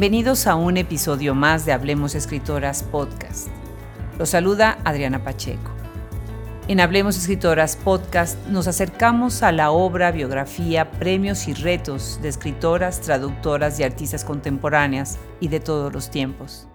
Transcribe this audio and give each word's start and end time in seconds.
Bienvenidos 0.00 0.46
a 0.46 0.54
un 0.54 0.76
episodio 0.76 1.34
más 1.34 1.66
de 1.66 1.72
Hablemos 1.72 2.14
Escritoras 2.14 2.84
Podcast. 2.84 3.48
Los 4.16 4.28
saluda 4.28 4.78
Adriana 4.84 5.24
Pacheco. 5.24 5.72
En 6.68 6.78
Hablemos 6.78 7.16
Escritoras 7.16 7.74
Podcast 7.74 8.38
nos 8.46 8.68
acercamos 8.68 9.42
a 9.42 9.50
la 9.50 9.72
obra, 9.72 10.12
biografía, 10.12 10.92
premios 10.92 11.48
y 11.48 11.54
retos 11.54 12.20
de 12.22 12.28
escritoras, 12.28 13.00
traductoras 13.00 13.80
y 13.80 13.82
artistas 13.82 14.24
contemporáneas 14.24 15.18
y 15.40 15.48
de 15.48 15.58
todos 15.58 15.92
los 15.92 16.12
tiempos. 16.12 16.68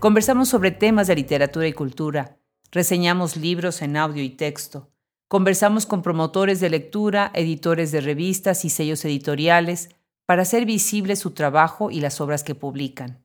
Conversamos 0.00 0.48
sobre 0.48 0.72
temas 0.72 1.06
de 1.06 1.14
literatura 1.14 1.68
y 1.68 1.74
cultura, 1.74 2.38
reseñamos 2.72 3.36
libros 3.36 3.82
en 3.82 3.96
audio 3.96 4.24
y 4.24 4.30
texto, 4.30 4.90
conversamos 5.28 5.86
con 5.86 6.02
promotores 6.02 6.58
de 6.58 6.70
lectura, 6.70 7.30
editores 7.34 7.92
de 7.92 8.00
revistas 8.00 8.64
y 8.64 8.70
sellos 8.70 9.04
editoriales 9.04 9.90
para 10.26 10.42
hacer 10.42 10.66
visible 10.66 11.16
su 11.16 11.30
trabajo 11.30 11.90
y 11.90 12.00
las 12.00 12.20
obras 12.20 12.44
que 12.44 12.54
publican. 12.54 13.24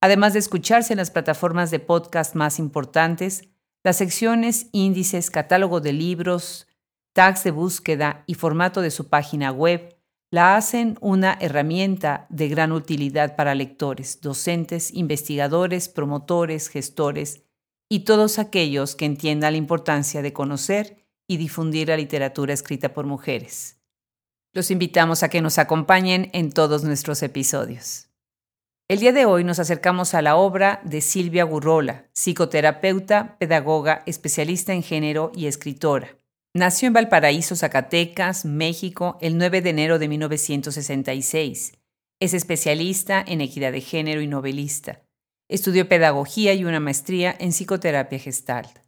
Además 0.00 0.32
de 0.32 0.40
escucharse 0.40 0.92
en 0.92 0.98
las 0.98 1.10
plataformas 1.10 1.70
de 1.70 1.78
podcast 1.78 2.34
más 2.34 2.58
importantes, 2.58 3.48
las 3.82 3.96
secciones, 3.96 4.68
índices, 4.72 5.30
catálogo 5.30 5.80
de 5.80 5.92
libros, 5.92 6.66
tags 7.12 7.44
de 7.44 7.50
búsqueda 7.50 8.24
y 8.26 8.34
formato 8.34 8.82
de 8.82 8.90
su 8.90 9.08
página 9.08 9.52
web 9.52 9.96
la 10.30 10.56
hacen 10.56 10.96
una 11.00 11.36
herramienta 11.40 12.26
de 12.30 12.48
gran 12.48 12.70
utilidad 12.70 13.34
para 13.34 13.54
lectores, 13.54 14.20
docentes, 14.20 14.94
investigadores, 14.94 15.88
promotores, 15.88 16.68
gestores 16.68 17.42
y 17.88 18.00
todos 18.00 18.38
aquellos 18.38 18.94
que 18.94 19.06
entiendan 19.06 19.54
la 19.54 19.58
importancia 19.58 20.22
de 20.22 20.32
conocer 20.32 21.04
y 21.26 21.36
difundir 21.36 21.88
la 21.88 21.96
literatura 21.96 22.54
escrita 22.54 22.94
por 22.94 23.06
mujeres. 23.06 23.79
Los 24.52 24.72
invitamos 24.72 25.22
a 25.22 25.28
que 25.28 25.42
nos 25.42 25.58
acompañen 25.58 26.28
en 26.32 26.50
todos 26.50 26.82
nuestros 26.82 27.22
episodios. 27.22 28.08
El 28.88 28.98
día 28.98 29.12
de 29.12 29.24
hoy 29.24 29.44
nos 29.44 29.60
acercamos 29.60 30.12
a 30.14 30.22
la 30.22 30.34
obra 30.34 30.80
de 30.84 31.00
Silvia 31.00 31.44
Gurrola, 31.44 32.08
psicoterapeuta, 32.14 33.38
pedagoga, 33.38 34.02
especialista 34.06 34.72
en 34.72 34.82
género 34.82 35.30
y 35.36 35.46
escritora. 35.46 36.16
Nació 36.52 36.88
en 36.88 36.94
Valparaíso, 36.94 37.54
Zacatecas, 37.54 38.44
México, 38.44 39.18
el 39.20 39.38
9 39.38 39.62
de 39.62 39.70
enero 39.70 40.00
de 40.00 40.08
1966. 40.08 41.74
Es 42.18 42.34
especialista 42.34 43.24
en 43.24 43.42
equidad 43.42 43.70
de 43.70 43.80
género 43.80 44.20
y 44.20 44.26
novelista. 44.26 45.00
Estudió 45.48 45.88
pedagogía 45.88 46.54
y 46.54 46.64
una 46.64 46.80
maestría 46.80 47.36
en 47.38 47.52
psicoterapia 47.52 48.18
gestalt. 48.18 48.80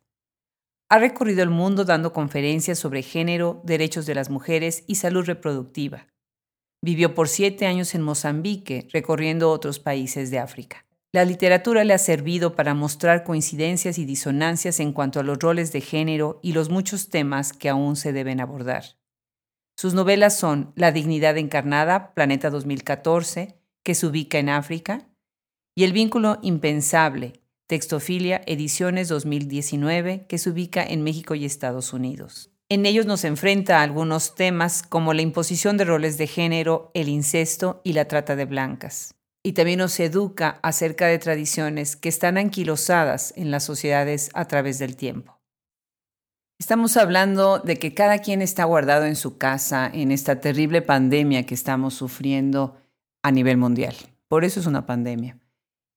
Ha 0.93 0.99
recorrido 0.99 1.43
el 1.43 1.49
mundo 1.49 1.87
dando 1.87 2.13
conferencias 2.13 2.79
sobre 2.79 3.01
género, 3.01 3.63
derechos 3.65 4.05
de 4.05 4.15
las 4.15 4.29
mujeres 4.29 4.85
y 4.87 4.97
salud 4.97 5.25
reproductiva. 5.25 6.07
Vivió 6.83 7.15
por 7.15 7.31
siete 7.31 7.65
años 7.65 7.95
en 7.95 8.03
Mozambique, 8.03 8.89
recorriendo 8.93 9.51
otros 9.51 9.79
países 9.79 10.31
de 10.31 10.39
África. 10.39 10.85
La 11.11 11.25
literatura 11.25 11.85
le 11.85 11.95
ha 11.95 11.99
servido 11.99 12.55
para 12.55 12.75
mostrar 12.75 13.25
coincidencias 13.25 13.97
y 13.97 14.05
disonancias 14.05 14.81
en 14.81 14.93
cuanto 14.93 15.19
a 15.19 15.23
los 15.23 15.39
roles 15.39 15.73
de 15.73 15.81
género 15.81 16.41
y 16.43 16.53
los 16.53 16.69
muchos 16.69 17.09
temas 17.09 17.55
que 17.55 17.71
aún 17.71 17.97
se 17.97 18.13
deben 18.13 18.39
abordar. 18.39 18.85
Sus 19.79 19.95
novelas 19.95 20.37
son 20.37 20.75
La 20.77 20.93
dignidad 20.93 21.39
encarnada, 21.39 22.13
Planeta 22.13 22.51
2014, 22.51 23.57
que 23.83 23.95
se 23.95 24.07
ubica 24.07 24.39
en 24.39 24.51
África, 24.51 25.09
y 25.75 25.85
El 25.85 25.95
vínculo 25.95 26.39
impensable, 26.43 27.42
Textofilia 27.73 28.43
Ediciones 28.45 29.09
2019, 29.09 30.27
que 30.29 30.37
se 30.37 30.51
ubica 30.51 30.85
en 30.85 31.03
México 31.03 31.35
y 31.35 31.47
Estados 31.47 31.95
Unidos. 31.95 32.51
En 32.69 32.85
ellos 32.85 33.07
nos 33.07 33.25
enfrenta 33.25 33.79
a 33.79 33.83
algunos 33.83 34.35
temas 34.35 34.83
como 34.83 35.15
la 35.15 35.23
imposición 35.23 35.79
de 35.79 35.87
roles 35.87 36.19
de 36.19 36.27
género, 36.27 36.91
el 36.93 37.09
incesto 37.09 37.81
y 37.83 37.95
la 37.95 38.09
trata 38.09 38.37
de 38.37 38.45
blancas. 38.45 39.15
Y 39.43 39.53
también 39.53 39.79
nos 39.79 39.99
educa 40.01 40.61
acerca 40.63 41.07
de 41.07 41.19
tradiciones 41.19 41.97
que 41.97 42.11
están 42.11 42.37
anquilosadas 42.37 43.33
en 43.39 43.51
las 43.51 43.65
sociedades 43.65 44.29
a 44.35 44.45
través 44.45 44.79
del 44.79 44.95
tiempo. 44.95 45.41
Estamos 46.61 46.99
hablando 46.99 47.59
de 47.59 47.79
que 47.79 47.95
cada 47.95 48.19
quien 48.19 48.43
está 48.43 48.65
guardado 48.65 49.07
en 49.07 49.17
su 49.17 49.39
casa 49.39 49.91
en 49.91 50.13
esta 50.13 50.43
terrible 50.43 50.83
pandemia 50.83 51.47
que 51.47 51.55
estamos 51.55 51.95
sufriendo 51.95 52.77
a 53.23 53.31
nivel 53.31 53.57
mundial. 53.57 53.95
Por 54.29 54.45
eso 54.45 54.61
es 54.61 54.67
una 54.67 54.85
pandemia. 54.85 55.42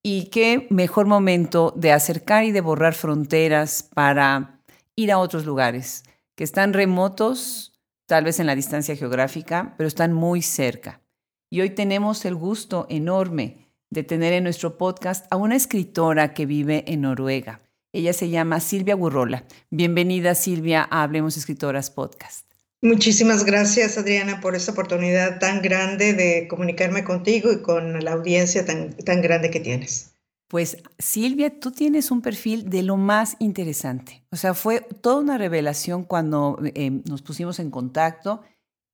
Y 0.07 0.25
qué 0.25 0.67
mejor 0.69 1.07
momento 1.07 1.73
de 1.75 1.91
acercar 1.91 2.43
y 2.43 2.51
de 2.51 2.61
borrar 2.61 2.93
fronteras 2.93 3.89
para 3.95 4.61
ir 4.95 5.11
a 5.11 5.17
otros 5.17 5.47
lugares 5.47 6.03
que 6.35 6.43
están 6.43 6.73
remotos, 6.73 7.81
tal 8.05 8.23
vez 8.23 8.39
en 8.39 8.45
la 8.45 8.53
distancia 8.53 8.95
geográfica, 8.95 9.73
pero 9.79 9.88
están 9.88 10.13
muy 10.13 10.43
cerca. 10.43 11.01
Y 11.49 11.61
hoy 11.61 11.71
tenemos 11.71 12.23
el 12.25 12.35
gusto 12.35 12.85
enorme 12.88 13.71
de 13.89 14.03
tener 14.03 14.33
en 14.33 14.43
nuestro 14.43 14.77
podcast 14.77 15.25
a 15.31 15.38
una 15.38 15.55
escritora 15.55 16.35
que 16.35 16.45
vive 16.45 16.83
en 16.85 17.01
Noruega. 17.01 17.61
Ella 17.91 18.13
se 18.13 18.29
llama 18.29 18.59
Silvia 18.59 18.93
Burrola. 18.93 19.45
Bienvenida 19.72 20.35
Silvia 20.35 20.87
a 20.87 21.01
Hablemos 21.01 21.35
Escritoras 21.35 21.89
Podcast. 21.89 22.44
Muchísimas 22.85 23.46
gracias, 23.46 23.97
Adriana, 23.97 24.40
por 24.41 24.56
esta 24.56 24.72
oportunidad 24.72 25.40
tan 25.40 25.63
grande 25.63 26.13
de 26.13 26.47
comunicarme 26.47 27.03
contigo 27.03 27.51
y 27.51 27.63
con 27.63 28.03
la 28.03 28.12
audiencia 28.12 28.63
tan, 28.63 28.96
tan 28.97 29.23
grande 29.23 29.50
que 29.50 29.59
tienes. 29.59 30.13
Pues 30.47 30.78
Silvia, 31.00 31.59
tú 31.59 31.72
tienes 31.72 32.12
un 32.12 32.22
perfil 32.22 32.69
de 32.69 32.84
lo 32.84 32.96
más 32.96 33.38
interesante. 33.40 34.23
O 34.29 34.35
sea, 34.35 34.53
fue 34.53 34.81
toda 35.01 35.19
una 35.19 35.40
revelación 35.40 36.03
cuando 36.03 36.59
eh, 36.75 37.01
nos 37.09 37.23
pusimos 37.23 37.57
en 37.57 37.72
contacto 37.72 38.44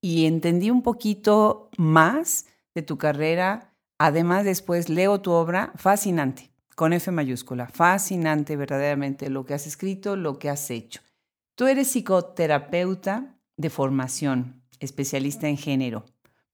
y 0.00 0.24
entendí 0.24 0.70
un 0.70 0.80
poquito 0.80 1.68
más 1.76 2.46
de 2.74 2.80
tu 2.80 2.96
carrera. 2.96 3.74
Además, 3.98 4.46
después 4.46 4.88
leo 4.88 5.20
tu 5.20 5.32
obra, 5.32 5.70
fascinante, 5.76 6.50
con 6.76 6.94
F 6.94 7.10
mayúscula, 7.10 7.68
fascinante 7.68 8.56
verdaderamente 8.56 9.28
lo 9.28 9.44
que 9.44 9.52
has 9.52 9.66
escrito, 9.66 10.16
lo 10.16 10.38
que 10.38 10.48
has 10.48 10.70
hecho. 10.70 11.02
Tú 11.56 11.66
eres 11.66 11.88
psicoterapeuta, 11.88 13.31
de 13.56 13.70
formación, 13.70 14.62
especialista 14.80 15.48
en 15.48 15.56
género. 15.56 16.04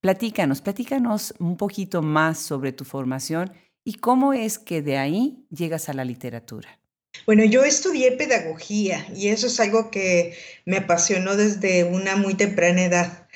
Platícanos, 0.01 0.61
platícanos 0.61 1.35
un 1.39 1.57
poquito 1.57 2.03
más 2.03 2.39
sobre 2.39 2.73
tu 2.73 2.85
formación 2.85 3.53
y 3.85 3.95
cómo 3.95 4.33
es 4.33 4.59
que 4.59 4.83
de 4.83 4.99
ahí 4.99 5.45
llegas 5.51 5.89
a 5.89 5.95
la 5.95 6.05
literatura. 6.05 6.79
Bueno, 7.27 7.45
yo 7.45 7.65
estudié 7.65 8.13
pedagogía 8.13 9.07
y 9.15 9.29
eso 9.29 9.49
es 9.49 9.59
algo 9.61 9.91
que 9.91 10.37
me 10.67 10.77
apasionó 10.77 11.37
desde 11.37 11.85
una 11.85 12.17
muy 12.17 12.35
temprana 12.35 12.85
edad. 12.85 13.27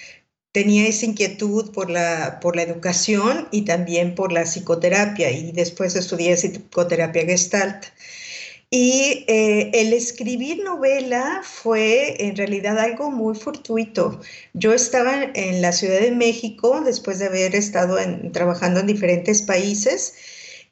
Tenía 0.53 0.87
esa 0.87 1.06
inquietud 1.06 1.72
por 1.72 1.91
la, 1.91 2.39
por 2.41 2.56
la 2.56 2.62
educación 2.62 3.49
y 3.51 3.62
también 3.62 4.15
por 4.15 4.31
la 4.31 4.45
psicoterapia 4.45 5.31
y 5.31 5.53
después 5.53 5.97
estudié 5.97 6.37
psicoterapia 6.37 7.25
gestalt. 7.25 7.87
Y 8.75 9.27
eh, 9.28 9.71
el 9.75 9.93
escribir 9.93 10.65
novela 10.65 11.43
fue 11.44 12.16
en 12.27 12.34
realidad 12.37 12.78
algo 12.78 13.10
muy 13.10 13.34
fortuito. 13.34 14.19
Yo 14.55 14.72
estaba 14.72 15.25
en 15.34 15.60
la 15.60 15.72
Ciudad 15.72 16.00
de 16.00 16.10
México 16.10 16.81
después 16.83 17.19
de 17.19 17.27
haber 17.27 17.55
estado 17.55 17.99
trabajando 18.33 18.81
en 18.81 18.87
diferentes 18.87 19.43
países 19.43 20.15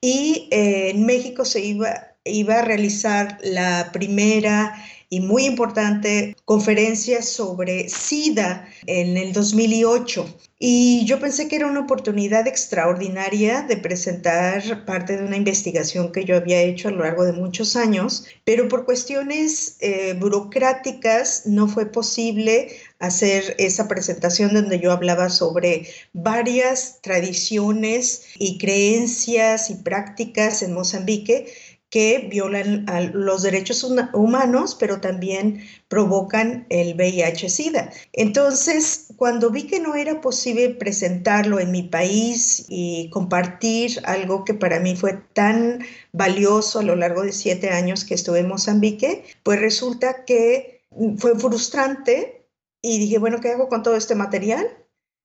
y 0.01 0.49
eh, 0.51 0.93
en 0.95 1.05
México 1.05 1.45
se 1.45 1.61
iba, 1.61 2.15
iba 2.25 2.61
a 2.61 2.63
realizar 2.63 3.37
la 3.43 3.91
primera 3.93 4.83
y 5.11 5.21
muy 5.21 5.45
importante 5.45 6.37
conferencia 6.45 7.21
sobre 7.21 7.89
SIDA 7.89 8.69
en 8.87 9.17
el 9.17 9.33
2008. 9.33 10.27
Y 10.63 11.07
yo 11.07 11.19
pensé 11.19 11.49
que 11.49 11.57
era 11.57 11.67
una 11.67 11.81
oportunidad 11.81 12.47
extraordinaria 12.47 13.63
de 13.63 13.79
presentar 13.79 14.85
parte 14.85 15.17
de 15.17 15.25
una 15.25 15.37
investigación 15.37 16.13
que 16.13 16.25
yo 16.25 16.37
había 16.37 16.61
hecho 16.61 16.89
a 16.89 16.91
lo 16.93 17.03
largo 17.03 17.25
de 17.25 17.33
muchos 17.33 17.77
años, 17.77 18.27
pero 18.45 18.69
por 18.69 18.85
cuestiones 18.85 19.79
eh, 19.81 20.15
burocráticas 20.21 21.47
no 21.47 21.67
fue 21.67 21.87
posible 21.87 22.77
hacer 22.99 23.57
esa 23.59 23.89
presentación 23.89 24.53
donde 24.53 24.79
yo 24.79 24.93
hablaba 24.93 25.31
sobre 25.31 25.89
varias 26.13 27.01
tradiciones 27.01 28.27
y 28.39 28.59
creencias 28.59 29.71
y 29.71 29.77
prácticas 29.77 30.63
en 30.63 30.75
Mozambique 30.75 31.51
que 31.91 32.29
violan 32.31 32.87
los 33.13 33.43
derechos 33.43 33.85
humanos, 34.13 34.77
pero 34.79 35.01
también 35.01 35.65
provocan 35.89 36.67
el 36.71 36.95
VIH-Sida. 36.95 37.91
Entonces, 38.13 39.09
cuando 39.17 39.51
vi 39.51 39.65
que 39.65 39.81
no 39.81 39.97
era 39.97 40.21
posible 40.21 40.71
presentarlo 40.71 41.59
en 41.59 41.73
mi 41.73 41.83
país 41.83 42.65
y 42.69 43.11
compartir 43.11 44.01
algo 44.05 44.45
que 44.45 44.55
para 44.55 44.79
mí 44.79 44.95
fue 44.95 45.19
tan 45.35 45.81
valioso 46.13 46.79
a 46.79 46.85
lo 46.85 46.95
largo 46.95 47.23
de 47.23 47.33
siete 47.33 47.71
años 47.71 48.05
que 48.05 48.15
estuve 48.15 48.39
en 48.39 48.49
Mozambique, 48.49 49.25
pues 49.43 49.61
resulta 49.61 50.25
que 50.25 50.83
fue 51.19 51.39
frustrante 51.39 52.47
y 52.83 52.99
dije, 53.01 53.19
bueno, 53.19 53.41
¿qué 53.41 53.51
hago 53.51 53.69
con 53.69 53.83
todo 53.83 53.97
este 53.97 54.15
material? 54.15 54.67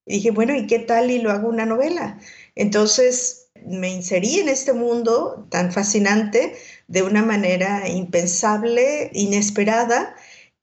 Y 0.08 0.16
dije, 0.16 0.32
bueno, 0.32 0.56
¿y 0.56 0.66
qué 0.68 0.80
tal 0.80 1.12
y 1.12 1.20
lo 1.20 1.32
hago 1.32 1.48
una 1.48 1.66
novela? 1.66 2.20
Entonces, 2.56 3.45
me 3.66 3.90
inserí 3.90 4.40
en 4.40 4.50
este 4.50 4.74
mundo 4.74 5.48
tan 5.50 5.72
fascinante 5.72 6.56
de 6.88 7.04
una 7.04 7.24
manera 7.24 7.88
impensable, 7.90 9.10
inesperada, 9.14 10.16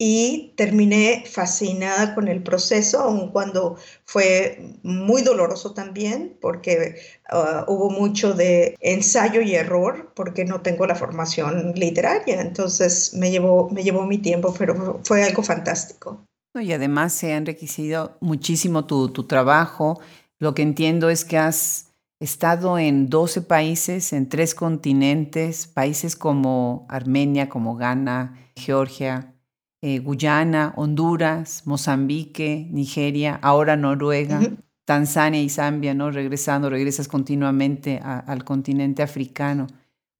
y 0.04 0.52
terminé 0.56 1.22
fascinada 1.30 2.16
con 2.16 2.26
el 2.26 2.42
proceso, 2.42 2.98
aun 2.98 3.30
cuando 3.30 3.76
fue 4.04 4.74
muy 4.82 5.22
doloroso 5.22 5.74
también, 5.74 6.36
porque 6.40 6.96
uh, 7.32 7.70
hubo 7.72 7.88
mucho 7.88 8.34
de 8.34 8.76
ensayo 8.80 9.42
y 9.42 9.54
error, 9.54 10.10
porque 10.16 10.44
no 10.44 10.60
tengo 10.60 10.88
la 10.88 10.96
formación 10.96 11.74
literaria, 11.76 12.40
entonces 12.40 13.14
me 13.14 13.30
llevó, 13.30 13.70
me 13.70 13.84
llevó 13.84 14.04
mi 14.04 14.18
tiempo, 14.18 14.52
pero 14.58 15.00
fue 15.04 15.22
algo 15.22 15.44
fantástico. 15.44 16.24
Y 16.60 16.72
además 16.72 17.12
se 17.12 17.32
ha 17.32 17.36
enriquecido 17.36 18.16
muchísimo 18.20 18.84
tu, 18.86 19.10
tu 19.10 19.28
trabajo. 19.28 20.00
Lo 20.40 20.52
que 20.52 20.62
entiendo 20.62 21.10
es 21.10 21.24
que 21.24 21.38
has 21.38 21.91
estado 22.22 22.78
en 22.78 23.10
12 23.10 23.42
países, 23.42 24.12
en 24.12 24.28
tres 24.28 24.54
continentes, 24.54 25.66
países 25.66 26.14
como 26.14 26.86
Armenia, 26.88 27.48
como 27.48 27.76
Ghana, 27.76 28.50
Georgia, 28.54 29.34
eh, 29.80 29.98
Guyana, 29.98 30.72
Honduras, 30.76 31.62
Mozambique, 31.66 32.68
Nigeria, 32.70 33.38
ahora 33.42 33.76
Noruega, 33.76 34.40
Tanzania 34.84 35.42
y 35.42 35.48
Zambia, 35.48 35.94
¿no? 35.94 36.10
Regresando, 36.12 36.70
regresas 36.70 37.08
continuamente 37.08 37.98
al 38.02 38.44
continente 38.44 39.02
africano. 39.02 39.66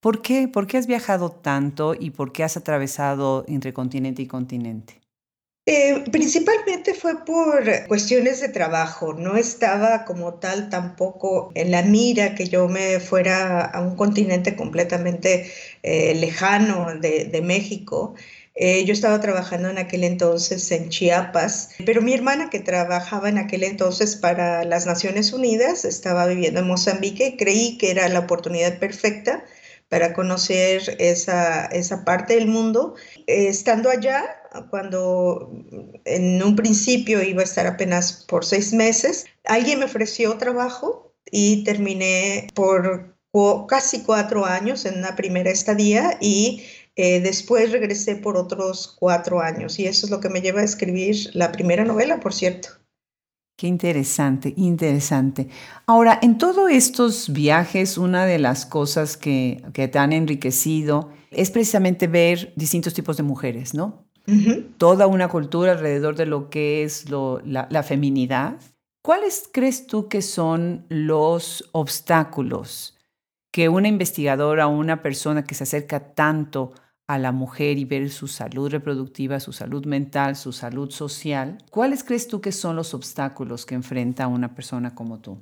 ¿Por 0.01 0.21
qué? 0.21 0.49
¿Por 0.49 0.67
qué 0.67 0.79
has 0.79 0.89
viajado 0.89 1.31
tanto 1.31 1.95
y 1.95 2.11
por 2.11 2.33
qué 2.33 2.43
has 2.43 2.57
atravesado 2.57 3.45
entre 3.47 3.73
continente 3.73 4.23
y 4.23 4.27
continente? 4.27 5.01
Eh, 5.65 6.03
principalmente 6.11 6.93
fue 6.93 7.25
por 7.25 7.63
cuestiones 7.87 8.41
de 8.41 8.49
trabajo, 8.49 9.13
no 9.13 9.37
estaba 9.37 10.05
como 10.05 10.35
tal 10.35 10.69
tampoco 10.71 11.53
en 11.55 11.71
la 11.71 11.83
mira 11.83 12.35
que 12.35 12.49
yo 12.49 12.67
me 12.67 12.99
fuera 12.99 13.67
a 13.67 13.81
un 13.81 13.95
continente 13.95 14.57
completamente 14.57 15.53
eh, 15.85 16.17
lejano 16.17 16.99
de, 16.99 17.41
México. 17.45 18.15
Eh, 18.57 18.85
yo 18.85 18.93
estaba 18.93 19.21
trabajando 19.21 19.71
en 19.71 19.79
aquel 19.79 20.03
entonces 20.03 20.69
en 20.73 20.89
Chiapas, 20.89 21.71
pero 21.87 22.03
mi 22.03 22.13
hermana 22.13 22.51
que 22.51 22.59
trabajaba 22.59 23.29
en 23.29 23.39
aquel 23.39 23.63
entonces 23.63 24.17
para 24.17 24.65
las 24.65 24.85
Naciones 24.87 25.33
Unidas 25.33 25.85
estaba 25.85 26.27
viviendo 26.27 26.59
en 26.59 26.67
Mozambique 26.67 27.29
y 27.29 27.37
creí 27.37 27.79
que 27.79 27.93
era 27.93 28.09
la 28.09 28.19
oportunidad 28.19 28.79
perfecta 28.81 29.45
para 29.89 30.13
conocer 30.13 30.97
esa, 30.99 31.67
esa 31.67 32.05
parte 32.05 32.35
del 32.35 32.49
mundo. 32.49 32.95
Eh, 33.27 33.49
estando 33.49 33.91
allá, 33.91 34.42
cuando 34.71 35.51
en 36.05 36.43
un 36.43 36.57
principio 36.57 37.23
iba 37.23 37.41
a 37.41 37.45
estar 37.45 37.67
apenas 37.67 38.25
por 38.29 38.45
seis 38.45 38.73
meses, 38.73 39.27
alguien 39.45 39.79
me 39.79 39.87
ofreció 39.87 40.37
trabajo 40.39 41.15
y 41.31 41.65
terminé 41.65 42.49
por 42.55 43.17
casi 43.67 44.03
cuatro 44.03 44.45
años 44.45 44.85
en 44.85 44.99
una 44.99 45.17
primera 45.17 45.51
estadía 45.51 46.19
y 46.21 46.63
eh, 46.97 47.21
después 47.21 47.73
regresé 47.73 48.17
por 48.17 48.37
otros 48.37 48.95
cuatro 48.99 49.41
años 49.41 49.79
y 49.79 49.87
eso 49.87 50.07
es 50.07 50.11
lo 50.11 50.21
que 50.21 50.29
me 50.29 50.43
lleva 50.43 50.61
a 50.61 50.65
escribir 50.65 51.31
la 51.33 51.51
primera 51.51 51.85
novela, 51.85 52.21
por 52.21 52.35
cierto. 52.35 52.69
Qué 53.57 53.67
interesante, 53.67 54.53
interesante. 54.57 55.49
Ahora, 55.87 56.19
en 56.21 56.37
todos 56.37 56.71
estos 56.71 57.33
viajes, 57.33 57.97
una 57.97 58.27
de 58.27 58.39
las 58.39 58.67
cosas 58.67 59.17
que, 59.17 59.63
que 59.73 59.89
te 59.89 59.99
han 59.99 60.13
enriquecido 60.13 61.11
es 61.31 61.51
precisamente 61.51 62.07
ver 62.09 62.53
distintos 62.57 62.93
tipos 62.93 63.17
de 63.17 63.23
mujeres, 63.23 63.73
¿no? 63.73 64.05
Toda 64.79 65.07
una 65.07 65.29
cultura 65.29 65.73
alrededor 65.73 66.17
de 66.17 66.27
lo 66.27 66.49
que 66.49 66.85
es 66.85 67.11
la, 67.11 67.67
la 67.71 67.83
feminidad. 67.83 68.57
¿Cuáles 69.03 69.49
crees 69.53 69.87
tú 69.87 70.09
que 70.09 70.23
son 70.23 70.87
los 70.89 71.69
obstáculos 71.73 72.97
que 73.53 73.69
una 73.69 73.89
investigadora 73.89 74.67
o 74.67 74.71
una 74.71 75.03
persona 75.03 75.45
que 75.45 75.55
se 75.55 75.65
acerca 75.65 76.15
tanto 76.15 76.73
a 77.07 77.19
la 77.19 77.33
mujer 77.33 77.79
y 77.79 77.85
ver 77.85 78.11
su 78.11 78.27
salud 78.27 78.71
reproductiva, 78.71 79.39
su 79.39 79.53
salud 79.53 79.85
mental, 79.85 80.37
su 80.37 80.53
salud 80.53 80.91
social, 80.91 81.59
¿cuáles 81.71 82.05
crees 82.05 82.27
tú 82.27 82.41
que 82.41 82.53
son 82.53 82.77
los 82.77 82.95
obstáculos 82.95 83.67
que 83.67 83.75
enfrenta 83.75 84.27
una 84.27 84.55
persona 84.55 84.95
como 84.95 85.19
tú? 85.19 85.39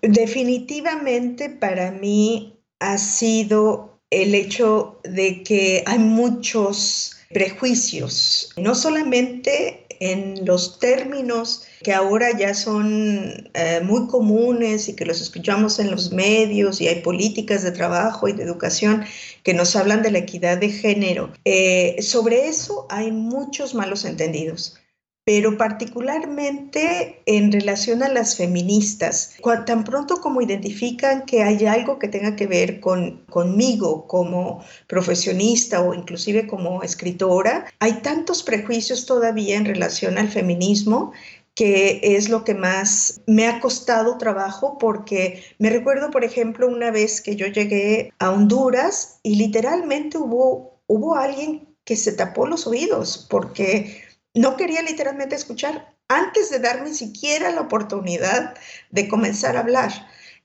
Definitivamente 0.00 1.50
para 1.50 1.92
mí 1.92 2.58
ha 2.80 2.98
sido 2.98 4.00
el 4.10 4.34
hecho 4.34 5.00
de 5.04 5.42
que 5.42 5.84
hay 5.86 5.98
muchos 5.98 7.16
prejuicios, 7.32 8.50
no 8.56 8.74
solamente 8.74 9.86
en 10.02 10.44
los 10.44 10.80
términos 10.80 11.62
que 11.82 11.92
ahora 11.92 12.36
ya 12.36 12.54
son 12.54 13.50
eh, 13.54 13.80
muy 13.84 14.08
comunes 14.08 14.88
y 14.88 14.96
que 14.96 15.06
los 15.06 15.20
escuchamos 15.20 15.78
en 15.78 15.92
los 15.92 16.10
medios 16.12 16.80
y 16.80 16.88
hay 16.88 17.02
políticas 17.02 17.62
de 17.62 17.70
trabajo 17.70 18.26
y 18.26 18.32
de 18.32 18.42
educación 18.42 19.04
que 19.44 19.54
nos 19.54 19.76
hablan 19.76 20.02
de 20.02 20.10
la 20.10 20.18
equidad 20.18 20.58
de 20.58 20.70
género. 20.70 21.32
Eh, 21.44 21.96
sobre 22.02 22.48
eso 22.48 22.86
hay 22.90 23.12
muchos 23.12 23.74
malos 23.74 24.04
entendidos 24.04 24.81
pero 25.24 25.56
particularmente 25.56 27.22
en 27.26 27.52
relación 27.52 28.02
a 28.02 28.08
las 28.08 28.36
feministas. 28.36 29.36
Tan 29.66 29.84
pronto 29.84 30.20
como 30.20 30.42
identifican 30.42 31.24
que 31.26 31.42
hay 31.42 31.64
algo 31.66 31.98
que 31.98 32.08
tenga 32.08 32.34
que 32.34 32.46
ver 32.46 32.80
con, 32.80 33.24
conmigo 33.30 34.06
como 34.08 34.64
profesionista 34.88 35.80
o 35.80 35.94
inclusive 35.94 36.46
como 36.46 36.82
escritora, 36.82 37.66
hay 37.78 38.00
tantos 38.02 38.42
prejuicios 38.42 39.06
todavía 39.06 39.56
en 39.56 39.64
relación 39.64 40.18
al 40.18 40.28
feminismo 40.28 41.12
que 41.54 42.00
es 42.02 42.30
lo 42.30 42.44
que 42.44 42.54
más 42.54 43.20
me 43.26 43.46
ha 43.46 43.60
costado 43.60 44.16
trabajo 44.16 44.78
porque 44.78 45.44
me 45.58 45.68
recuerdo, 45.68 46.10
por 46.10 46.24
ejemplo, 46.24 46.66
una 46.66 46.90
vez 46.90 47.20
que 47.20 47.36
yo 47.36 47.46
llegué 47.46 48.12
a 48.18 48.30
Honduras 48.30 49.18
y 49.22 49.36
literalmente 49.36 50.16
hubo, 50.16 50.80
hubo 50.86 51.14
alguien 51.14 51.68
que 51.84 51.96
se 51.96 52.12
tapó 52.12 52.46
los 52.46 52.66
oídos 52.66 53.26
porque 53.28 54.01
no 54.34 54.56
quería 54.56 54.82
literalmente 54.82 55.34
escuchar 55.34 55.94
antes 56.08 56.50
de 56.50 56.58
darme 56.58 56.92
siquiera 56.94 57.50
la 57.50 57.62
oportunidad 57.62 58.54
de 58.90 59.08
comenzar 59.08 59.56
a 59.56 59.60
hablar. 59.60 59.92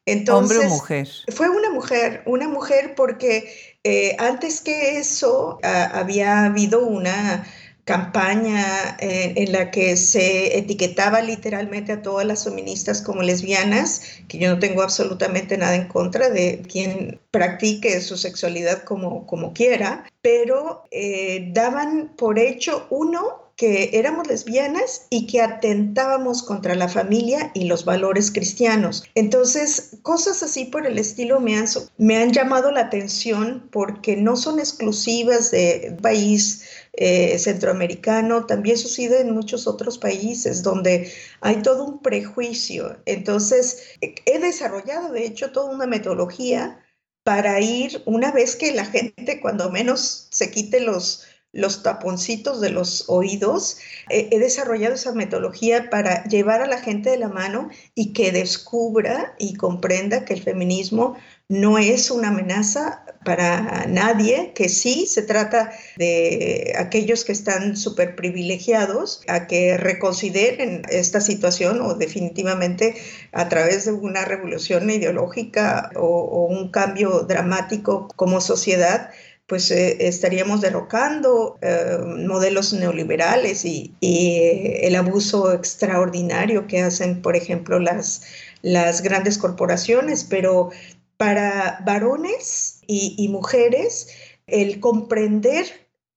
Entonces, 0.05 0.57
¿Hombre 0.57 0.73
o 0.73 0.77
mujer? 0.77 1.07
Fue 1.29 1.49
una 1.49 1.69
mujer, 1.69 2.23
una 2.25 2.47
mujer 2.47 2.95
porque 2.95 3.77
eh, 3.83 4.15
antes 4.19 4.61
que 4.61 4.97
eso 4.97 5.59
ah, 5.63 5.91
había 5.93 6.45
habido 6.45 6.85
una 6.85 7.45
campaña 7.87 8.97
en, 8.99 9.49
la 9.53 9.71
que 9.71 9.95
se 9.95 10.57
etiquetaba 10.57 11.21
literalmente 11.21 11.93
a 11.93 12.01
todas 12.01 12.27
las 12.27 12.43
feministas 12.43 13.01
como 13.01 13.21
lesbianas, 13.21 14.01
que 14.27 14.39
yo 14.39 14.49
no 14.49 14.59
tengo 14.59 14.81
absolutamente 14.81 15.57
nada 15.57 15.75
en 15.75 15.87
contra 15.87 16.29
de 16.29 16.61
quien 16.69 17.21
practique 17.31 18.01
su 18.01 18.17
sexualidad 18.17 18.83
como, 18.83 19.25
como 19.25 19.53
quiera, 19.53 20.03
pero 20.21 20.83
eh, 20.91 21.49
daban 21.53 22.11
por 22.17 22.39
hecho 22.39 22.87
uno 22.89 23.46
que 23.57 23.89
éramos 23.93 24.27
lesbianas 24.27 25.07
y 25.09 25.25
que 25.25 25.41
atentábamos 25.41 26.43
contra 26.43 26.75
la 26.75 26.87
familia 26.87 27.49
y 27.55 27.65
los 27.65 27.85
valores 27.85 28.31
cristianos. 28.31 29.03
Entonces, 29.15 29.97
cosas 30.03 30.43
así 30.43 30.65
por 30.65 30.85
el 30.85 30.99
estilo 30.99 31.39
me 31.39 31.57
han, 31.57 31.65
me 31.97 32.17
han 32.17 32.31
llamado 32.31 32.71
la 32.71 32.81
atención 32.81 33.67
porque 33.71 34.15
no 34.15 34.37
son 34.37 34.59
exclusivas 34.59 35.49
de 35.49 35.97
país 36.03 36.65
eh, 36.93 37.39
centroamericano, 37.39 38.45
también 38.45 38.77
sucede 38.77 39.21
en 39.21 39.33
muchos 39.33 39.65
otros 39.65 39.97
países 39.97 40.61
donde 40.61 41.11
hay 41.41 41.63
todo 41.63 41.83
un 41.83 41.99
prejuicio. 42.03 42.97
Entonces, 43.05 43.97
he 44.01 44.37
desarrollado, 44.37 45.11
de 45.11 45.25
hecho, 45.25 45.51
toda 45.51 45.73
una 45.73 45.87
metodología 45.87 46.79
para 47.23 47.59
ir, 47.59 48.03
una 48.05 48.31
vez 48.31 48.55
que 48.55 48.71
la 48.71 48.85
gente 48.85 49.41
cuando 49.41 49.69
menos 49.69 50.27
se 50.31 50.49
quite 50.49 50.79
los 50.79 51.26
los 51.53 51.83
taponcitos 51.83 52.61
de 52.61 52.69
los 52.69 53.05
oídos. 53.07 53.77
he 54.09 54.39
desarrollado 54.39 54.95
esa 54.95 55.13
metodología 55.13 55.89
para 55.89 56.23
llevar 56.25 56.61
a 56.61 56.67
la 56.67 56.79
gente 56.79 57.09
de 57.09 57.17
la 57.17 57.29
mano 57.29 57.69
y 57.95 58.13
que 58.13 58.31
descubra 58.31 59.35
y 59.39 59.55
comprenda 59.55 60.25
que 60.25 60.33
el 60.33 60.43
feminismo 60.43 61.17
no 61.49 61.77
es 61.77 62.11
una 62.11 62.27
amenaza 62.27 63.05
para 63.23 63.85
nadie, 63.87 64.51
que 64.53 64.67
sí 64.69 65.05
se 65.05 65.21
trata 65.21 65.71
de 65.97 66.73
aquellos 66.77 67.23
que 67.23 67.31
están 67.31 67.77
súper 67.77 68.15
privilegiados 68.15 69.21
a 69.27 69.47
que 69.47 69.77
reconsideren 69.77 70.83
esta 70.89 71.21
situación 71.21 71.81
o 71.81 71.95
definitivamente 71.95 72.95
a 73.31 73.47
través 73.47 73.85
de 73.85 73.93
una 73.93 74.25
revolución 74.25 74.89
ideológica 74.89 75.91
o, 75.95 76.05
o 76.05 76.45
un 76.47 76.69
cambio 76.69 77.21
dramático 77.21 78.09
como 78.15 78.41
sociedad 78.41 79.09
pues 79.47 79.71
eh, 79.71 79.97
estaríamos 80.07 80.61
derrocando 80.61 81.57
eh, 81.61 81.97
modelos 82.27 82.73
neoliberales 82.73 83.63
y, 83.65 83.95
eh, 84.01 84.85
el 84.87 84.95
abuso 84.95 85.53
extraordinario 85.53 86.67
que 86.67 86.81
hacen, 86.81 87.21
por 87.21 87.35
ejemplo, 87.35 87.79
las, 87.79 88.23
las 88.61 89.01
grandes 89.01 89.37
corporaciones, 89.37 90.25
pero 90.25 90.69
para 91.15 91.81
varones 91.85 92.81
y, 92.87 93.27
mujeres, 93.29 94.09
el 94.47 94.79
comprender 94.79 95.65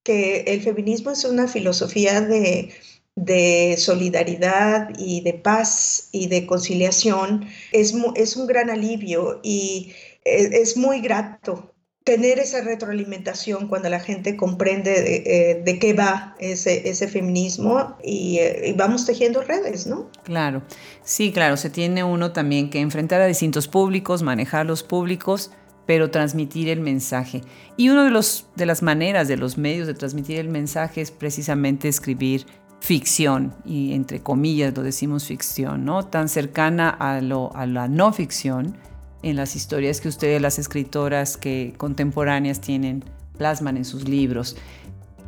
que 0.02 0.40
el 0.48 0.62
feminismo 0.62 1.10
es 1.12 1.24
una 1.24 1.46
filosofía 1.48 2.20
de, 2.20 2.70
de 3.14 3.76
solidaridad 3.78 4.90
y 4.98 5.20
de 5.22 5.34
paz 5.34 6.08
y 6.12 6.26
de 6.28 6.46
conciliación 6.46 7.46
es, 7.72 7.94
es 8.16 8.36
un 8.36 8.46
gran 8.46 8.70
alivio 8.70 9.40
y 9.42 9.92
es, 10.24 10.52
es 10.52 10.76
muy 10.76 11.00
grato 11.00 11.72
tener 12.04 12.38
esa 12.38 12.62
retroalimentación 12.62 13.68
cuando 13.68 13.88
la 13.90 14.00
gente 14.00 14.36
comprende 14.36 14.90
de, 15.02 15.62
eh, 15.66 15.78
qué 15.78 15.92
va 15.92 16.34
ese, 16.38 16.88
ese 16.88 17.08
feminismo 17.08 17.96
eh, 18.02 18.68
y, 18.68 18.72
vamos 18.72 19.04
tejiendo 19.04 19.42
redes, 19.42 19.86
¿no? 19.86 20.10
Claro, 20.24 20.62
sí, 21.02 21.30
claro, 21.30 21.56
se 21.56 21.68
tiene 21.68 22.02
uno 22.02 22.32
también 22.32 22.70
que 22.70 22.80
enfrentar 22.80 23.20
a 23.20 23.26
distintos 23.26 23.68
públicos, 23.68 24.22
manejar 24.22 24.66
los 24.66 24.82
públicos, 24.82 25.52
pero 25.86 26.10
transmitir 26.10 26.68
el 26.68 26.80
mensaje. 26.80 27.42
Y 27.76 27.90
una 27.90 28.04
de, 28.04 28.10
los, 28.10 28.46
de 28.56 28.64
las 28.64 28.82
maneras, 28.82 29.28
de 29.28 29.36
los 29.36 29.58
medios 29.58 29.86
de 29.86 29.94
transmitir 29.94 30.38
el 30.38 30.48
mensaje 30.48 31.02
es 31.02 31.10
precisamente 31.10 31.88
escribir 31.88 32.46
ficción, 32.80 33.54
y 33.66 33.92
entre 33.92 34.20
comillas 34.20 34.74
lo 34.74 34.82
decimos 34.82 35.26
ficción, 35.26 35.84
¿no? 35.84 36.06
Tan 36.06 36.30
cercana 36.30 36.88
a, 36.88 37.20
lo, 37.20 37.54
a 37.54 37.66
la 37.66 37.88
no 37.88 38.10
ficción 38.14 38.78
en 39.22 39.36
las 39.36 39.56
historias 39.56 40.00
que 40.00 40.08
ustedes, 40.08 40.40
las 40.40 40.58
escritoras 40.58 41.36
que 41.36 41.74
contemporáneas 41.76 42.60
tienen, 42.60 43.04
plasman 43.36 43.76
en 43.76 43.84
sus 43.84 44.08
libros. 44.08 44.56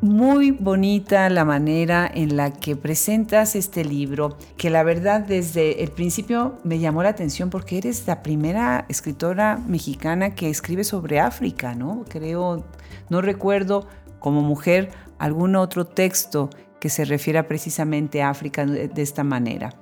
Muy 0.01 0.51
bonita 0.51 1.31
la 1.31 1.45
manera 1.45 2.11
en 2.13 2.37
la 2.37 2.53
que 2.53 2.75
presentas 2.75 3.55
este 3.55 3.85
libro, 3.85 4.37
que 4.57 4.69
la 4.69 4.83
verdad 4.83 5.21
desde 5.21 5.85
el 5.85 5.93
principio 5.93 6.59
me 6.65 6.81
llamó 6.81 7.05
la 7.05 7.11
atención 7.11 7.51
porque 7.51 7.79
eres 7.79 8.05
la 8.09 8.21
primera 8.21 8.85
escritora 8.89 9.61
mexicana 9.69 10.35
que 10.35 10.51
escribe 10.51 10.83
sobre 10.83 11.21
África, 11.21 11.77
¿no? 11.77 12.05
Creo, 12.09 12.65
no 13.11 13.21
recuerdo 13.21 13.87
como 14.19 14.43
mujer 14.43 14.91
algún 15.19 15.55
otro 15.55 15.87
texto 15.87 16.51
que 16.81 16.89
se 16.89 17.05
refiera 17.05 17.47
precisamente 17.47 18.23
a 18.23 18.31
África 18.31 18.67
de, 18.67 18.91
esta 18.97 19.23
manera. 19.23 19.73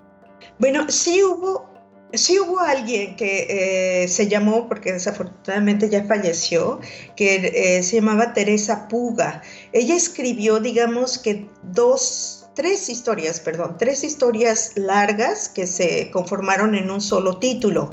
Bueno, 0.59 0.85
sí 0.91 1.23
hubo 1.23 1.70
Sí 2.13 2.39
hubo 2.41 2.59
alguien 2.59 3.15
que 3.17 4.03
eh, 4.03 4.09
se 4.09 4.27
llamó, 4.27 4.69
porque 4.69 4.93
desafortunadamente 4.93 5.89
ya 5.89 6.05
falleció, 6.05 6.81
que 7.15 7.53
eh, 7.55 7.83
se 7.83 7.97
llamaba 7.97 8.33
Teresa 8.33 8.89
Puga. 8.89 9.43
Ella 9.73 9.95
escribió, 9.95 10.59
digamos 10.59 11.19
que 11.19 11.49
dos, 11.63 12.49
tres 12.55 12.89
historias, 12.89 13.39
perdón, 13.39 13.77
tres 13.79 14.03
historias 14.03 14.73
largas 14.75 15.49
que 15.49 15.67
se 15.67 16.11
conformaron 16.11 16.75
en 16.75 16.91
un 16.91 17.01
solo 17.01 17.39
título. 17.39 17.93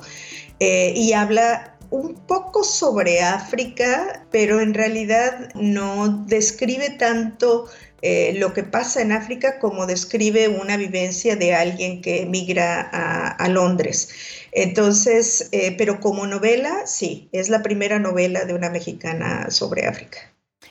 Eh, 0.59 0.93
y 0.95 1.13
habla 1.13 1.76
un 1.89 2.15
poco 2.27 2.63
sobre 2.63 3.21
África, 3.21 4.25
pero 4.31 4.59
en 4.61 4.73
realidad 4.73 5.49
no 5.55 6.25
describe 6.27 6.91
tanto 6.91 7.65
eh, 8.01 8.35
lo 8.37 8.53
que 8.53 8.63
pasa 8.63 9.01
en 9.01 9.11
África 9.11 9.57
como 9.59 9.87
describe 9.87 10.47
una 10.47 10.77
vivencia 10.77 11.35
de 11.35 11.55
alguien 11.55 12.01
que 12.01 12.21
emigra 12.21 12.81
a, 12.81 13.49
Londres. 13.49 14.09
Entonces, 14.51 15.49
eh, 15.51 15.75
pero 15.77 15.99
como 15.99 16.27
novela, 16.27 16.85
sí, 16.85 17.29
es 17.31 17.49
la 17.49 17.63
primera 17.63 17.97
novela 17.97 18.45
de 18.45 18.53
una 18.53 18.69
mexicana 18.69 19.49
sobre 19.49 19.87
África. 19.87 20.19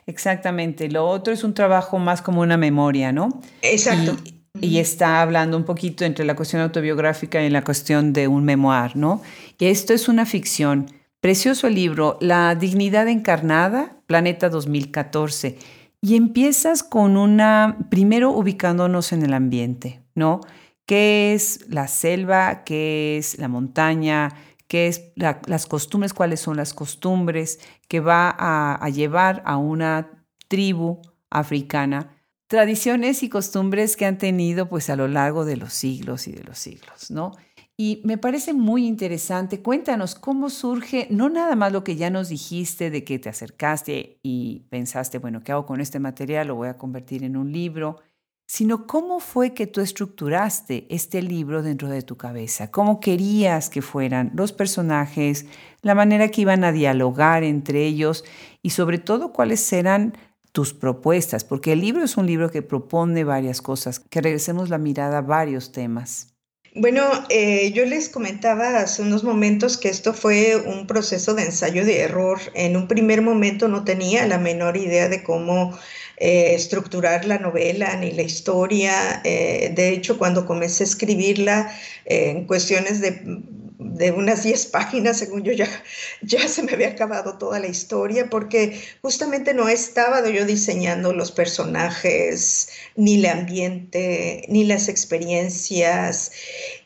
Exactamente. 0.06 0.88
Lo 0.88 1.06
otro 1.06 1.32
es 1.32 1.42
un 1.42 1.52
trabajo 1.52 1.98
más 1.98 2.22
como 2.22 2.40
una 2.42 2.56
memoria, 2.56 3.12
¿no? 3.12 3.40
Exacto. 3.62 4.16
Y, 4.60 4.78
está 4.78 5.20
hablando 5.20 5.56
un 5.56 5.64
poquito 5.64 6.04
entre 6.04 6.24
la 6.24 6.34
cuestión 6.34 6.62
autobiográfica 6.62 7.42
y 7.42 7.50
la 7.50 7.62
cuestión 7.62 8.12
de 8.12 8.26
un 8.28 8.44
memoir, 8.44 8.96
¿no? 8.96 9.20
Y 9.58 9.66
esto 9.66 9.92
es 9.92 10.08
una 10.08 10.24
ficción. 10.24 10.90
Precioso 11.26 11.68
libro, 11.68 12.18
La 12.20 12.54
dignidad 12.54 13.08
encarnada, 13.08 13.96
Planeta 14.06 14.48
2014. 14.48 15.58
Y 16.00 16.14
empiezas 16.14 16.84
con 16.84 17.16
una, 17.16 17.78
primero 17.90 18.30
ubicándonos 18.30 19.10
en 19.10 19.24
el 19.24 19.34
ambiente, 19.34 20.04
¿no? 20.14 20.40
¿Qué 20.84 21.34
es 21.34 21.68
la 21.68 21.88
selva? 21.88 22.62
¿Qué 22.62 23.18
es 23.18 23.40
la 23.40 23.48
montaña? 23.48 24.36
¿Qué 24.68 24.86
es 24.86 25.10
las 25.16 25.66
costumbres? 25.66 26.14
¿Cuáles 26.14 26.38
son 26.38 26.58
las 26.58 26.72
costumbres 26.72 27.58
que 27.88 27.98
va 27.98 28.32
a, 28.38 28.88
llevar 28.90 29.42
a 29.46 29.56
una 29.56 30.24
tribu 30.46 31.02
africana? 31.28 32.22
Tradiciones 32.46 33.24
y 33.24 33.28
costumbres 33.28 33.96
que 33.96 34.06
han 34.06 34.18
tenido 34.18 34.68
pues 34.68 34.90
a 34.90 34.94
lo 34.94 35.08
largo 35.08 35.44
de 35.44 35.56
los 35.56 35.72
siglos 35.72 36.28
y 36.28 36.32
de 36.34 36.44
los 36.44 36.56
siglos, 36.56 37.10
¿no? 37.10 37.32
Y 37.78 38.00
me 38.04 38.16
parece 38.16 38.54
muy 38.54 38.86
interesante. 38.86 39.60
Cuéntanos 39.60 40.14
cómo 40.14 40.48
surge, 40.48 41.08
no 41.10 41.28
nada 41.28 41.56
más 41.56 41.72
lo 41.72 41.84
que 41.84 41.96
ya 41.96 42.08
nos 42.08 42.30
dijiste 42.30 42.90
de 42.90 43.04
que 43.04 43.18
te 43.18 43.28
acercaste 43.28 44.18
y 44.22 44.60
pensaste, 44.70 45.18
bueno, 45.18 45.42
¿qué 45.42 45.52
hago 45.52 45.66
con 45.66 45.82
este 45.82 46.00
material? 46.00 46.48
Lo 46.48 46.54
voy 46.54 46.68
a 46.68 46.78
convertir 46.78 47.22
en 47.22 47.36
un 47.36 47.52
libro, 47.52 48.00
sino 48.46 48.86
cómo 48.86 49.20
fue 49.20 49.52
que 49.52 49.66
tú 49.66 49.82
estructuraste 49.82 50.86
este 50.88 51.20
libro 51.20 51.62
dentro 51.62 51.90
de 51.90 52.00
tu 52.00 52.16
cabeza, 52.16 52.70
cómo 52.70 52.98
querías 52.98 53.68
que 53.68 53.82
fueran 53.82 54.30
los 54.34 54.52
personajes, 54.52 55.44
la 55.82 55.94
manera 55.94 56.30
que 56.30 56.42
iban 56.42 56.64
a 56.64 56.72
dialogar 56.72 57.44
entre 57.44 57.84
ellos 57.84 58.24
y 58.62 58.70
sobre 58.70 58.96
todo 58.98 59.34
cuáles 59.34 59.70
eran 59.72 60.14
tus 60.52 60.72
propuestas, 60.72 61.44
porque 61.44 61.72
el 61.72 61.82
libro 61.82 62.04
es 62.04 62.16
un 62.16 62.26
libro 62.26 62.50
que 62.50 62.62
propone 62.62 63.24
varias 63.24 63.60
cosas, 63.60 64.00
que 64.00 64.22
regresemos 64.22 64.70
la 64.70 64.78
mirada 64.78 65.18
a 65.18 65.22
varios 65.22 65.72
temas. 65.72 66.35
Bueno, 66.78 67.10
eh, 67.30 67.72
yo 67.72 67.86
les 67.86 68.10
comentaba 68.10 68.80
hace 68.80 69.00
unos 69.00 69.24
momentos 69.24 69.78
que 69.78 69.88
esto 69.88 70.12
fue 70.12 70.56
un 70.56 70.86
proceso 70.86 71.32
de 71.32 71.44
ensayo 71.44 71.86
de 71.86 72.00
error. 72.00 72.38
En 72.52 72.76
un 72.76 72.86
primer 72.86 73.22
momento 73.22 73.66
no 73.66 73.82
tenía 73.82 74.26
la 74.26 74.36
menor 74.36 74.76
idea 74.76 75.08
de 75.08 75.22
cómo 75.22 75.72
eh, 76.18 76.54
estructurar 76.54 77.24
la 77.24 77.38
novela 77.38 77.96
ni 77.96 78.12
la 78.12 78.20
historia. 78.20 79.22
Eh, 79.24 79.72
de 79.74 79.88
hecho, 79.88 80.18
cuando 80.18 80.44
comencé 80.44 80.84
a 80.84 80.86
escribirla 80.86 81.72
en 82.04 82.44
cuestiones 82.44 83.00
de 83.00 83.22
de 83.94 84.12
unas 84.12 84.42
10 84.42 84.66
páginas, 84.66 85.18
según 85.18 85.42
yo 85.42 85.52
ya, 85.52 85.68
ya 86.22 86.46
se 86.48 86.62
me 86.62 86.72
había 86.72 86.88
acabado 86.88 87.38
toda 87.38 87.58
la 87.60 87.68
historia, 87.68 88.28
porque 88.30 88.80
justamente 89.02 89.54
no 89.54 89.68
estaba 89.68 90.28
yo 90.28 90.44
diseñando 90.44 91.12
los 91.12 91.32
personajes, 91.32 92.68
ni 92.96 93.16
el 93.16 93.26
ambiente, 93.26 94.44
ni 94.48 94.64
las 94.64 94.88
experiencias. 94.88 96.32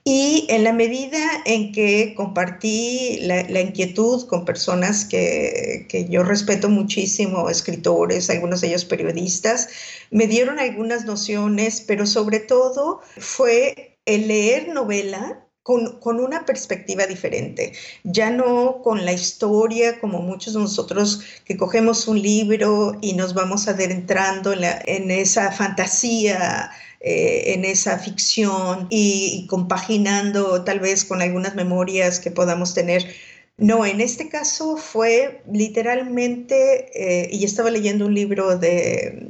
Y 0.04 0.46
en 0.48 0.64
la 0.64 0.72
medida 0.72 1.18
en 1.44 1.72
que 1.72 2.14
compartí 2.16 3.18
la, 3.22 3.60
inquietud 3.60 4.26
con 4.26 4.44
personas 4.44 5.04
que, 5.04 5.86
que, 5.88 6.08
yo 6.08 6.22
respeto 6.22 6.68
muchísimo, 6.68 7.50
escritores, 7.50 8.30
algunos 8.30 8.60
de 8.60 8.68
ellos 8.68 8.84
periodistas, 8.84 9.68
me 10.10 10.26
dieron 10.26 10.58
algunas 10.58 11.04
nociones, 11.04 11.82
pero 11.86 12.06
sobre 12.06 12.40
todo 12.40 13.00
fue 13.18 13.98
el 14.06 14.28
leer 14.28 14.68
novela 14.68 15.46
con, 15.62 16.20
una 16.20 16.44
perspectiva 16.46 17.06
diferente, 17.06 17.72
ya 18.02 18.30
no 18.30 18.80
con 18.82 19.04
la 19.04 19.12
historia 19.12 20.00
como 20.00 20.20
muchos 20.20 20.54
de 20.54 20.60
nosotros 20.60 21.20
que 21.44 21.56
cogemos 21.56 22.08
un 22.08 22.20
libro 22.20 22.98
y 23.00 23.12
nos 23.12 23.34
vamos 23.34 23.68
adentrando 23.68 24.52
en, 24.52 24.64
en 24.86 25.10
esa 25.10 25.52
fantasía, 25.52 26.70
eh, 27.02 27.54
en 27.54 27.64
esa 27.64 27.98
ficción 27.98 28.86
y 28.90 29.46
compaginando 29.48 30.64
tal 30.64 30.80
vez 30.80 31.06
con 31.06 31.22
algunas 31.22 31.54
memorias 31.54 32.20
que 32.20 32.30
podamos 32.30 32.74
tener 32.74 33.06
no, 33.60 33.84
en 33.84 34.00
este 34.00 34.30
caso 34.30 34.78
fue 34.78 35.42
literalmente, 35.52 36.90
eh, 36.94 37.28
y 37.30 37.44
estaba 37.44 37.70
leyendo 37.70 38.06
un 38.06 38.14
libro 38.14 38.56
de, 38.56 39.26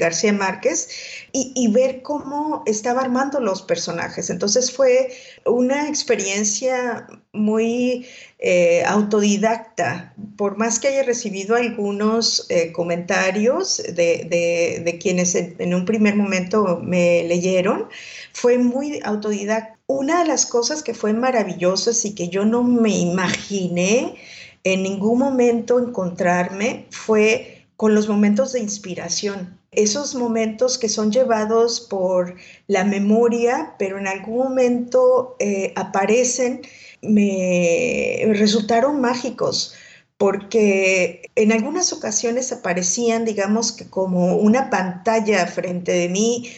García 0.00 0.32
Márquez, 0.32 0.88
y, 1.30 1.68
ver 1.70 2.02
cómo 2.02 2.64
estaba 2.66 3.02
armando 3.02 3.38
los 3.38 3.62
personajes. 3.62 4.30
Entonces 4.30 4.72
fue 4.72 5.12
una 5.46 5.88
experiencia 5.88 7.06
muy 7.32 8.06
eh, 8.40 8.82
autodidacta, 8.84 10.12
por 10.36 10.58
más 10.58 10.80
que 10.80 10.88
haya 10.88 11.04
recibido 11.04 11.54
algunos 11.54 12.46
eh, 12.48 12.72
comentarios 12.72 13.80
de, 13.94 14.98
quienes 15.00 15.36
en 15.36 15.72
un 15.72 15.84
primer 15.84 16.16
momento 16.16 16.80
me 16.82 17.22
leyeron, 17.22 17.88
fue 18.32 18.58
muy 18.58 19.00
autodidacta 19.04 19.81
una 19.92 20.20
de 20.20 20.28
las 20.28 20.46
cosas 20.46 20.82
que 20.82 20.94
fue 20.94 21.12
maravillosas 21.12 22.04
y 22.04 22.14
que 22.14 22.28
yo 22.28 22.44
no 22.44 22.62
me 22.62 22.96
imaginé 22.96 24.16
en 24.64 24.82
ningún 24.82 25.18
momento 25.18 25.78
encontrarme 25.78 26.86
fue 26.90 27.66
con 27.76 27.94
los 27.94 28.08
momentos 28.08 28.52
de 28.52 28.60
inspiración. 28.60 29.58
Esos 29.70 30.14
momentos 30.14 30.78
que 30.78 30.88
son 30.88 31.10
llevados 31.10 31.80
por 31.80 32.36
la 32.66 32.84
memoria, 32.84 33.74
pero 33.78 33.98
en 33.98 34.06
algún 34.06 34.38
momento 34.38 35.36
eh, 35.38 35.72
aparecen, 35.76 36.62
me 37.00 38.22
resultaron 38.34 39.00
mágicos 39.00 39.74
porque 40.22 41.22
en 41.34 41.50
algunas 41.50 41.92
ocasiones 41.92 42.52
aparecían, 42.52 43.24
digamos 43.24 43.72
que 43.72 43.90
como 43.90 44.36
una 44.36 44.70
pantalla 44.70 45.48
frente 45.48 45.90
de 45.90 46.08
mí, 46.08 46.48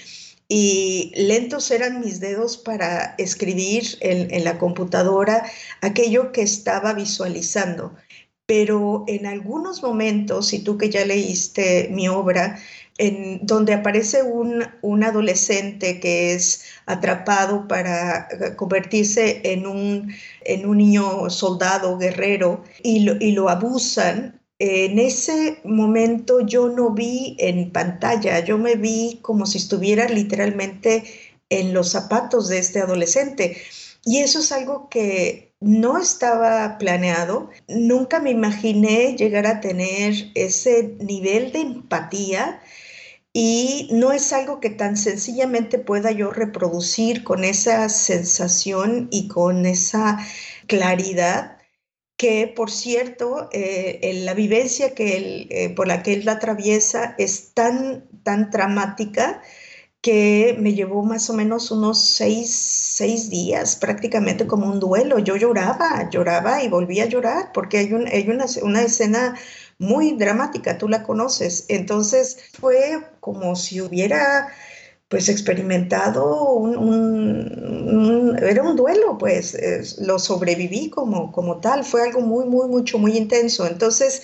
y 0.49 1.13
lentos 1.17 1.71
eran 1.71 2.01
mis 2.01 2.21
dedos 2.21 2.57
para 2.59 3.15
escribir 3.19 3.85
en, 4.01 4.45
la 4.45 4.59
computadora 4.59 5.45
aquello 5.81 6.33
que 6.33 6.43
estaba 6.43 6.93
visualizando. 6.93 7.95
Pero 8.47 9.05
en 9.09 9.27
algunos 9.27 9.83
momentos, 9.83 10.53
y 10.53 10.59
tú 10.59 10.77
que 10.77 10.91
ya 10.91 11.05
leíste 11.07 11.89
mi 11.91 12.09
obra, 12.09 12.59
en 12.99 13.45
donde 13.47 13.73
aparece 13.73 14.23
un, 14.23 14.63
adolescente 15.03 15.99
que 15.99 16.35
es 16.35 16.65
atrapado 16.87 17.67
para 17.67 18.29
convertirse 18.57 19.41
en 19.45 19.67
un, 19.67 20.13
en 20.43 20.67
un 20.67 20.77
niño 20.77 21.31
soldado, 21.31 21.97
guerrero, 21.97 22.63
y 22.83 23.33
lo 23.33 23.49
abusan, 23.49 24.41
en 24.65 24.99
ese 24.99 25.59
momento 25.65 26.41
yo 26.41 26.69
no 26.69 26.91
vi 26.91 27.37
en 27.39 27.71
pantalla, 27.71 28.41
yo 28.41 28.57
me 28.57 28.77
vi 28.77 29.19
como 29.23 29.47
si 29.47 29.59
estuviera 29.59 30.09
literalmente 30.09 31.05
en 31.51 31.75
los 31.75 31.91
zapatos 31.91 32.49
de 32.49 32.59
este 32.59 32.81
adolescente. 32.81 33.59
Y 34.05 34.19
eso 34.19 34.39
es 34.41 34.53
algo 34.53 34.89
que 34.89 35.53
no 35.61 35.99
estaba 35.99 36.79
planeado. 36.79 37.51
Nunca 37.69 38.21
me 38.21 38.31
imaginé 38.31 39.17
llegar 39.17 39.47
a 39.47 39.61
tener 39.61 40.15
ese 40.35 40.97
nivel 41.01 41.53
de 41.53 41.61
empatía 41.61 42.61
y 43.33 43.89
no 43.93 44.13
es 44.13 44.33
algo 44.33 44.61
que 44.61 44.71
tan 44.71 44.97
sencillamente 44.97 45.79
pueda 45.79 46.11
yo 46.13 46.31
reproducir 46.31 47.25
con 47.25 47.45
esa 47.45 47.89
sensación 47.89 49.09
y 49.11 49.29
con 49.29 49.67
esa 49.67 50.19
claridad 50.67 51.54
que, 52.17 52.53
por 52.55 52.71
cierto, 52.71 53.49
eh, 53.53 54.21
la 54.25 54.35
vivencia 54.35 54.95
que 54.95 55.47
eh, 55.51 55.71
por 55.71 55.89
la 55.89 56.03
que 56.03 56.15
él 56.15 56.25
la 56.25 56.33
atraviesa 56.33 57.15
es 57.19 57.53
tan, 57.55 58.05
tan 58.23 58.51
dramática 58.51 59.43
que 60.01 60.55
me 60.59 60.75
llevó 60.75 61.03
más 61.03 61.31
o 61.31 61.35
menos 61.35 61.71
unos 61.71 61.99
seis, 62.05 63.31
días, 63.31 63.77
prácticamente 63.77 64.47
como 64.47 64.67
un 64.67 64.79
duelo. 64.79 65.19
Yo 65.19 65.37
lloraba, 65.37 66.11
lloraba 66.11 66.63
y 66.63 66.69
volvía 66.69 67.05
a 67.05 67.07
llorar, 67.07 67.53
porque 67.55 67.79
hay, 67.79 67.91
hay 68.13 68.29
una, 68.29 68.45
una 68.63 68.83
escena 68.83 69.35
muy 69.79 70.13
dramática, 70.13 70.79
tú 70.79 70.89
la 70.89 71.03
conoces. 71.05 71.65
Entonces 71.69 72.39
fue 72.53 72.99
como 73.21 73.57
si 73.57 73.81
hubiera 73.81 74.49
pues 75.15 75.29
experimentado 75.29 76.55
un, 76.55 78.37
era 78.43 78.65
un 78.65 78.75
duelo, 78.75 79.17
pues 79.17 79.57
lo 80.01 80.19
sobreviví 80.19 80.91
como, 80.91 81.31
como 81.31 81.61
tal, 81.61 81.85
fue 81.85 82.03
algo 82.03 82.21
muy, 82.21 82.47
muy, 82.47 82.69
mucho, 82.69 82.99
muy 82.99 83.17
intenso. 83.17 83.65
Entonces, 83.65 84.23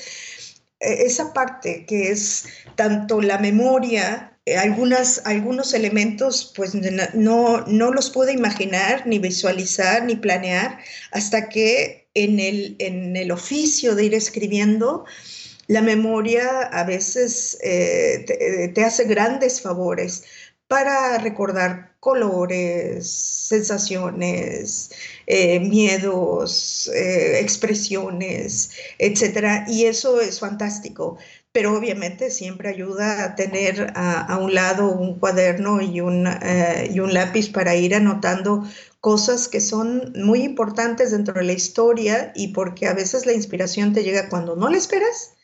e, 0.80 1.04
esa 1.04 1.32
parte 1.32 1.86
que 1.86 2.10
es 2.10 2.46
tanto 2.74 3.20
la 3.20 3.38
memoria 3.38 4.36
eh, 4.46 4.56
algunos 4.56 5.74
elementos 5.74 6.52
pues 6.56 6.74
no, 7.14 7.60
no 7.68 7.92
los 7.92 8.10
pude 8.10 8.32
imaginar, 8.32 9.06
ni 9.06 9.20
visualizar, 9.20 10.02
ni 10.04 10.16
planear, 10.16 10.80
hasta 11.12 11.48
que 11.48 12.08
en 12.14 12.40
el, 12.40 12.74
en 12.80 13.14
el 13.14 13.30
oficio 13.30 13.94
de 13.94 14.06
ir 14.06 14.14
escribiendo, 14.14 15.04
la 15.70 15.82
memoria 15.82 16.62
a 16.72 16.82
veces 16.82 17.56
eh, 17.62 18.72
te, 18.74 18.84
hace 18.84 19.04
grandes 19.04 19.60
favores 19.60 20.24
para 20.70 21.18
recordar 21.18 21.96
colores, 22.00 23.10
sensaciones, 23.10 24.90
eh, 25.26 25.58
miedos, 25.60 26.88
expresiones, 26.94 28.70
etc. 28.98 29.64
Y 29.68 29.86
eso 29.86 30.20
es 30.20 30.38
fantástico 30.38 31.18
pero 31.52 31.76
obviamente 31.76 32.30
siempre 32.30 32.68
ayuda 32.68 33.24
a 33.24 33.34
tener 33.34 33.92
a, 33.96 34.38
un 34.38 34.54
lado 34.54 34.90
un 34.90 35.18
cuaderno 35.18 35.80
y 35.80 36.00
un, 36.00 36.26
eh, 36.26 36.90
y 36.92 37.00
un 37.00 37.12
lápiz 37.12 37.50
para 37.50 37.74
ir 37.74 37.94
anotando 37.94 38.64
cosas 39.00 39.48
que 39.48 39.60
son 39.60 40.12
muy 40.14 40.42
importantes 40.42 41.10
dentro 41.10 41.34
de 41.34 41.44
la 41.44 41.52
historia 41.52 42.32
y 42.36 42.48
porque 42.48 42.86
a 42.86 42.94
veces 42.94 43.26
la 43.26 43.32
inspiración 43.32 43.92
te 43.92 44.04
llega 44.04 44.28
cuando 44.28 44.54
no 44.54 44.68
la 44.68 44.76
esperas 44.76 45.34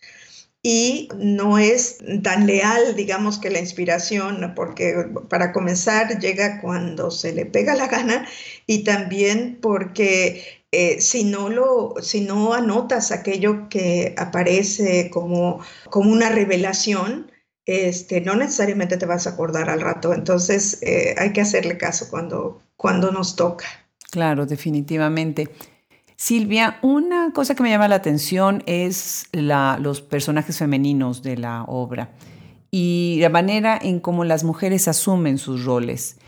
y 0.68 1.08
no 1.16 1.58
es 1.58 1.98
tan 2.24 2.48
leal, 2.48 2.96
digamos, 2.96 3.38
que 3.38 3.50
la 3.50 3.60
inspiración, 3.60 4.52
porque 4.56 5.06
para 5.28 5.52
comenzar 5.52 6.18
llega 6.18 6.60
cuando 6.60 7.12
se 7.12 7.32
le 7.32 7.46
pega 7.46 7.76
la 7.76 7.86
gana 7.86 8.26
y 8.66 8.82
también 8.82 9.58
porque 9.62 10.64
eh, 10.72 11.00
si, 11.00 11.22
no 11.22 11.50
lo, 11.50 11.94
si 12.02 12.22
no 12.22 12.52
anotas 12.52 13.12
aquello 13.12 13.68
que 13.68 14.16
aparece 14.18 15.08
como, 15.08 15.60
como 15.88 16.10
una 16.10 16.30
revelación, 16.30 17.30
este, 17.64 18.20
no 18.20 18.34
necesariamente 18.34 18.96
te 18.96 19.06
vas 19.06 19.28
a 19.28 19.30
acordar 19.30 19.70
al 19.70 19.80
rato. 19.80 20.12
Entonces 20.14 20.82
eh, 20.82 21.14
hay 21.16 21.32
que 21.32 21.42
hacerle 21.42 21.78
caso 21.78 22.08
cuando, 22.10 22.60
cuando 22.76 23.12
nos 23.12 23.36
toca. 23.36 23.66
Claro, 24.10 24.46
definitivamente. 24.46 25.48
Silvia, 26.16 26.78
una 26.80 27.30
cosa 27.34 27.54
que 27.54 27.62
me 27.62 27.68
llama 27.68 27.88
la 27.88 27.96
atención 27.96 28.62
es 28.64 29.26
la, 29.32 29.78
los 29.80 30.00
personajes 30.00 30.58
femeninos 30.58 31.22
de 31.22 31.36
la 31.36 31.64
obra 31.64 32.10
y 32.70 33.18
la 33.20 33.28
manera 33.28 33.78
en 33.80 34.00
cómo 34.00 34.24
las 34.24 34.42
mujeres 34.42 34.88
asumen 34.88 35.36
sus 35.36 35.64
roles. 35.66 36.18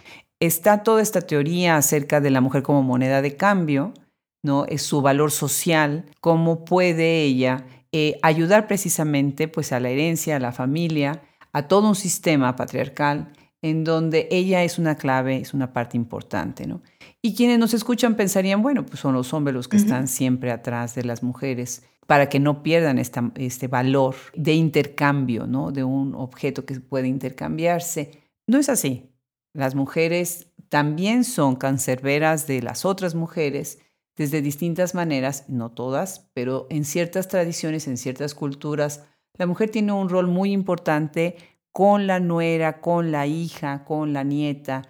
Está 0.41 0.83
toda 0.83 1.01
esta 1.01 1.23
teoría 1.23 1.77
acerca 1.77 2.21
de 2.21 2.31
la 2.31 2.43
mujer 2.43 2.63
como 2.63 2.83
moneda 2.83 3.23
de 3.23 3.37
cambio, 3.37 3.95
¿no? 4.43 4.67
Es 4.67 4.83
su 4.83 5.01
valor 5.01 5.31
social, 5.31 6.05
cómo 6.21 6.67
puede 6.67 7.23
ella 7.23 7.65
eh, 7.91 8.19
ayudar 8.23 8.67
precisamente 8.67 9.49
pues, 9.49 9.73
a 9.73 9.81
la 9.81 9.89
herencia, 9.89 10.37
a 10.37 10.41
la 10.41 10.53
familia, 10.53 11.23
a 11.55 11.67
todo 11.67 11.89
un 11.89 11.97
sistema 11.97 12.57
patriarcal 12.57 13.33
en 13.63 13.85
donde 13.85 14.29
ella 14.31 14.63
es 14.63 14.79
una 14.79 14.97
clave, 14.97 15.37
es 15.37 15.55
una 15.55 15.73
parte 15.73 15.97
importante. 15.97 16.67
¿no? 16.67 16.83
Y 17.23 17.35
quienes 17.35 17.59
nos 17.59 17.75
escuchan 17.75 18.17
pensarían, 18.17 18.63
bueno, 18.63 18.87
pues 18.87 19.01
son 19.01 19.15
los 19.15 19.33
hombres 19.35 19.55
los 19.55 19.69
que 19.69 19.77
están 19.77 20.09
siempre 20.09 20.51
atrás 20.51 20.95
de 20.95 21.05
las 21.05 21.23
mujeres 21.23 21.83
para 22.07 22.29
que 22.29 22.41
no 22.41 22.63
pierdan 22.63 22.99
este 22.99 23.69
valor 23.69 24.15
de 24.35 24.55
intercambio, 24.55 25.47
¿no? 25.47 25.73
de 25.73 25.85
un 25.85 26.15
objeto 26.15 26.65
que 26.65 26.81
puede 26.81 27.09
intercambiarse. 27.09 28.23
No 28.47 28.59
es 28.59 28.69
así. 28.69 29.11
Las 29.53 29.75
mujeres 29.75 30.47
también 30.69 31.25
son 31.25 31.57
cancerberas 31.57 32.47
de 32.47 32.63
las 32.63 32.85
otras 32.85 33.15
mujeres 33.15 33.81
desde 34.17 34.43
distintas 34.43 34.95
maneras, 34.95 35.45
no 35.49 35.71
todas, 35.71 36.29
pero 36.35 36.67
en 36.71 36.85
ciertas 36.85 37.29
tradiciones, 37.29 37.87
en 37.87 37.97
ciertas 37.97 38.35
culturas, 38.35 39.05
la 39.35 39.47
mujer 39.47 39.71
tiene 39.71 39.93
un 39.93 40.09
rol 40.09 40.27
muy 40.27 40.53
importante 40.53 41.37
con 41.79 42.09
la 42.09 42.19
nuera, 42.19 42.81
con 42.81 43.13
la 43.13 43.29
hija, 43.29 43.85
con 43.85 44.13
la 44.13 44.25
nieta, 44.25 44.83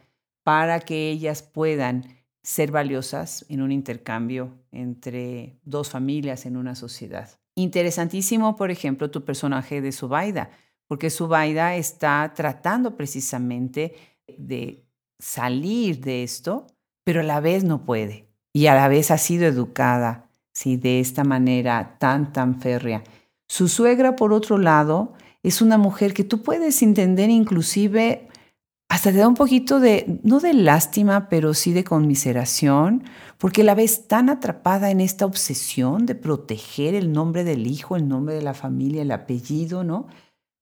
para 0.43 0.81
que 0.81 1.11
ellas 1.11 1.43
puedan 1.43 2.07
ser 2.43 2.71
valiosas 2.71 3.45
en 3.51 3.61
un 3.61 3.73
intercambio 3.73 4.55
entre 4.73 5.61
dos 5.65 5.91
familias 5.91 6.47
en 6.47 6.57
una 6.57 6.75
sociedad. 6.75 7.29
Interesantísimo, 7.57 8.57
por 8.57 8.71
ejemplo, 8.71 9.11
tu 9.11 9.23
personaje 9.23 9.83
de 9.83 9.93
Subaida, 9.93 10.49
porque 10.87 11.11
Subaida 11.11 11.77
está 11.77 12.33
tratando 12.35 12.97
precisamente 12.97 13.95
de 14.39 14.89
salir 15.19 16.01
de 16.01 16.23
esto, 16.23 16.69
pero 17.05 17.21
a 17.21 17.25
la 17.25 17.41
vez 17.41 17.65
no 17.65 17.85
puede 17.85 18.31
y 18.55 18.69
a 18.69 18.75
la 18.75 18.89
vez 18.89 19.11
ha 19.11 19.19
sido 19.19 19.45
educada 19.45 20.31
¿sí? 20.55 20.79
de 20.79 21.01
esta 21.01 21.23
manera 21.23 21.99
tan, 21.99 22.33
tan 22.33 22.63
férrea. 22.63 23.05
Su 23.47 23.69
suegra, 23.69 24.17
por 24.17 24.33
otro 24.33 24.57
lado, 24.57 25.13
es 25.43 25.63
una 25.63 25.79
mujer 25.79 26.15
que 26.15 26.25
tú 26.25 26.43
puedes 26.43 26.83
entender 26.83 27.31
inclusive, 27.31 28.29
hasta 28.89 29.13
te 29.13 29.19
da 29.19 29.29
un 29.29 29.35
poquito 29.35 29.81
de, 29.81 30.21
no 30.23 30.41
de 30.41 30.55
lástima, 30.55 31.29
pero 31.29 31.55
sí 31.55 31.73
de 31.73 31.85
conmiseración, 31.85 33.05
porque 33.37 33.63
la 33.63 33.75
ves 33.75 34.09
tan 34.09 34.31
atrapada 34.31 34.91
en 34.91 35.01
esta 35.01 35.27
obsesión 35.27 36.07
de 36.07 36.15
proteger 36.15 36.95
el 36.95 37.13
nombre 37.13 37.45
del 37.45 37.67
hijo, 37.67 37.97
el 37.97 38.09
nombre 38.09 38.35
de 38.35 38.43
la 38.43 38.55
familia, 38.55 39.03
el 39.03 39.11
apellido, 39.11 39.85
¿no? 39.85 40.07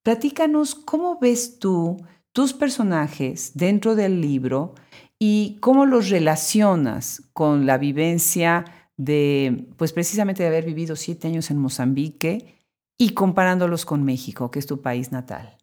Platícanos 0.03 0.75
cómo 0.75 1.19
ves 1.19 1.59
tú 1.59 1.97
tus 2.33 2.53
personajes 2.53 3.53
dentro 3.55 3.95
del 3.95 4.21
libro 4.21 4.75
y 5.19 5.57
cómo 5.61 5.87
los 5.87 6.11
relacionas 6.11 7.23
con 7.33 7.65
la 7.65 7.79
vivencia 7.79 8.65
de, 8.97 9.69
pues 9.77 9.93
precisamente 9.93 10.43
de 10.43 10.49
haber 10.49 10.65
vivido 10.65 10.97
siete 10.97 11.29
años 11.29 11.51
en 11.51 11.59
Mozambique 11.59 12.56
y 12.99 13.11
comparándolos 13.11 13.85
con 13.85 14.05
México, 14.05 14.51
que 14.51 14.59
es 14.59 14.67
tu 14.67 14.81
país 14.81 15.13
natal. 15.13 15.57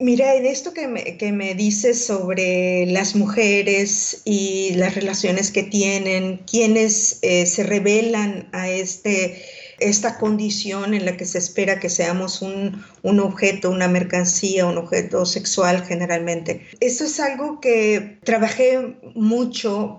Mira, 0.00 0.34
en 0.34 0.44
esto 0.44 0.74
que 0.74 0.88
me, 0.88 1.16
que 1.16 1.30
me 1.30 1.54
dices 1.54 2.04
sobre 2.04 2.84
las 2.86 3.14
mujeres 3.14 4.22
y 4.24 4.74
las 4.74 4.96
relaciones 4.96 5.52
que 5.52 5.62
tienen, 5.62 6.38
quienes 6.50 7.20
eh, 7.22 7.46
se 7.46 7.62
revelan 7.62 8.48
a 8.52 8.68
este 8.68 9.40
esta 9.80 10.18
condición 10.18 10.94
en 10.94 11.04
la 11.04 11.16
que 11.16 11.24
se 11.24 11.38
espera 11.38 11.80
que 11.80 11.88
seamos 11.88 12.42
un, 12.42 12.84
objeto, 13.20 13.70
una 13.70 13.88
mercancía, 13.88 14.66
un 14.66 14.78
objeto 14.78 15.26
sexual 15.26 15.84
generalmente. 15.84 16.66
Esto 16.80 17.04
es 17.04 17.20
algo 17.20 17.60
que 17.60 18.18
trabajé 18.24 18.96
mucho, 19.14 19.96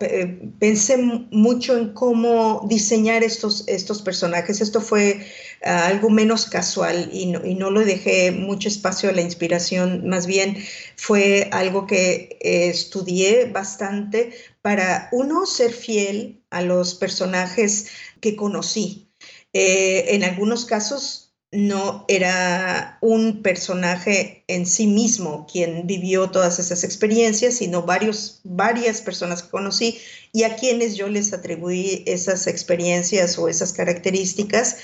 pensé 0.59 0.97
mucho 0.97 1.77
en 1.77 1.93
cómo 1.93 2.65
diseñar 2.69 3.23
estos, 3.23 3.63
estos 3.67 4.01
personajes. 4.01 4.61
Esto 4.61 4.81
fue 4.81 5.25
algo 5.65 6.10
menos 6.10 6.45
casual 6.45 7.10
y 7.12 7.25
no, 7.25 7.45
y 7.45 7.56
no 7.56 7.71
lo 7.71 7.84
dejé 7.84 8.32
mucho 8.32 8.67
espacio 8.67 9.10
a 9.10 9.13
la 9.13 9.21
inspiración, 9.21 10.08
más 10.08 10.28
bien 10.28 10.58
fue 10.95 11.49
algo 11.51 11.88
que 11.88 12.38
estudié 12.41 13.45
bastante 13.45 14.34
para, 14.62 15.10
uno, 15.12 15.45
ser 15.45 15.71
fiel 15.71 16.43
a 16.51 16.62
los 16.62 16.95
personajes 16.95 17.88
que 18.21 18.36
conocí, 18.36 19.10
eh, 19.54 20.15
en 20.15 20.23
algunos 20.23 20.65
casos 20.65 21.25
no 21.56 22.04
era 22.10 22.97
un 23.01 23.41
personaje 23.41 24.43
en 24.47 24.65
sí 24.65 24.88
mismo 24.88 25.47
quien 25.49 25.88
vivió 25.88 26.30
todas 26.30 26.60
esas 26.60 26.84
experiencias, 26.84 27.56
sino 27.56 27.84
varios, 27.84 28.41
varias 28.43 29.01
personas 29.01 29.43
que 29.43 29.49
conocí 29.49 29.97
y 30.34 30.43
a 30.43 30.58
quienes 30.58 30.95
yo 30.95 31.08
les 31.08 31.32
atribuí 31.32 32.04
esas 32.06 32.47
experiencias 32.47 33.38
o 33.39 33.47
esas 33.47 33.71
características 33.71 34.78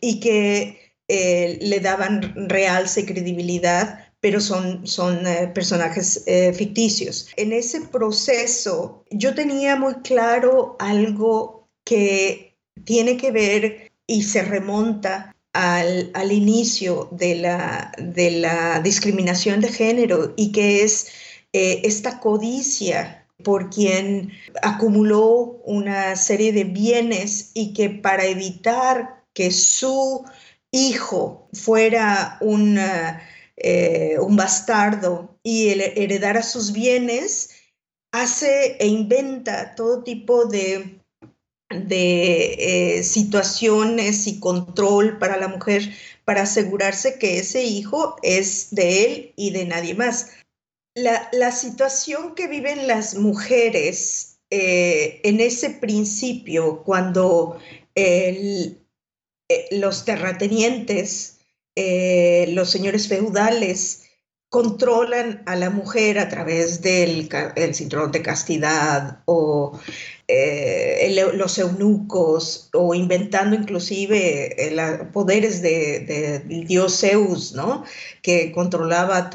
y 0.00 0.20
que 0.20 0.80
eh, 1.12 1.58
le 1.60 1.80
daban 1.80 2.48
realce 2.48 3.00
y 3.00 3.06
credibilidad, 3.06 4.06
pero 4.20 4.40
son, 4.40 4.86
son 4.86 5.26
eh, 5.26 5.48
personajes 5.48 6.22
eh, 6.26 6.52
ficticios. 6.52 7.30
En 7.36 7.52
ese 7.52 7.80
proceso 7.80 9.04
yo 9.10 9.34
tenía 9.34 9.74
muy 9.74 9.94
claro 10.04 10.76
algo 10.78 11.68
que 11.84 12.56
tiene 12.84 13.16
que 13.16 13.32
ver 13.32 13.90
y 14.06 14.22
se 14.22 14.42
remonta 14.42 15.34
al, 15.52 16.12
al 16.14 16.30
inicio 16.30 17.08
de 17.10 17.34
la, 17.34 17.92
de 17.98 18.30
la 18.30 18.78
discriminación 18.78 19.60
de 19.60 19.68
género 19.68 20.32
y 20.36 20.52
que 20.52 20.84
es 20.84 21.08
esta 21.52 22.20
codicia 22.20 23.26
por 23.42 23.70
quien 23.70 24.30
acumuló 24.62 25.60
una 25.64 26.14
serie 26.14 26.52
de 26.52 26.62
bienes 26.62 27.50
y 27.54 27.72
que 27.72 27.90
para 27.90 28.26
evitar 28.26 29.19
que 29.34 29.50
su 29.50 30.24
hijo 30.70 31.48
fuera 31.52 32.38
un, 32.40 32.78
eh, 33.56 34.16
un 34.20 34.36
bastardo 34.36 35.38
y 35.42 35.68
heredara 35.68 36.42
sus 36.42 36.72
bienes, 36.72 37.50
hace 38.12 38.76
e 38.78 38.86
inventa 38.86 39.74
todo 39.74 40.02
tipo 40.02 40.46
de, 40.46 41.00
de 41.70 42.98
eh, 42.98 43.02
situaciones 43.02 44.26
y 44.26 44.40
control 44.40 45.18
para 45.18 45.36
la 45.36 45.48
mujer 45.48 45.94
para 46.24 46.42
asegurarse 46.42 47.18
que 47.18 47.38
ese 47.38 47.64
hijo 47.64 48.16
es 48.22 48.68
de 48.70 49.04
él 49.04 49.32
y 49.36 49.50
de 49.50 49.64
nadie 49.64 49.94
más. 49.94 50.30
La, 50.94 51.52
situación 51.52 52.34
que 52.34 52.46
viven 52.46 52.86
las 52.86 53.14
mujeres 53.14 54.38
eh, 54.50 55.20
en 55.24 55.40
ese 55.40 55.70
principio, 55.70 56.82
cuando 56.82 57.58
el, 57.94 58.80
eh, 59.50 59.66
los 59.72 60.04
terratenientes, 60.04 61.40
eh, 61.74 62.46
los 62.52 62.70
señores 62.70 63.08
feudales, 63.08 64.04
controlan 64.48 65.42
a 65.46 65.56
la 65.56 65.70
mujer 65.70 66.20
a 66.20 66.28
través 66.28 66.82
del 66.82 67.28
el 67.56 67.74
cinturón 67.74 68.12
de 68.12 68.22
castidad 68.22 69.22
o 69.24 69.76
eh, 70.28 71.32
los 71.34 71.58
eunucos 71.58 72.70
o 72.74 72.94
inventando 72.94 73.56
inclusive 73.56 74.72
poderes 75.12 75.62
del 75.62 76.06
de 76.06 76.38
dios 76.46 77.00
Zeus, 77.00 77.52
¿no? 77.52 77.82
que 78.22 78.52
controlaba 78.52 79.30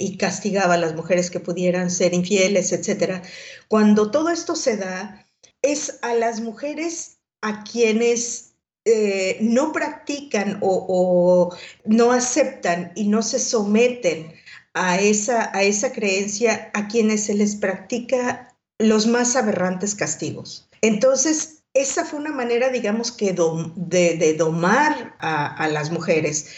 y 0.00 0.16
castigaba 0.16 0.74
a 0.74 0.78
las 0.78 0.96
mujeres 0.96 1.30
que 1.30 1.38
pudieran 1.38 1.88
ser 1.88 2.14
infieles, 2.14 2.72
etc. 2.72 3.22
Cuando 3.68 4.10
todo 4.10 4.30
esto 4.30 4.56
se 4.56 4.76
da, 4.76 5.24
es 5.62 6.00
a 6.02 6.14
las 6.14 6.40
mujeres 6.40 7.18
a 7.42 7.62
quienes 7.62 8.53
eh, 8.84 9.38
no 9.40 9.72
practican 9.72 10.58
o, 10.60 11.56
no 11.84 12.12
aceptan 12.12 12.92
y 12.94 13.08
no 13.08 13.22
se 13.22 13.38
someten 13.38 14.32
a 14.74 14.98
esa, 14.98 15.56
a 15.56 15.62
esa 15.62 15.92
creencia 15.92 16.70
a 16.74 16.88
quienes 16.88 17.24
se 17.24 17.34
les 17.34 17.56
practica 17.56 18.54
los 18.78 19.06
más 19.06 19.36
aberrantes 19.36 19.94
castigos. 19.94 20.68
Entonces, 20.82 21.62
esa 21.74 22.04
fue 22.04 22.20
una 22.20 22.32
manera, 22.32 22.68
digamos, 22.68 23.10
que 23.10 23.32
de, 23.32 24.34
domar 24.38 25.16
a, 25.18 25.68
las 25.68 25.90
mujeres 25.90 26.50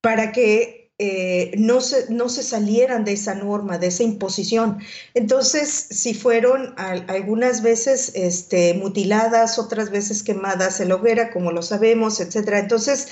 para 0.00 0.32
que 0.32 0.77
eh, 1.00 1.52
no, 1.56 1.80
se, 1.80 2.12
no 2.12 2.28
se 2.28 2.42
salieran 2.42 3.04
de 3.04 3.12
esa 3.12 3.34
norma, 3.34 3.78
de 3.78 3.86
esa 3.86 4.02
imposición. 4.02 4.78
Entonces, 5.14 5.70
si 5.70 6.12
fueron 6.12 6.74
algunas 6.76 7.62
veces 7.62 8.10
este, 8.16 8.74
mutiladas, 8.74 9.60
otras 9.60 9.90
veces 9.90 10.24
quemadas 10.24 10.80
en 10.80 10.88
la 10.88 10.96
hoguera, 10.96 11.30
como 11.30 11.52
lo 11.52 11.62
sabemos, 11.62 12.18
etc. 12.18 12.48
Entonces, 12.54 13.06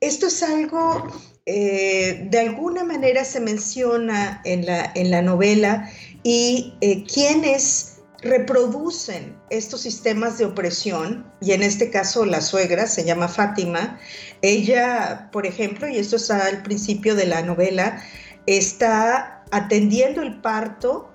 esto 0.00 0.28
es 0.28 0.40
algo, 0.44 1.08
eh, 1.46 2.28
de 2.30 2.38
alguna 2.38 2.84
manera 2.84 3.24
se 3.24 3.40
menciona 3.40 4.40
en 4.44 4.64
la, 4.64 4.92
en 4.94 5.10
la 5.10 5.22
novela 5.22 5.90
y 6.22 6.74
eh, 6.80 7.02
quienes 7.12 7.95
reproducen 8.22 9.36
estos 9.50 9.82
sistemas 9.82 10.38
de 10.38 10.46
opresión, 10.46 11.30
y 11.40 11.52
en 11.52 11.62
este 11.62 11.90
caso 11.90 12.24
la 12.24 12.40
suegra 12.40 12.86
se 12.86 13.04
llama 13.04 13.28
Fátima, 13.28 13.98
ella, 14.42 15.28
por 15.32 15.46
ejemplo, 15.46 15.88
y 15.88 15.98
esto 15.98 16.16
está 16.16 16.46
al 16.46 16.62
principio 16.62 17.14
de 17.14 17.26
la 17.26 17.42
novela, 17.42 18.02
está 18.46 19.44
atendiendo 19.50 20.22
el 20.22 20.40
parto 20.40 21.10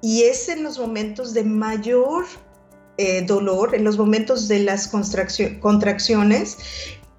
y 0.00 0.24
es 0.24 0.48
en 0.48 0.62
los 0.62 0.78
momentos 0.78 1.34
de 1.34 1.44
mayor 1.44 2.24
eh, 2.98 3.22
dolor, 3.22 3.74
en 3.74 3.84
los 3.84 3.98
momentos 3.98 4.48
de 4.48 4.60
las 4.60 4.88
contracciones, 4.88 6.56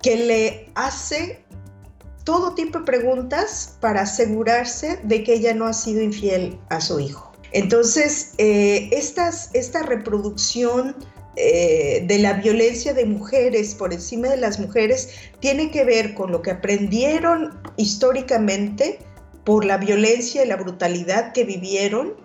que 0.02 0.16
le 0.16 0.72
hace 0.76 1.44
todo 2.24 2.54
tipo 2.54 2.80
de 2.80 2.86
preguntas 2.86 3.78
para 3.82 4.02
asegurarse 4.02 5.00
de 5.04 5.24
que 5.24 5.34
ella 5.34 5.54
no 5.54 5.66
ha 5.66 5.74
sido 5.74 6.02
infiel 6.02 6.60
a 6.70 6.80
su 6.80 7.00
hijo. 7.00 7.29
Entonces, 7.52 8.34
eh, 8.38 8.90
esta 8.92 9.84
reproducción 9.84 10.96
eh, 11.36 12.04
de 12.06 12.20
la 12.20 12.34
violencia 12.34 12.94
de 12.94 13.06
mujeres 13.06 13.74
por 13.74 13.94
encima 13.94 14.28
de 14.28 14.38
las 14.38 14.60
mujeres 14.60 15.10
tiene 15.40 15.72
que 15.72 15.86
ver 15.86 16.14
con 16.14 16.32
lo 16.32 16.42
que 16.42 16.52
aprendieron 16.52 17.58
históricamente 17.78 19.00
por 19.46 19.64
la 19.64 19.78
violencia 19.78 20.44
y 20.44 20.48
la 20.48 20.58
brutalidad 20.58 21.32
que 21.32 21.46
vivieron 21.46 22.16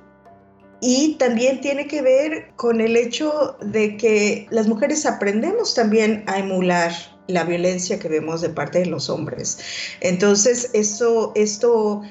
y 0.80 1.14
también 1.14 1.60
tiene 1.60 1.87
que 1.87 2.02
ver 2.02 2.48
con 2.56 2.80
el 2.80 2.96
hecho 2.96 3.56
de 3.60 3.96
que 3.96 4.48
las 4.50 4.66
mujeres 4.66 5.06
aprendemos 5.06 5.74
también 5.74 6.24
a 6.26 6.40
emular 6.40 6.92
la 7.26 7.44
violencia 7.44 7.98
que 7.98 8.08
vemos 8.08 8.40
de 8.40 8.50
parte 8.50 8.80
de 8.80 8.87
los 8.87 9.08
hombres. 9.08 9.58
Entonces, 10.00 10.70
esto, 10.74 11.32
esto 11.34 12.02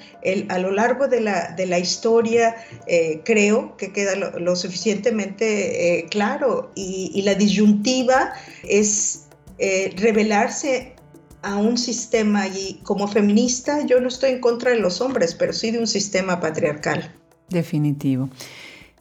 a 0.49 0.57
lo 0.57 0.71
largo 0.71 1.07
de 1.07 1.21
la, 1.21 1.51
de 1.51 1.65
la 1.65 1.79
historia 1.79 2.55
eh, 2.87 3.21
creo 3.23 3.77
que 3.77 3.91
queda 3.91 4.15
lo, 4.15 4.55
suficientemente 4.55 5.99
eh, 5.99 6.05
claro 6.09 6.71
y, 6.75 7.21
la 7.23 7.35
disyuntiva 7.35 8.33
es 8.63 9.27
eh, 9.59 9.93
revelarse 9.97 10.93
a 11.41 11.55
un 11.57 11.77
sistema 11.77 12.47
y 12.47 12.79
como 12.83 13.07
feminista 13.07 13.85
yo 13.85 13.99
no 13.99 14.07
estoy 14.07 14.31
en 14.31 14.39
contra 14.39 14.71
de 14.71 14.79
los 14.79 14.99
hombres, 14.99 15.35
pero 15.35 15.53
sí 15.53 15.71
de 15.71 15.79
un 15.79 15.87
sistema 15.87 16.39
patriarcal. 16.39 17.13
Definitivo. 17.49 18.29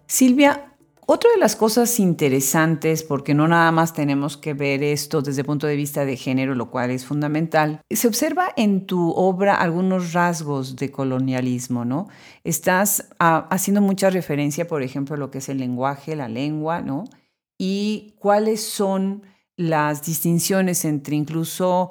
Silvia, 0.07 0.72
otra 1.05 1.31
de 1.33 1.39
las 1.39 1.57
cosas 1.57 1.99
interesantes, 1.99 3.03
porque 3.03 3.35
no 3.35 3.49
nada 3.49 3.73
más 3.73 3.93
tenemos 3.93 4.37
que 4.37 4.55
ver 4.55 4.85
esto 4.85 5.21
desde 5.21 5.41
el 5.41 5.47
punto 5.47 5.67
de 5.67 5.75
vista 5.75 6.05
de 6.05 6.17
género, 6.17 6.55
lo 6.55 6.71
cual 6.71 6.91
es 6.93 7.05
fundamental, 7.05 7.81
se 7.91 8.07
observa 8.07 8.53
en 8.57 8.87
tu 8.87 9.11
obra 9.11 9.57
algunos 9.57 10.13
rasgos 10.13 10.77
de 10.77 10.93
colonialismo, 10.93 11.85
¿no? 11.85 12.09
Estás 12.45 13.09
ah, 13.19 13.49
haciendo 13.51 13.81
mucha 13.81 14.11
referencia, 14.11 14.69
por 14.69 14.83
ejemplo, 14.83 15.17
a 15.17 15.19
lo 15.19 15.31
que 15.31 15.39
es 15.39 15.49
el 15.49 15.59
lenguaje, 15.59 16.15
la 16.15 16.29
lengua, 16.29 16.83
¿no? 16.83 17.05
Y 17.59 18.15
cuáles 18.21 18.65
son 18.65 19.25
las 19.57 20.05
distinciones 20.05 20.85
entre 20.85 21.17
incluso 21.17 21.91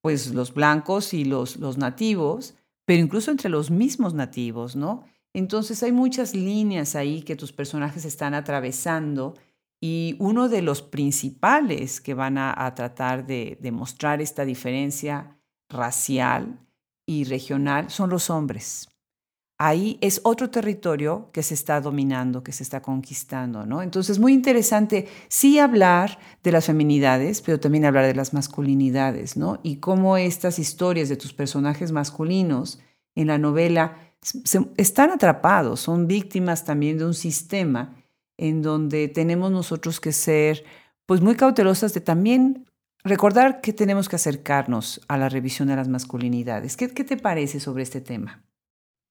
pues 0.00 0.32
los 0.32 0.54
blancos 0.54 1.12
y 1.12 1.24
los, 1.24 1.56
los 1.56 1.76
nativos, 1.76 2.54
pero 2.84 3.02
incluso 3.02 3.30
entre 3.30 3.48
los 3.48 3.70
mismos 3.70 4.14
nativos, 4.14 4.76
¿no? 4.76 5.04
Entonces 5.34 5.82
hay 5.82 5.92
muchas 5.92 6.34
líneas 6.34 6.94
ahí 6.94 7.22
que 7.22 7.36
tus 7.36 7.52
personajes 7.52 8.04
están 8.04 8.34
atravesando 8.34 9.34
y 9.80 10.16
uno 10.20 10.48
de 10.48 10.62
los 10.62 10.80
principales 10.80 12.00
que 12.00 12.14
van 12.14 12.38
a, 12.38 12.72
tratar 12.74 13.26
de, 13.26 13.58
demostrar 13.60 14.22
esta 14.22 14.44
diferencia 14.44 15.36
racial 15.68 16.58
y 17.04 17.24
regional 17.24 17.90
son 17.90 18.08
los 18.08 18.30
hombres. 18.30 18.88
Ahí 19.58 19.98
es 20.00 20.20
otro 20.24 20.50
territorio 20.50 21.30
que 21.32 21.42
se 21.42 21.54
está 21.54 21.80
dominando, 21.80 22.42
que 22.42 22.52
se 22.52 22.62
está 22.62 22.80
conquistando, 22.80 23.66
¿no? 23.66 23.82
Entonces, 23.82 24.18
muy 24.18 24.32
interesante 24.32 25.06
sí 25.28 25.58
hablar 25.58 26.18
de 26.42 26.50
las 26.50 26.66
feminidades, 26.66 27.40
pero 27.40 27.60
también 27.60 27.84
hablar 27.84 28.06
de 28.06 28.14
las 28.14 28.34
masculinidades, 28.34 29.36
¿no? 29.36 29.60
Y 29.62 29.76
cómo 29.76 30.16
estas 30.16 30.58
historias 30.58 31.08
de 31.08 31.16
tus 31.16 31.34
personajes 31.34 31.92
masculinos 31.92 32.80
en 33.14 33.28
la 33.28 33.38
novela 33.38 33.96
están 34.76 35.10
atrapados, 35.10 35.80
son 35.80 36.06
víctimas 36.06 36.64
también 36.64 36.98
de 36.98 37.06
un 37.06 37.14
sistema 37.14 37.94
en 38.36 38.62
donde 38.62 39.08
tenemos 39.08 39.50
nosotros 39.50 40.00
que 40.00 40.12
ser 40.12 40.64
pues 41.06 41.20
muy 41.20 41.36
cautelosas 41.36 41.94
de 41.94 42.00
también 42.00 42.66
recordar 43.04 43.60
que 43.60 43.72
tenemos 43.72 44.08
que 44.08 44.16
acercarnos 44.16 45.00
a 45.08 45.18
la 45.18 45.28
revisión 45.28 45.68
de 45.68 45.76
las 45.76 45.88
masculinidades. 45.88 46.76
¿Qué, 46.76 46.88
te 46.88 47.16
parece 47.16 47.60
sobre 47.60 47.82
este 47.82 48.00
tema? 48.00 48.42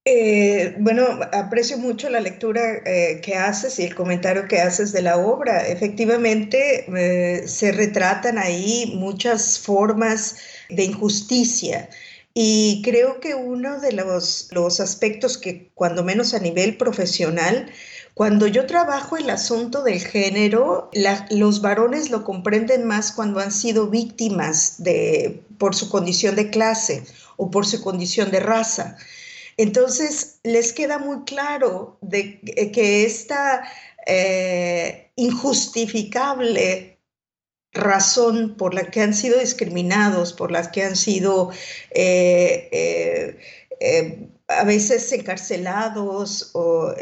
Eh, 0.05 0.75
bueno, 0.79 1.05
aprecio 1.31 1.77
mucho 1.77 2.09
la 2.09 2.19
lectura 2.19 2.81
eh, 2.85 3.21
que 3.21 3.35
haces 3.35 3.79
y 3.79 3.83
el 3.83 3.95
comentario 3.95 4.47
que 4.49 4.59
haces 4.59 4.91
de 4.91 5.01
la 5.01 5.17
obra. 5.17 5.65
Efectivamente, 5.65 6.85
eh, 6.93 7.47
se 7.47 7.71
retratan 7.71 8.37
ahí 8.37 8.93
muchas 8.97 9.59
formas 9.59 10.37
de 10.69 10.83
injusticia 10.83 11.87
y 12.33 12.81
creo 12.83 13.19
que 13.19 13.35
uno 13.35 13.79
de 13.79 13.91
los, 13.91 14.79
aspectos 14.79 15.37
que, 15.37 15.69
cuando 15.75 16.03
menos 16.03 16.33
a 16.33 16.39
nivel 16.39 16.77
profesional, 16.77 17.71
Cuando 18.15 18.45
yo 18.45 18.67
trabajo 18.67 19.17
el 19.17 19.29
asunto 19.31 19.81
del 19.81 19.99
género, 19.99 20.91
los 21.31 21.61
varones 21.61 22.11
lo 22.11 22.23
comprenden 22.23 22.85
más 22.85 23.11
cuando 23.11 23.39
han 23.39 23.51
sido 23.51 23.87
víctimas 23.87 24.83
de, 24.83 25.41
por 25.57 25.73
su 25.73 25.89
condición 25.89 26.35
de 26.35 26.51
clase 26.51 27.03
o 27.37 27.49
por 27.49 27.65
su 27.65 27.81
condición 27.81 28.29
de 28.29 28.39
raza. 28.39 28.97
Entonces, 29.57 30.39
les 30.43 30.73
queda 30.73 30.99
muy 30.99 31.23
claro 31.23 31.97
de, 32.01 32.39
que 32.71 33.03
esta 33.05 33.63
eh, 34.05 35.09
injustificable 35.15 36.92
razón 37.73 38.55
por 38.57 38.73
la 38.73 38.89
que 38.91 39.01
han 39.01 39.13
sido 39.13 39.39
discriminados, 39.39 40.33
por 40.33 40.51
las 40.51 40.67
que 40.69 40.83
han 40.83 40.95
sido 40.95 41.51
eh, 41.91 42.69
eh, 43.79 44.29
a 44.47 44.63
veces 44.63 45.11
encarcelados 45.11 46.51
o 46.53 46.93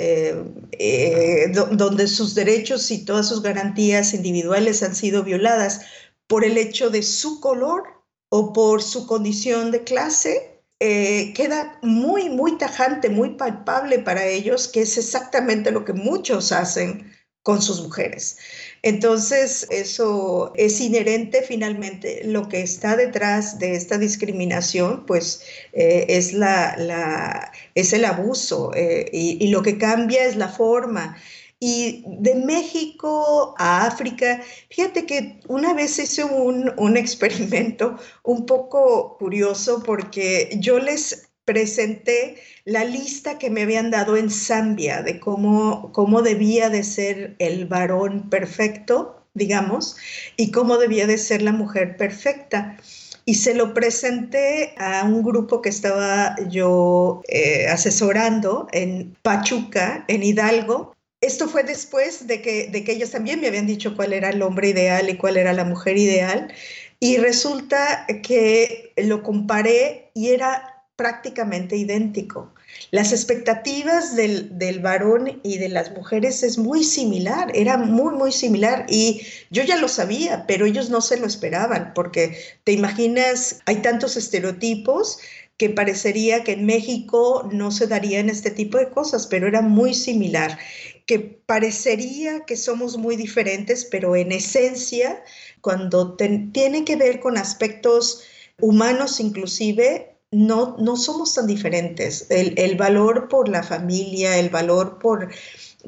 donde 1.51 2.07
sus 2.07 2.33
derechos 2.35 2.89
y 2.91 3.03
todas 3.03 3.27
sus 3.27 3.41
garantías 3.41 4.13
individuales 4.13 4.81
han 4.83 4.95
sido 4.95 5.23
violadas 5.23 5.81
por 6.27 6.45
el 6.45 6.57
hecho 6.57 6.89
de 6.89 7.03
su 7.03 7.41
color 7.41 7.83
o 8.29 8.53
por 8.53 8.81
su 8.81 9.05
condición 9.05 9.71
de 9.71 9.83
clase, 9.83 10.61
eh, 10.79 11.33
queda 11.35 11.77
muy, 11.83 12.29
muy 12.29 12.57
tajante, 12.57 13.09
muy 13.09 13.35
palpable 13.35 13.99
para 13.99 14.25
ellos, 14.25 14.67
que 14.69 14.81
es 14.81 14.97
exactamente 14.97 15.69
lo 15.71 15.83
que 15.83 15.93
muchos 15.93 16.53
hacen 16.53 17.11
con 17.43 17.61
sus 17.61 17.81
mujeres. 17.81 18.37
Entonces, 18.83 19.67
eso 19.71 20.53
es 20.55 20.79
inherente 20.79 21.41
finalmente. 21.41 22.21
Lo 22.25 22.47
que 22.47 22.61
está 22.61 22.95
detrás 22.95 23.57
de 23.59 23.75
esta 23.75 23.97
discriminación, 23.97 25.05
pues, 25.05 25.41
eh, 25.73 26.05
es, 26.09 26.33
la, 26.33 27.51
es 27.75 27.93
el 27.93 28.05
abuso 28.05 28.71
eh, 28.75 29.09
y, 29.11 29.43
y, 29.43 29.49
lo 29.49 29.61
que 29.63 29.77
cambia 29.77 30.25
es 30.25 30.35
la 30.35 30.49
forma. 30.49 31.17
Y 31.59 32.03
de 32.07 32.35
México 32.35 33.53
a 33.57 33.85
África, 33.85 34.41
fíjate 34.69 35.05
que 35.05 35.39
una 35.47 35.73
vez 35.73 35.99
hice 35.99 36.23
un, 36.23 36.73
un 36.77 36.97
experimento 37.03 37.97
un 38.23 38.45
poco 38.45 39.15
curioso 39.17 39.83
porque 39.83 40.49
yo 40.59 40.79
les 40.79 41.30
presenté 41.45 42.35
la 42.65 42.83
lista 42.83 43.37
que 43.37 43.49
me 43.49 43.63
habían 43.63 43.91
dado 43.91 44.17
en 44.17 44.29
Zambia 44.29 45.01
de 45.01 45.19
cómo, 45.19 45.91
cómo 45.91 46.21
debía 46.21 46.69
de 46.69 46.83
ser 46.83 47.35
el 47.39 47.65
varón 47.65 48.29
perfecto, 48.29 49.23
digamos, 49.33 49.97
y 50.37 50.51
cómo 50.51 50.77
debía 50.77 51.07
de 51.07 51.17
ser 51.17 51.41
la 51.41 51.51
mujer 51.51 51.97
perfecta. 51.97 52.77
Y 53.25 53.35
se 53.35 53.53
lo 53.53 53.73
presenté 53.73 54.73
a 54.77 55.03
un 55.03 55.23
grupo 55.23 55.61
que 55.61 55.69
estaba 55.69 56.35
yo 56.49 57.21
eh, 57.27 57.67
asesorando 57.67 58.67
en 58.71 59.15
Pachuca, 59.21 60.05
en 60.07 60.23
Hidalgo, 60.23 60.95
esto 61.21 61.47
fue 61.47 61.63
después 61.63 62.25
de 62.25 62.41
que, 62.41 62.67
de 62.67 62.83
que 62.83 62.93
ellos 62.93 63.11
también 63.11 63.39
me 63.39 63.47
habían 63.47 63.67
dicho 63.67 63.95
cuál 63.95 64.11
era 64.11 64.31
el 64.31 64.41
hombre 64.41 64.69
ideal 64.69 65.07
y 65.07 65.17
cuál 65.17 65.37
era 65.37 65.53
la 65.53 65.63
mujer 65.63 65.97
ideal. 65.97 66.51
Y 66.99 67.17
resulta 67.17 68.07
que 68.23 68.91
lo 68.97 69.21
comparé 69.21 70.09
y 70.15 70.29
era 70.29 70.70
prácticamente 71.01 71.75
idéntico. 71.75 72.53
Las 72.91 73.11
expectativas 73.11 74.15
del, 74.15 74.55
del, 74.59 74.81
varón 74.81 75.39
y 75.41 75.57
de 75.57 75.67
las 75.67 75.91
mujeres 75.93 76.43
es 76.43 76.59
muy 76.59 76.83
similar, 76.83 77.51
era 77.55 77.75
muy, 77.75 78.13
muy 78.13 78.31
similar. 78.31 78.85
Y 78.87 79.23
yo 79.49 79.63
ya 79.63 79.77
lo 79.77 79.87
sabía, 79.87 80.45
pero 80.45 80.67
ellos 80.67 80.91
no 80.91 81.01
se 81.01 81.19
lo 81.19 81.25
esperaban, 81.25 81.93
porque 81.95 82.37
te 82.65 82.71
imaginas, 82.71 83.61
hay 83.65 83.77
tantos 83.77 84.15
estereotipos 84.15 85.17
que 85.57 85.71
parecería 85.71 86.43
que 86.43 86.51
en 86.51 86.67
México 86.67 87.49
no 87.51 87.71
se 87.71 87.87
darían 87.87 88.29
este 88.29 88.51
tipo 88.51 88.77
de 88.77 88.89
cosas, 88.89 89.25
pero 89.25 89.47
era 89.47 89.61
muy 89.61 89.95
similar 89.95 90.59
que 91.07 91.17
parecería 91.19 92.45
que 92.45 92.57
somos 92.57 92.95
muy 92.97 93.15
diferentes, 93.15 93.85
pero 93.85 94.15
en 94.15 94.31
esencia, 94.31 95.23
cuando 95.61 96.15
tiene 96.15 96.85
que 96.85 96.95
ver 96.95 97.19
con 97.19 97.39
aspectos 97.39 98.21
humanos 98.59 99.19
inclusive, 99.19 100.10
no, 100.31 100.77
no 100.77 100.95
somos 100.95 101.33
tan 101.35 101.47
diferentes. 101.47 102.27
El, 102.29 102.53
el 102.57 102.77
valor 102.77 103.27
por 103.27 103.49
la 103.49 103.63
familia, 103.63 104.37
el 104.37 104.49
valor 104.49 104.97
por 104.99 105.29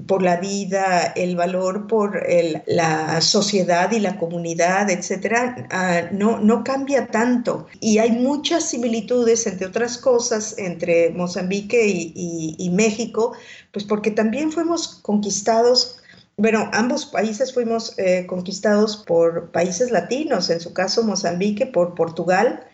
por 0.08 0.24
la 0.24 0.38
vida, 0.38 1.14
el 1.16 1.36
valor 1.36 1.88
por 1.88 2.26
la 2.66 3.22
sociedad 3.22 3.92
y 3.92 4.00
la 4.00 4.18
comunidad, 4.18 4.90
etcétera, 4.90 5.68
ah, 5.70 6.10
no, 6.12 6.40
no 6.40 6.64
cambia 6.64 7.08
tanto. 7.08 7.68
Y 7.80 8.00
hay 8.00 8.12
muchas 8.12 8.70
similitudes, 8.70 9.46
entre 9.46 9.68
otras 9.68 9.98
cosas, 9.98 10.56
entre 10.58 11.12
Mozambique 11.12 11.86
y, 11.86 12.70
México, 12.74 13.34
pues 13.72 13.86
porque 13.86 14.10
también 14.10 14.52
fuimos 14.52 15.00
conquistados 15.02 16.00
bueno, 16.36 16.68
ambos 16.74 17.06
países 17.06 17.54
fuimos 17.54 17.94
eh, 18.00 18.26
conquistados 18.26 18.98
por 18.98 19.52
países 19.52 19.92
latinos, 19.92 20.50
en 20.50 20.60
su 20.60 20.74
caso 20.74 21.04
Mozambique 21.04 21.68
por 21.68 21.94
Portugal, 21.94 22.66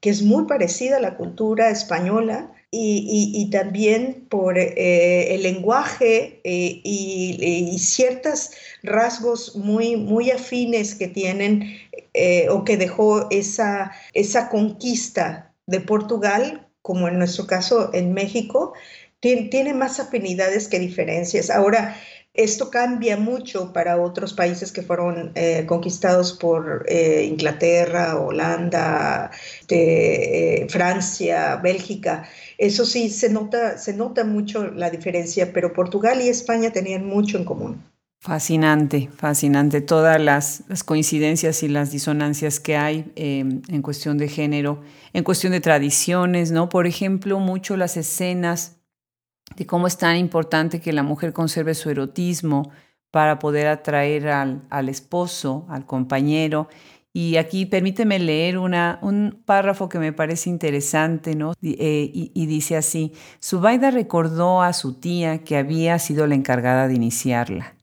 que 0.00 0.10
es 0.10 0.22
muy 0.22 0.46
parecida 0.46 0.98
a 0.98 1.00
la 1.00 1.16
cultura 1.16 1.70
española, 1.70 2.52
y, 2.78 3.48
también 3.50 4.26
por 4.28 4.58
eh, 4.58 5.34
el 5.34 5.42
lenguaje 5.42 6.40
eh, 6.44 6.80
y, 6.84 7.78
ciertos 7.78 8.50
rasgos 8.82 9.56
muy, 9.56 9.96
muy 9.96 10.30
afines 10.30 10.94
que 10.94 11.08
tienen 11.08 11.78
eh, 12.14 12.48
o 12.50 12.64
que 12.64 12.76
dejó 12.76 13.28
esa, 13.30 13.92
esa 14.14 14.48
conquista 14.48 15.54
de 15.66 15.80
Portugal, 15.80 16.66
como 16.82 17.08
en 17.08 17.18
nuestro 17.18 17.46
caso 17.46 17.90
en 17.94 18.12
México, 18.12 18.74
tiene, 19.20 19.42
tiene 19.48 19.74
más 19.74 19.98
afinidades 19.98 20.68
que 20.68 20.78
diferencias. 20.78 21.50
Ahora, 21.50 21.96
esto 22.36 22.70
cambia 22.70 23.16
mucho 23.16 23.72
para 23.72 24.00
otros 24.00 24.34
países 24.34 24.70
que 24.70 24.82
fueron 24.82 25.32
eh, 25.34 25.64
conquistados 25.66 26.32
por 26.32 26.84
eh, 26.88 27.26
Inglaterra, 27.30 28.18
Holanda, 28.18 29.30
eh, 29.68 30.66
Francia, 30.68 31.56
Bélgica. 31.56 32.28
Eso 32.58 32.84
sí, 32.84 33.08
se 33.08 33.30
nota, 33.30 33.78
se 33.78 33.94
nota 33.94 34.24
mucho 34.24 34.70
la 34.70 34.90
diferencia, 34.90 35.52
pero 35.52 35.72
Portugal 35.72 36.20
y 36.20 36.28
España 36.28 36.70
tenían 36.70 37.06
mucho 37.06 37.38
en 37.38 37.44
común. 37.44 37.82
Fascinante, 38.20 39.08
fascinante. 39.16 39.80
Todas 39.80 40.20
las, 40.20 40.64
coincidencias 40.84 41.62
y 41.62 41.68
las 41.68 41.92
disonancias 41.92 42.60
que 42.60 42.76
hay 42.76 43.12
em, 43.14 43.62
en 43.68 43.82
cuestión 43.82 44.18
de 44.18 44.28
género, 44.28 44.82
en 45.12 45.22
cuestión 45.22 45.52
de 45.52 45.60
tradiciones, 45.60 46.50
¿no? 46.50 46.68
Por 46.68 46.86
ejemplo, 46.86 47.38
mucho 47.38 47.76
las 47.76 47.96
escenas 47.96 48.75
de 49.54 49.66
cómo 49.66 49.86
es 49.86 49.96
tan 49.96 50.16
importante 50.16 50.80
que 50.80 50.92
la 50.92 51.02
mujer 51.02 51.32
conserve 51.32 51.74
su 51.74 51.90
erotismo 51.90 52.70
para 53.10 53.38
poder 53.38 53.68
atraer 53.68 54.28
al, 54.28 54.88
esposo, 54.88 55.66
al 55.68 55.86
compañero. 55.86 56.68
Y 57.12 57.36
aquí 57.36 57.64
permíteme 57.64 58.18
leer 58.18 58.58
una, 58.58 58.98
un 59.00 59.42
párrafo 59.46 59.88
que 59.88 59.98
me 59.98 60.12
parece 60.12 60.50
interesante, 60.50 61.34
¿no? 61.34 61.54
Eh, 61.62 62.10
y, 62.12 62.46
dice 62.46 62.76
así, 62.76 63.12
Zubaida 63.42 63.90
recordó 63.90 64.60
a 64.60 64.74
su 64.74 65.00
tía 65.00 65.38
que 65.44 65.56
había 65.56 65.98
sido 65.98 66.26
la 66.26 66.34
encargada 66.34 66.88
de 66.88 66.94
iniciarla. 66.94 67.76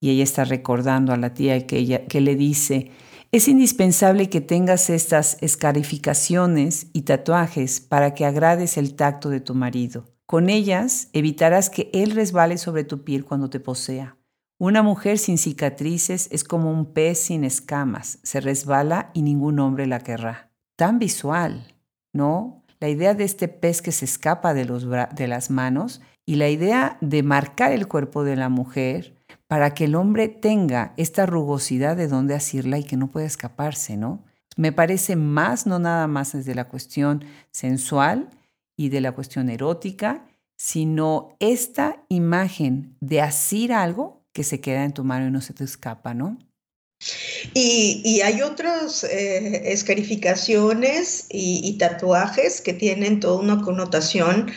Y 0.00 0.10
ella 0.10 0.24
está 0.24 0.44
recordando 0.44 1.12
a 1.12 1.18
la 1.18 1.34
tía 1.34 1.66
que, 1.66 1.76
ella, 1.76 2.06
que 2.06 2.22
le 2.22 2.36
dice, 2.36 2.90
es 3.32 3.48
indispensable 3.48 4.30
que 4.30 4.40
tengas 4.40 4.88
estas 4.88 5.36
escarificaciones 5.42 6.86
y 6.94 7.02
tatuajes 7.02 7.80
para 7.80 8.14
que 8.14 8.24
agrades 8.24 8.78
el 8.78 8.94
tacto 8.94 9.28
de 9.28 9.40
tu 9.40 9.54
marido. 9.54 10.06
Con 10.30 10.48
ellas 10.48 11.08
evitarás 11.12 11.70
que 11.70 11.90
él 11.92 12.12
resbale 12.12 12.56
sobre 12.56 12.84
tu 12.84 13.02
piel 13.02 13.24
cuando 13.24 13.50
te 13.50 13.58
posea. 13.58 14.16
Una 14.60 14.80
mujer 14.80 15.18
sin 15.18 15.38
cicatrices 15.38 16.28
es 16.30 16.44
como 16.44 16.70
un 16.70 16.92
pez 16.92 17.18
sin 17.18 17.42
escamas, 17.42 18.20
se 18.22 18.40
resbala 18.40 19.10
y 19.12 19.22
ningún 19.22 19.58
hombre 19.58 19.88
la 19.88 19.98
querrá. 19.98 20.52
Tan 20.76 21.00
visual, 21.00 21.74
¿no? 22.12 22.62
La 22.78 22.88
idea 22.88 23.14
de 23.14 23.24
este 23.24 23.48
pez 23.48 23.82
que 23.82 23.90
se 23.90 24.04
escapa 24.04 24.54
de, 24.54 25.26
las 25.26 25.50
manos 25.50 26.00
y 26.24 26.36
la 26.36 26.48
idea 26.48 26.96
de 27.00 27.24
marcar 27.24 27.72
el 27.72 27.88
cuerpo 27.88 28.22
de 28.22 28.36
la 28.36 28.48
mujer 28.48 29.16
para 29.48 29.74
que 29.74 29.86
el 29.86 29.96
hombre 29.96 30.28
tenga 30.28 30.94
esta 30.96 31.26
rugosidad 31.26 31.96
de 31.96 32.06
dónde 32.06 32.36
asirla 32.36 32.78
y 32.78 32.84
que 32.84 32.96
no 32.96 33.10
pueda 33.10 33.26
escaparse, 33.26 33.96
¿no? 33.96 34.22
Me 34.56 34.70
parece 34.70 35.16
más, 35.16 35.66
no 35.66 35.80
nada 35.80 36.06
más 36.06 36.34
desde 36.34 36.54
la 36.54 36.68
cuestión 36.68 37.24
sensual, 37.50 38.30
y 38.80 38.88
de 38.88 39.02
la 39.02 39.12
cuestión 39.12 39.50
erótica, 39.50 40.26
sino 40.56 41.36
esta 41.38 42.02
imagen 42.08 42.96
de 43.00 43.20
asir 43.20 43.74
algo 43.74 44.24
que 44.32 44.42
se 44.42 44.62
queda 44.62 44.84
en 44.84 44.94
tu 44.94 45.04
mano 45.04 45.26
y 45.26 45.30
no 45.30 45.42
se 45.42 45.52
te 45.52 45.64
escapa, 45.64 46.14
¿no? 46.14 46.38
Y, 47.52 48.22
hay 48.22 48.40
otras 48.40 49.04
eh, 49.04 49.70
escarificaciones 49.70 51.26
y, 51.28 51.60
y, 51.62 51.76
tatuajes 51.76 52.62
que 52.62 52.72
tienen 52.72 53.20
toda 53.20 53.38
una 53.38 53.60
connotación 53.60 54.50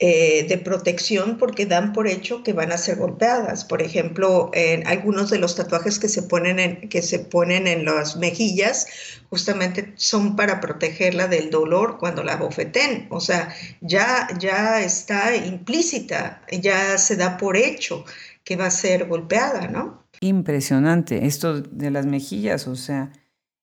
eh, 0.00 0.46
de 0.48 0.58
protección 0.58 1.38
porque 1.38 1.66
dan 1.66 1.92
por 1.92 2.06
hecho 2.06 2.44
que 2.44 2.52
van 2.52 2.70
a 2.70 2.78
ser 2.78 2.98
golpeadas. 2.98 3.64
Por 3.64 3.82
ejemplo, 3.82 4.48
en 4.54 4.86
algunos 4.86 5.28
de 5.28 5.40
los 5.40 5.56
tatuajes 5.56 5.98
que 5.98 6.08
se 6.08 6.22
ponen 6.22 6.60
en, 6.60 6.88
que 6.88 7.02
se 7.02 7.18
ponen 7.18 7.66
en 7.66 7.84
las 7.84 8.16
mejillas 8.16 8.86
justamente 9.28 9.94
son 9.96 10.36
para 10.36 10.60
protegerla 10.60 11.26
del 11.26 11.50
dolor 11.50 11.98
cuando 11.98 12.22
la 12.22 12.36
bofeten. 12.36 13.08
O 13.10 13.20
sea, 13.20 13.52
ya, 13.80 14.28
ya 14.38 14.80
está 14.82 15.34
implícita, 15.34 16.42
ya 16.52 16.96
se 16.96 17.16
da 17.16 17.36
por 17.36 17.56
hecho 17.56 18.04
que 18.44 18.54
va 18.54 18.66
a 18.66 18.70
ser 18.70 19.08
golpeada, 19.08 19.66
¿no? 19.66 20.04
Impresionante, 20.20 21.26
esto 21.26 21.60
de 21.60 21.90
las 21.90 22.06
mejillas, 22.06 22.68
o 22.68 22.76
sea, 22.76 23.10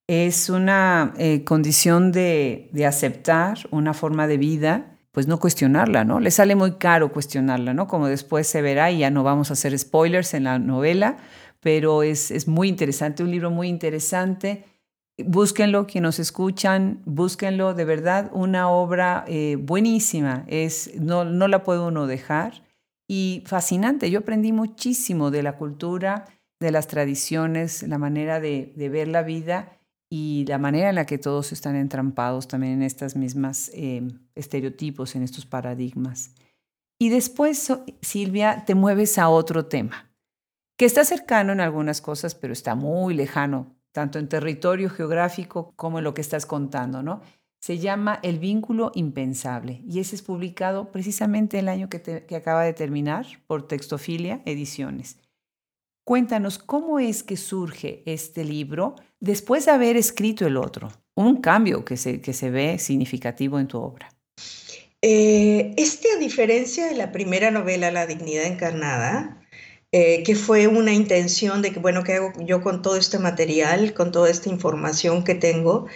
es 0.07 0.49
una 0.49 1.13
eh, 1.17 1.45
condición 1.45 2.11
de, 2.11 2.69
de, 2.73 2.85
aceptar 2.85 3.57
una 3.71 3.93
forma 3.93 4.27
de 4.27 4.37
vida, 4.37 4.94
pues 5.15 5.27
no 5.27 5.39
cuestionarla, 5.39 6.03
¿no? 6.03 6.19
Le 6.19 6.29
sale 6.29 6.55
muy 6.55 6.73
caro 6.73 7.09
cuestionarla, 7.09 7.73
¿no? 7.73 7.87
Como 7.87 8.07
después 8.07 8.47
se 8.47 8.61
verá 8.61 8.91
y 8.91 8.97
ya 8.97 9.09
no 9.09 9.23
vamos 9.23 9.49
a 9.49 9.53
hacer 9.53 9.79
spoilers 9.79 10.33
en 10.33 10.43
la 10.43 10.59
novela, 10.59 11.15
pero 11.61 12.03
es, 12.03 12.31
es 12.31 12.49
muy 12.49 12.67
interesante, 12.67 13.23
un 13.23 13.31
libro 13.31 13.49
muy 13.49 13.69
interesante. 13.69 14.65
Búsquenlo, 15.17 15.87
quienes 15.87 16.09
nos 16.09 16.19
escuchan, 16.19 17.01
búsquenlo, 17.05 17.73
de 17.73 17.85
verdad, 17.85 18.29
una 18.33 18.67
obra 18.67 19.23
eh, 19.29 19.55
buenísima, 19.57 20.43
es, 20.47 20.91
no, 20.99 21.23
no 21.23 21.47
la 21.47 21.63
puede 21.63 21.79
uno 21.79 22.07
dejar 22.07 22.65
y 23.07 23.41
fascinante. 23.45 24.11
Yo 24.11 24.19
aprendí 24.19 24.51
muchísimo 24.51 25.31
de 25.31 25.43
la 25.43 25.53
cultura, 25.53 26.25
de 26.59 26.71
las 26.71 26.87
tradiciones, 26.87 27.83
la 27.83 27.97
manera 27.97 28.41
de, 28.41 28.73
de 28.75 28.89
ver 28.89 29.07
la 29.07 29.23
vida 29.23 29.71
y 30.17 30.45
la 30.47 30.57
manera 30.57 30.87
en 30.87 30.95
la 30.95 31.05
que 31.05 31.17
todos 31.17 31.51
están 31.51 31.75
entrampados 31.75 32.47
también 32.47 32.71
en 32.75 32.83
estas 32.83 33.17
mismas 33.17 33.69
eh, 33.73 34.01
estereotipos, 34.33 35.13
en 35.13 35.23
estos 35.23 35.45
paradigmas. 35.45 36.31
Y 36.97 37.09
después, 37.09 37.73
Silvia, 38.01 38.63
te 38.65 38.75
mueves 38.75 39.17
a 39.17 39.27
otro 39.27 39.65
tema, 39.65 40.09
que 40.77 40.85
está 40.85 41.03
cercano 41.03 41.51
en 41.51 41.59
algunas 41.59 41.99
cosas, 41.99 42.33
pero 42.33 42.53
está 42.53 42.75
muy 42.75 43.13
lejano, 43.13 43.75
tanto 43.91 44.17
en 44.17 44.29
territorio 44.29 44.89
geográfico 44.89 45.73
como 45.75 45.97
en 45.97 46.05
lo 46.05 46.13
que 46.13 46.21
estás 46.21 46.45
contando, 46.45 47.03
¿no? 47.03 47.19
Se 47.59 47.77
llama 47.79 48.21
El 48.23 48.39
vínculo 48.39 48.93
impensable 48.95 49.81
y 49.85 49.99
ese 49.99 50.15
es 50.15 50.21
publicado 50.21 50.93
precisamente 50.93 51.59
el 51.59 51.67
año 51.67 51.89
que, 51.89 52.25
que 52.25 52.35
acaba 52.37 52.63
de 52.63 52.71
terminar 52.71 53.25
por 53.47 53.67
Textofilia 53.67 54.41
Ediciones. 54.45 55.17
Cuéntanos 56.05 56.59
cómo 56.59 56.99
es 56.99 57.23
que 57.23 57.35
surge 57.35 58.03
este 58.05 58.43
libro 58.43 58.95
después 59.19 59.65
de 59.65 59.71
haber 59.71 59.97
escrito 59.97 60.45
el 60.45 60.55
otro. 60.55 60.91
Un 61.15 61.41
cambio 61.41 61.83
que 61.83 61.97
se, 61.97 62.21
que 62.21 62.31
se 62.31 62.51
ve 62.51 62.77
significativo 62.77 63.59
en 63.59 63.67
tu 63.67 63.79
obra. 63.79 64.09
Eh, 65.01 65.73
este, 65.77 66.09
a 66.15 66.19
diferencia 66.19 66.85
de 66.85 66.93
la 66.93 67.11
primera 67.11 67.49
novela, 67.49 67.89
La 67.89 68.05
Dignidad 68.05 68.45
Encarnada, 68.45 69.41
eh, 69.91 70.21
que 70.21 70.35
fue 70.35 70.67
una 70.67 70.93
intención 70.93 71.63
de 71.63 71.71
que, 71.71 71.79
bueno, 71.79 72.03
¿qué 72.03 72.13
hago 72.13 72.33
yo 72.39 72.61
con 72.61 72.83
todo 72.83 72.97
este 72.97 73.17
material, 73.17 73.95
con 73.95 74.11
toda 74.11 74.29
esta 74.29 74.49
información 74.49 75.23
que 75.23 75.33
tengo? 75.33 75.87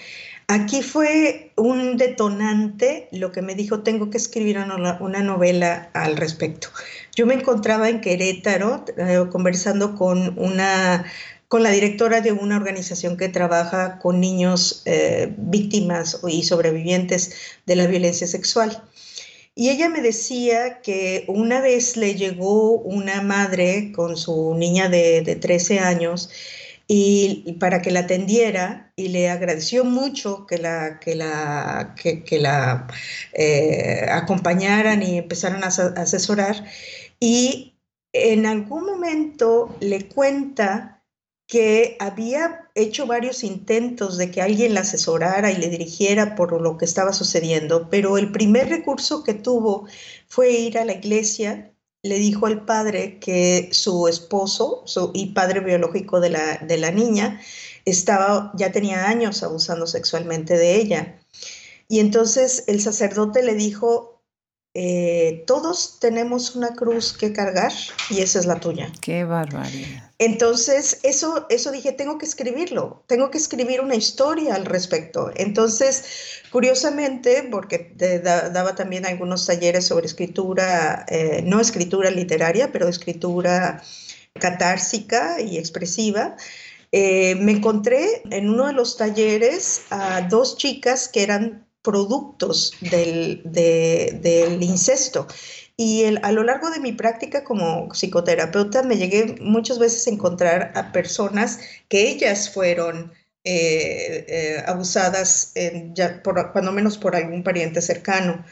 Aquí 0.52 0.82
fue 0.82 1.52
un 1.58 1.96
detonante 1.96 3.08
lo 3.12 3.32
que 3.32 3.44
me 3.44 3.54
dijo, 3.54 3.84
tengo 3.84 4.10
que 4.10 4.18
escribir 4.18 4.58
una, 4.58 5.22
novela 5.22 5.92
al 5.94 6.18
respecto. 6.18 6.70
Yo 7.16 7.28
me 7.28 7.36
encontraba 7.36 7.88
en 7.88 8.02
Querétaro 8.02 8.84
eh, 8.98 9.26
conversando 9.32 9.94
con 9.96 10.40
una 10.40 11.06
con 11.50 11.62
la 11.62 11.70
directora 11.70 12.22
de 12.22 12.32
una 12.32 12.58
organización 12.58 13.16
que 13.16 13.30
trabaja 13.30 14.00
con 14.00 14.20
niños 14.20 14.82
eh, 14.86 15.32
víctimas 15.38 16.20
y 16.28 16.42
sobrevivientes 16.42 17.32
de 17.68 17.76
la 17.76 17.86
violencia 17.86 18.26
sexual. 18.26 18.82
Y 19.54 19.70
ella 19.70 19.88
me 19.88 20.02
decía 20.02 20.82
que 20.82 21.26
una 21.28 21.62
vez 21.62 21.96
le 21.96 22.16
llegó 22.16 22.72
una 22.72 23.22
madre 23.22 23.92
con 23.92 24.18
su 24.18 24.56
niña 24.56 24.90
de, 24.90 25.22
de 25.22 25.36
13 25.36 25.78
años 25.78 26.32
y, 26.92 27.54
para 27.60 27.84
que 27.84 27.92
la 27.92 28.02
atendiera 28.02 28.92
y 28.96 29.10
le 29.10 29.30
agradeció 29.30 29.86
mucho 29.86 30.48
que 30.48 30.58
la, 30.58 31.00
que 31.00 31.14
la, 31.14 31.94
que, 31.96 32.40
la 32.40 32.88
eh, 33.34 34.08
acompañaran 34.10 35.04
y 35.04 35.20
empezaran 35.20 35.64
a 35.64 35.68
asesorar. 35.68 36.66
Y 37.20 37.76
en 38.12 38.48
algún 38.48 38.88
momento 38.88 39.76
le 39.82 40.08
cuenta 40.08 41.04
que 41.46 41.96
había 42.00 42.72
hecho 42.74 43.06
varios 43.06 43.44
intentos 43.44 44.18
de 44.18 44.32
que 44.32 44.42
alguien 44.42 44.74
la 44.74 44.82
asesorara 44.82 45.52
y 45.52 45.58
le 45.58 45.70
dirigiera 45.70 46.36
por 46.36 46.60
lo 46.60 46.78
que 46.78 46.86
estaba 46.86 47.14
sucediendo, 47.14 47.88
pero 47.92 48.18
el 48.18 48.32
primer 48.32 48.68
recurso 48.68 49.24
que 49.24 49.36
tuvo 49.36 49.86
fue 50.28 50.52
ir 50.54 50.80
a 50.80 50.86
la 50.86 50.94
iglesia 50.94 51.72
le 52.02 52.16
dijo 52.16 52.46
al 52.46 52.66
padre 52.66 53.20
que 53.20 53.70
su 53.72 54.08
esposo 54.08 54.84
su, 54.86 55.12
y 55.14 55.34
padre 55.34 55.60
biológico 55.60 56.20
de 56.20 56.30
la, 56.30 56.58
de 56.58 56.78
la 56.78 56.92
niña 56.92 57.42
estaba, 57.86 58.52
ya 58.56 58.72
tenía 58.72 59.08
años 59.08 59.44
abusando 59.44 59.88
sexualmente 59.88 60.58
de 60.58 60.76
ella. 60.76 61.20
Y 61.88 62.00
entonces 62.00 62.64
el 62.68 62.82
sacerdote 62.82 63.44
le 63.44 63.56
dijo, 63.56 64.19
eh, 64.76 65.44
todos 65.48 65.98
tenemos 66.00 66.56
una 66.56 66.76
cruz 66.76 67.14
que 67.14 67.34
cargar 67.34 67.74
y 68.12 68.22
esa 68.22 68.40
es 68.40 68.46
la 68.46 68.60
tuya. 68.60 68.92
Qué 69.02 69.24
barbaridad. 69.24 70.12
Entonces, 70.20 71.00
eso, 71.04 71.48
eso 71.50 71.72
dije, 71.72 71.92
tengo 71.92 72.18
que 72.18 72.26
escribirlo, 72.26 73.04
tengo 73.08 73.32
que 73.32 73.40
escribir 73.40 73.82
una 73.82 73.96
historia 73.96 74.54
al 74.54 74.66
respecto. 74.66 75.32
Entonces, 75.36 76.04
curiosamente, 76.52 77.48
porque 77.50 77.94
daba 78.22 78.76
también 78.76 79.06
algunos 79.06 79.46
talleres 79.46 79.88
sobre 79.88 80.06
escritura, 80.06 81.06
eh, 81.10 81.42
no 81.44 81.60
escritura 81.60 82.12
literaria, 82.12 82.72
pero 82.72 82.88
escritura 82.88 83.82
catársica 84.34 85.42
y 85.42 85.58
expresiva, 85.58 86.36
eh, 86.92 87.36
me 87.36 87.54
encontré 87.54 88.22
en 88.30 88.50
uno 88.50 88.68
de 88.68 88.74
los 88.74 88.98
talleres 88.98 89.84
a 89.90 90.22
dos 90.22 90.58
chicas 90.58 91.08
que 91.08 91.24
eran 91.24 91.69
productos 91.82 92.74
del, 92.82 93.42
del 93.46 94.62
incesto. 94.64 95.28
Y 95.78 96.04
el, 96.04 96.20
a 96.24 96.32
lo 96.32 96.44
largo 96.44 96.70
de 96.70 96.80
mi 96.80 96.92
práctica 96.92 97.44
como 97.44 97.88
psicoterapeuta 97.94 98.84
me 98.84 98.98
llegué 98.98 99.38
muchas 99.40 99.80
veces 99.80 100.06
a 100.08 100.10
encontrar 100.10 100.74
a 100.76 100.92
personas 100.92 101.60
que 101.88 102.10
ellas 102.10 102.50
fueron 102.54 103.14
eh, 103.46 104.26
eh, 104.28 104.64
abusadas, 104.68 105.54
ya 105.94 106.22
por, 106.22 106.52
cuando 106.52 106.74
menos 106.74 106.98
por 106.98 107.16
algún 107.16 107.44
pariente 107.44 107.82
cercano. 107.82 108.44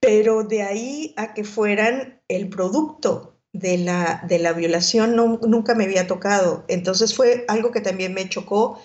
Pero 0.00 0.44
de 0.44 0.62
ahí 0.62 1.14
a 1.18 1.34
que 1.34 1.44
fueran 1.44 2.22
el 2.28 2.48
producto 2.48 3.36
de 3.52 3.78
la, 3.78 4.22
de 4.26 4.38
la 4.38 4.52
violación 4.52 5.14
no, 5.14 5.38
nunca 5.46 5.74
me 5.74 5.84
había 5.84 6.06
tocado. 6.06 6.64
Entonces 6.68 7.14
fue 7.14 7.44
algo 7.48 7.70
que 7.70 7.80
también 7.80 8.14
me 8.14 8.28
chocó 8.28 8.80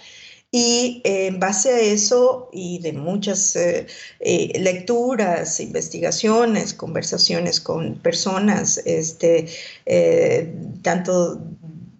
y 0.51 1.01
en 1.05 1.39
base 1.39 1.71
a 1.71 1.79
eso 1.79 2.49
y 2.51 2.79
de 2.79 2.91
muchas 2.91 3.55
eh, 3.55 3.87
eh, 4.19 4.59
lecturas, 4.59 5.61
investigaciones, 5.61 6.73
conversaciones 6.73 7.61
con 7.61 7.95
personas, 7.99 8.79
este, 8.85 9.47
eh, 9.85 10.53
tanto 10.81 11.39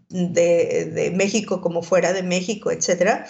de, 0.09 1.13
México 1.15 1.61
como 1.61 1.81
fuera 1.81 2.11
de 2.11 2.23
México, 2.23 2.71
etcétera, 2.71 3.27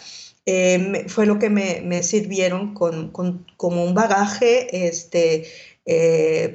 fue 1.07 1.25
lo 1.27 1.37
que 1.37 1.49
me, 1.51 2.03
sirvieron 2.03 2.73
como 2.73 3.83
un 3.83 3.93
bagaje 3.93 4.87
este, 4.87 5.45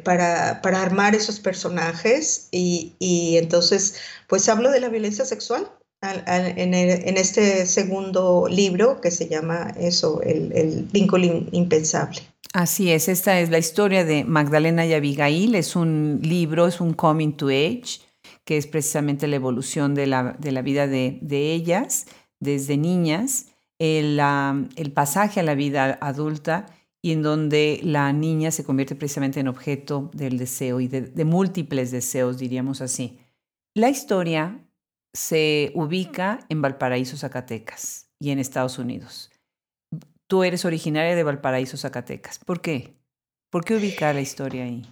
para, 0.03 0.61
para, 0.61 0.83
armar 0.83 1.15
esos 1.15 1.39
personajes 1.39 2.49
y, 2.51 2.97
y 2.99 3.37
entonces 3.39 3.95
pues 4.27 4.49
hablo 4.49 4.71
de 4.73 4.81
la 4.81 4.89
violencia 4.89 5.25
sexual 5.25 5.71
en, 6.15 6.75
este 7.17 7.67
segundo 7.67 8.47
libro 8.49 9.01
que 9.01 9.11
se 9.11 9.29
llama 9.29 9.73
eso, 9.79 10.21
el, 10.23 10.89
vínculo 10.93 11.45
impensable. 11.53 12.21
Así 12.53 12.91
es, 12.91 13.09
esta 13.09 13.41
es 13.41 13.51
la 13.51 13.59
historia 13.59 14.05
de 14.05 14.25
Magdalena 14.25 14.87
y 14.87 14.95
Abigail, 14.95 15.55
es 15.55 15.77
un 15.77 16.21
libro, 16.23 16.67
es 16.67 16.81
un 16.81 16.95
coming 16.95 17.33
to 17.33 17.49
age, 17.49 18.01
que 18.45 18.57
es 18.57 18.67
precisamente 18.67 19.27
la 19.27 19.37
evolución 19.37 19.95
de 19.95 20.07
la, 20.07 20.37
de 20.39 20.53
la 20.53 20.63
vida 20.63 20.87
de, 20.87 21.19
de, 21.21 21.53
ellas 21.53 22.07
desde 22.41 22.77
niñas, 22.77 23.47
el, 23.79 24.21
el 24.77 24.93
pasaje 24.93 25.41
a 25.41 25.43
la 25.43 25.55
vida 25.55 25.99
adulta 26.01 26.67
y 27.03 27.13
en 27.13 27.23
donde 27.23 27.81
la 27.83 28.13
niña 28.13 28.51
se 28.51 28.65
convierte 28.65 28.95
precisamente 28.95 29.41
en 29.41 29.49
objeto 29.49 30.11
del 30.15 30.39
deseo 30.39 30.81
y 30.81 30.89
de, 30.89 31.03
de 31.03 31.25
múltiples 31.25 31.91
deseos, 31.91 32.39
diríamos 32.39 32.81
así. 32.81 33.19
La 33.75 33.91
historia 33.91 34.66
se 35.17 35.73
ubica 35.75 36.41
en 36.49 36.63
Valparaíso, 36.63 37.17
Zacatecas 37.17 38.09
y 38.21 38.31
en 38.31 38.39
Estados 38.39 38.79
Unidos. 38.79 39.31
Tú 40.27 40.45
eres 40.45 40.65
originaria 40.65 41.17
de 41.17 41.23
Valparaíso, 41.23 41.77
Zacatecas. 41.77 42.39
¿Por 42.39 42.61
qué? 42.61 42.95
¿Por 43.51 43.65
qué 43.65 43.77
ubicar 43.77 44.15
la 44.15 44.21
historia 44.21 44.65
ahí? 44.65 44.83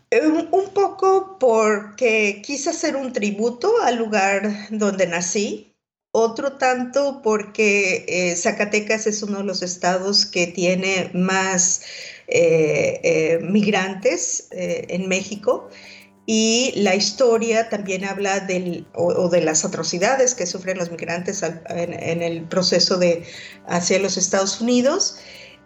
Un, 0.50 0.70
poco 0.72 1.36
porque 1.38 2.40
quise 2.44 2.70
hacer 2.70 2.96
un 2.96 3.12
tributo 3.12 3.70
al 3.82 3.96
lugar 3.96 4.50
donde 4.70 5.06
nací, 5.06 5.74
otro 6.12 6.52
tanto 6.52 7.20
porque 7.22 8.04
eh, 8.08 8.36
Zacatecas 8.36 9.06
es 9.06 9.22
uno 9.22 9.38
de 9.38 9.44
los 9.44 9.62
estados 9.62 10.24
que 10.24 10.46
tiene 10.46 11.10
más 11.12 11.82
eh, 12.28 13.00
eh, 13.02 13.38
migrantes 13.42 14.48
en 14.52 15.08
México 15.08 15.68
y 16.26 16.72
la 16.76 16.94
historia 16.94 17.68
también 17.68 18.04
habla 18.04 18.40
del, 18.40 18.86
o, 18.94 19.28
de 19.28 19.42
las 19.42 19.64
atrocidades 19.64 20.34
que 20.34 20.46
sufren 20.46 20.78
los 20.78 20.90
migrantes 20.90 21.42
en, 21.42 22.22
el 22.22 22.44
proceso 22.44 22.96
de 22.96 23.24
hacia 23.66 23.98
los 23.98 24.16
Estados 24.16 24.60
Unidos. 24.60 25.18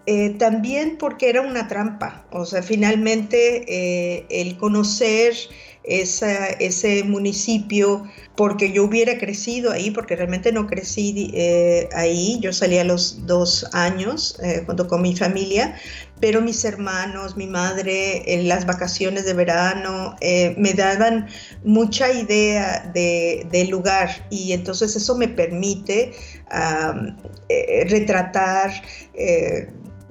Eh, 0.06 0.30
también 0.38 0.96
porque 0.96 1.28
era 1.28 1.42
una 1.42 1.68
trampa, 1.68 2.26
o 2.32 2.46
sea, 2.46 2.62
finalmente 2.62 3.66
eh, 3.68 4.26
el 4.30 4.56
conocer 4.56 5.34
ese 5.88 7.02
municipio 7.04 8.04
porque 8.38 8.70
yo 8.70 8.84
hubiera 8.84 9.18
crecido 9.18 9.72
ahí, 9.72 9.90
porque 9.90 10.14
realmente 10.14 10.52
no 10.52 10.68
crecí 10.68 11.32
eh, 11.34 11.88
ahí, 11.92 12.38
yo 12.40 12.52
salí 12.52 12.78
a 12.78 12.84
los 12.84 13.26
dos 13.26 13.66
años 13.72 14.38
eh, 14.40 14.62
junto 14.64 14.86
con 14.86 15.02
mi 15.02 15.16
familia, 15.16 15.74
pero 16.20 16.40
mis 16.40 16.64
hermanos, 16.64 17.36
mi 17.36 17.48
madre, 17.48 18.34
en 18.34 18.46
las 18.46 18.64
vacaciones 18.64 19.24
de 19.24 19.34
verano, 19.34 20.14
eh, 20.20 20.54
me 20.56 20.72
daban 20.72 21.26
mucha 21.64 22.12
idea 22.12 22.92
del 22.94 23.68
lugar 23.68 24.24
y 24.30 24.52
entonces 24.52 24.94
eso 24.94 25.16
me 25.16 25.26
permite 25.26 26.12
retratar 27.88 28.70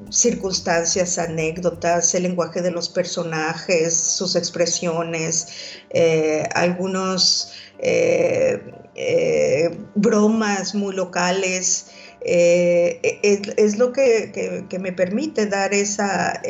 circunstancias, 0.09 1.17
anécdotas, 1.17 2.13
el 2.15 2.23
lenguaje 2.23 2.61
de 2.61 2.71
los 2.71 2.89
personajes, 2.89 3.95
sus 3.95 4.35
expresiones, 4.35 5.47
eh, 5.89 6.47
algunos 6.53 7.53
eh, 7.79 8.61
eh, 8.95 9.77
bromas 9.95 10.75
muy 10.75 10.95
locales. 10.95 11.87
Es, 12.21 13.77
lo 13.77 13.93
que, 13.93 14.65
me 14.79 14.91
permite 14.91 15.45
dar 15.45 15.73
esa, 15.73 16.41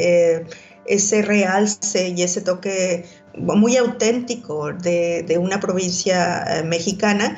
ese 0.86 1.22
realce 1.22 2.10
y 2.10 2.24
ese 2.24 2.42
toque 2.42 3.06
muy 3.36 3.78
auténtico 3.78 4.74
de 4.74 5.38
una 5.40 5.60
provincia 5.60 6.64
mexicana 6.66 7.38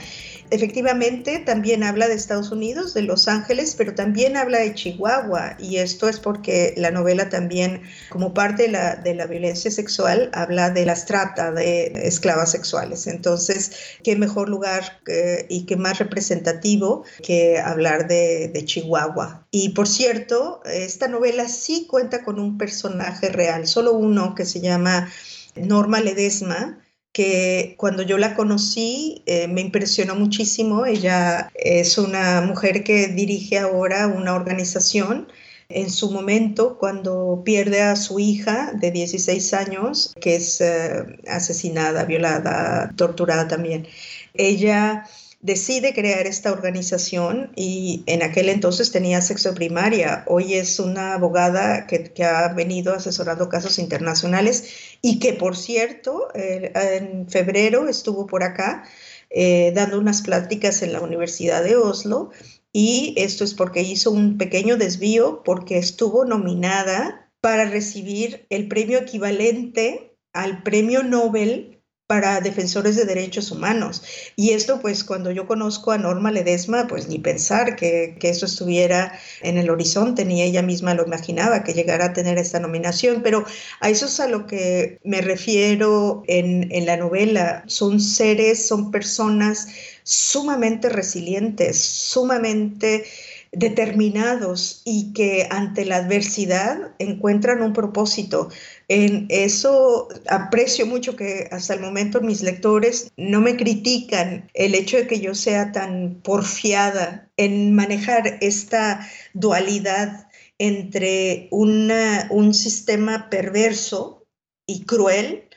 efectivamente 0.52 1.40
también 1.40 1.84
habla 1.84 2.08
de 2.08 2.16
Estados 2.16 2.52
Unidos, 2.52 2.94
de 2.94 3.04
Los 3.04 3.28
Ángeles, 3.28 3.76
pero 3.78 3.94
también 3.94 4.38
habla 4.38 4.60
de 4.60 4.74
Chihuahua 4.74 5.56
y 5.60 5.78
esto 5.78 6.10
es 6.10 6.20
porque 6.20 6.74
la 6.78 6.92
novela 6.92 7.30
también, 7.30 7.82
como 8.10 8.34
parte 8.34 8.64
de 8.64 8.70
la, 8.70 8.96
de 8.96 9.16
la 9.16 9.26
violencia 9.28 9.72
sexual, 9.72 10.30
habla 10.34 10.70
de 10.70 10.86
las 10.86 11.06
trata 11.06 11.52
de 11.52 11.92
esclavas 12.04 12.52
sexuales. 12.52 13.08
Entonces, 13.08 13.72
qué 14.04 14.16
mejor 14.16 14.50
lugar 14.50 15.00
eh, 15.08 15.46
y 15.50 15.66
qué 15.66 15.76
más 15.76 16.00
representativo 16.00 17.04
que 17.24 17.60
hablar 17.60 18.08
de, 18.08 18.50
de 18.50 18.66
Chihuahua. 18.66 19.48
Y 19.52 19.70
por 19.70 19.88
cierto, 19.88 20.62
esta 20.66 21.08
novela 21.08 21.48
sí 21.48 21.88
cuenta 21.90 22.24
con 22.24 22.40
un 22.40 22.58
personaje 22.58 23.30
real, 23.30 23.68
solo 23.68 23.94
uno 23.94 24.36
que 24.36 24.46
se 24.46 24.62
llama 24.62 25.10
Norma 25.56 26.00
Ledesma, 26.00 26.80
que 27.20 27.76
cuando 27.76 28.02
yo 28.02 28.18
la 28.18 28.34
conocí 28.34 29.24
eh, 29.26 29.50
me 29.50 29.60
impresionó 29.60 30.16
muchísimo. 30.16 30.86
Ella 30.86 31.52
es 31.54 31.98
una 31.98 32.40
mujer 32.40 32.82
que 32.86 33.08
dirige 33.08 33.60
ahora 33.60 34.08
una 34.08 34.34
organización. 34.34 35.28
En 35.68 35.90
su 35.90 36.12
momento, 36.12 36.78
cuando 36.78 37.42
pierde 37.44 37.82
a 37.82 37.98
su 37.98 38.22
hija 38.22 38.72
de 38.74 38.92
16 38.92 39.54
años, 39.54 40.16
que 40.22 40.38
es 40.38 40.62
eh, 40.62 41.20
asesinada, 41.28 42.06
violada, 42.06 42.94
torturada 42.96 43.50
también, 43.50 43.86
ella 44.34 45.04
decide 45.42 45.94
crear 45.94 46.28
esta 46.28 46.52
organización 46.52 47.52
y 47.56 48.04
en 48.08 48.24
aquel 48.24 48.50
entonces 48.50 48.92
tenía 48.92 49.22
sexo 49.22 49.54
primaria. 49.54 50.24
Hoy 50.28 50.56
es 50.56 50.80
una 50.80 51.14
abogada 51.14 51.88
que, 51.88 52.12
ha 52.24 52.54
venido 52.54 52.94
asesorando 52.94 53.48
casos 53.48 53.80
internacionales 53.80 54.98
y 55.02 55.20
que, 55.20 55.34
por 55.34 55.56
cierto, 55.56 56.28
en 56.34 57.30
febrero 57.30 57.88
estuvo 57.88 58.28
por 58.28 58.44
acá 58.44 58.84
eh, 59.30 59.72
dando 59.76 60.00
unas 60.00 60.22
pláticas 60.22 60.82
en 60.82 60.92
la 60.94 61.02
Universidad 61.02 61.64
de 61.64 61.76
Oslo 61.76 62.32
y 62.74 63.14
esto 63.18 63.44
es 63.44 63.54
porque 63.54 63.82
hizo 63.82 64.12
un 64.12 64.38
pequeño 64.38 64.76
desvío 64.76 65.44
porque 65.44 65.78
estuvo 65.78 66.26
nominada 66.26 67.32
para 67.42 67.66
recibir 67.66 68.46
el 68.50 68.68
premio 68.68 69.00
equivalente 69.00 70.18
al 70.34 70.64
premio 70.64 71.04
Nobel 71.04 71.79
para 72.10 72.42
defensores 72.42 72.96
de 72.96 73.06
derechos 73.06 73.52
humanos. 73.52 74.02
Y 74.36 74.54
esto, 74.54 74.80
pues, 74.82 75.04
cuando 75.04 75.30
yo 75.30 75.46
conozco 75.46 75.92
a 75.92 76.00
Norma 76.00 76.32
Ledesma, 76.32 76.88
pues 76.88 77.08
ni 77.08 77.20
pensar 77.20 77.76
que, 77.76 78.18
que, 78.20 78.30
eso 78.30 78.48
estuviera 78.48 79.14
en 79.44 79.60
el 79.60 79.70
horizonte, 79.70 80.26
ni 80.26 80.42
ella 80.42 80.64
misma 80.64 80.96
lo 80.96 81.06
imaginaba, 81.06 81.64
que 81.64 81.76
llegara 81.76 82.06
a 82.06 82.14
tener 82.14 82.40
esta 82.40 82.60
nominación. 82.60 83.22
Pero 83.22 83.46
a 83.80 83.92
eso 83.92 84.08
es 84.08 84.20
a 84.20 84.28
lo 84.28 84.48
que 84.48 85.00
me 85.04 85.22
refiero 85.22 86.24
en, 86.26 86.72
en 86.72 86.88
la 86.88 86.98
novela. 86.98 87.64
Son 87.68 88.00
seres, 88.00 88.68
son 88.68 88.90
personas 88.90 89.68
sumamente 90.02 90.90
resilientes, 90.90 91.80
sumamente 91.80 93.06
determinados 93.52 94.82
y 94.86 95.14
que 95.14 95.48
ante 95.50 95.86
la 95.86 95.98
adversidad 95.98 96.92
encuentran 97.00 97.62
un 97.62 97.74
propósito. 97.74 98.50
En 98.90 99.28
eso 99.30 100.08
aprecio 100.28 100.88
mucho 100.88 101.16
que 101.16 101.48
hasta 101.52 101.76
el 101.76 101.80
momento 101.80 102.22
mis 102.22 102.42
lectores 102.42 103.12
no 103.18 103.40
me 103.40 103.56
critican 103.56 104.50
el 104.56 104.74
hecho 104.74 104.98
de 104.98 105.06
que 105.06 105.20
yo 105.20 105.36
sea 105.36 105.72
tan 105.72 106.20
porfiada 106.24 107.30
en 107.38 107.76
manejar 107.76 108.40
esta 108.42 109.08
dualidad 109.34 110.28
entre 110.58 111.48
un 111.52 112.54
sistema 112.56 113.30
perverso 113.30 114.26
y 114.66 114.86
cruel 114.86 115.48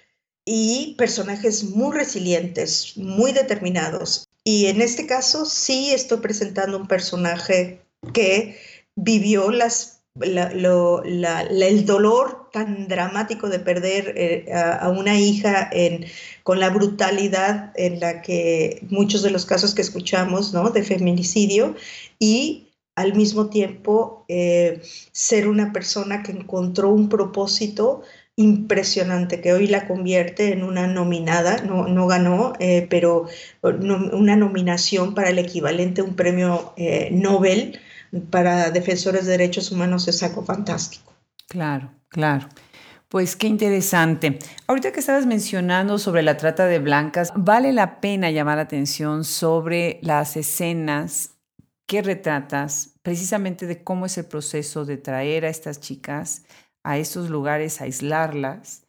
y 0.45 0.95
personajes 0.99 1.65
muy 1.65 1.97
resilientes, 1.97 2.99
muy 2.99 3.33
determinados. 3.33 4.29
Y 4.45 4.67
en 4.67 4.83
este 4.83 5.07
caso 5.07 5.47
sí 5.47 5.91
estoy 5.93 6.19
presentando 6.19 6.77
un 6.77 6.87
personaje 6.87 7.81
que 8.13 8.59
vivió 8.95 9.51
las, 9.51 10.03
el 10.21 11.87
dolor 11.87 12.42
tan 12.53 12.89
dramático 12.89 13.49
de 13.49 13.59
perder 13.59 14.13
eh, 14.17 14.53
a, 14.53 14.89
una 14.91 15.19
hija 15.19 15.71
con 16.43 16.61
la 16.61 16.71
brutalidad 16.71 17.73
en 17.77 18.01
la 18.01 18.23
que 18.23 18.87
muchos 18.91 19.23
de 19.23 19.31
los 19.31 19.47
casos 19.47 19.75
que 19.75 19.83
escuchamos 19.83 20.53
¿no? 20.53 20.71
de 20.71 20.83
feminicidio 20.83 21.75
y 22.19 22.69
al 22.95 23.15
mismo 23.15 23.49
tiempo 23.49 24.25
eh, 24.29 24.83
ser 25.13 25.49
una 25.49 25.73
persona 25.73 26.23
que 26.23 26.33
encontró 26.33 26.91
un 26.91 27.09
propósito 27.09 28.03
impresionante 28.37 29.41
que 29.41 29.53
hoy 29.53 29.67
la 29.67 29.87
convierte 29.87 30.53
en 30.53 30.63
una 30.63 30.87
nominada, 30.87 31.59
no, 31.65 31.87
no 31.87 32.07
ganó, 32.07 32.55
eh, 32.61 32.87
pero 32.89 33.27
una 33.63 34.37
nominación 34.37 35.15
para 35.15 35.31
el 35.31 35.39
equivalente 35.39 36.01
a 36.01 36.05
un 36.05 36.17
premio 36.17 36.73
eh, 36.77 37.11
Nobel 37.13 37.79
para 38.31 38.71
defensores 38.71 39.27
de 39.27 39.33
derechos 39.33 39.71
humanos 39.71 40.09
es 40.09 40.23
algo 40.23 40.45
fantástico. 40.45 41.13
Claro, 41.49 41.91
claro. 42.13 42.49
Pues 43.09 43.37
qué 43.37 43.47
interesante. 43.47 44.39
Ahorita 44.67 44.93
que 44.93 45.01
estabas 45.01 45.27
mencionando 45.27 45.99
sobre 45.99 46.23
la 46.23 46.39
trata 46.39 46.65
de 46.65 46.79
blancas, 46.79 47.33
vale 47.37 47.73
la 47.73 48.01
pena 48.01 48.31
llamar 48.31 48.57
la 48.57 48.63
atención 48.63 49.25
sobre 49.25 49.99
las 50.03 50.37
escenas 50.39 51.35
que 51.87 52.01
retratas 52.01 52.95
precisamente 53.03 53.67
de 53.67 53.85
cómo 53.85 54.07
es 54.07 54.17
el 54.17 54.25
proceso 54.25 54.87
de 54.87 54.97
traer 54.97 55.45
a 55.45 55.51
estas 55.51 55.81
chicas 55.81 56.45
a 56.85 56.99
esos 56.99 57.31
lugares, 57.31 57.81
aislarlas 57.81 58.87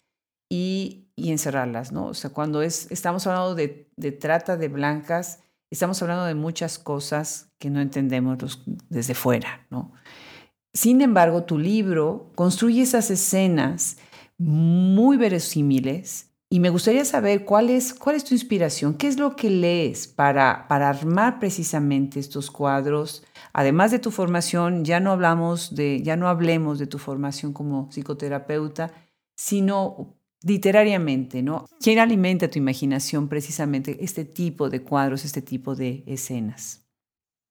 y, 0.49 1.09
encerrarlas, 1.15 1.91
¿no? 1.91 2.07
O 2.07 2.13
sea, 2.13 2.31
cuando 2.31 2.61
es, 2.61 2.89
estamos 2.91 3.27
hablando 3.27 3.55
de, 3.55 3.89
de, 3.95 4.11
trata 4.11 4.57
de 4.57 4.67
blancas, 4.67 5.39
estamos 5.71 6.01
hablando 6.01 6.25
de 6.25 6.35
muchas 6.35 6.79
cosas 6.79 7.51
que 7.59 7.69
no 7.69 7.81
entendemos 7.81 8.63
desde 8.89 9.13
fuera, 9.13 9.65
¿no? 9.69 9.93
Sin 10.73 11.01
embargo, 11.01 11.43
tu 11.43 11.57
libro 11.57 12.31
construye 12.35 12.81
esas 12.81 13.11
escenas 13.11 13.97
muy 14.37 15.17
verosímiles 15.17 16.31
y 16.49 16.59
me 16.59 16.69
gustaría 16.69 17.05
saber 17.05 17.45
cuál 17.45 17.69
es, 17.69 17.93
cuál 17.93 18.15
es 18.15 18.23
tu 18.23 18.33
inspiración, 18.33 18.95
qué 18.95 19.07
es 19.07 19.17
lo 19.17 19.35
que 19.35 19.49
lees 19.49 20.07
para, 20.07 20.67
para 20.67 20.89
armar 20.89 21.39
precisamente 21.39 22.19
estos 22.19 22.51
cuadros 22.51 23.23
Además 23.53 23.91
de 23.91 23.99
tu 23.99 24.09
formación, 24.09 24.83
ya 24.83 24.99
no 24.99 25.11
hablamos 25.11 25.75
de, 25.75 26.01
ya 26.01 26.17
no 26.17 26.27
hablemos 26.27 26.79
de 26.79 26.87
tu 26.87 26.97
formación 26.97 27.53
como 27.53 27.89
psicoterapeuta, 27.91 28.91
sino 29.35 30.17
literariamente, 30.41 31.43
¿no? 31.43 31.67
¿Quién 31.79 31.99
alimenta 31.99 32.49
tu 32.49 32.57
imaginación 32.57 33.29
precisamente 33.29 34.03
este 34.03 34.25
tipo 34.25 34.71
de 34.71 34.81
cuadros, 34.81 35.23
este 35.23 35.43
tipo 35.43 35.75
de 35.75 36.03
escenas? 36.07 36.82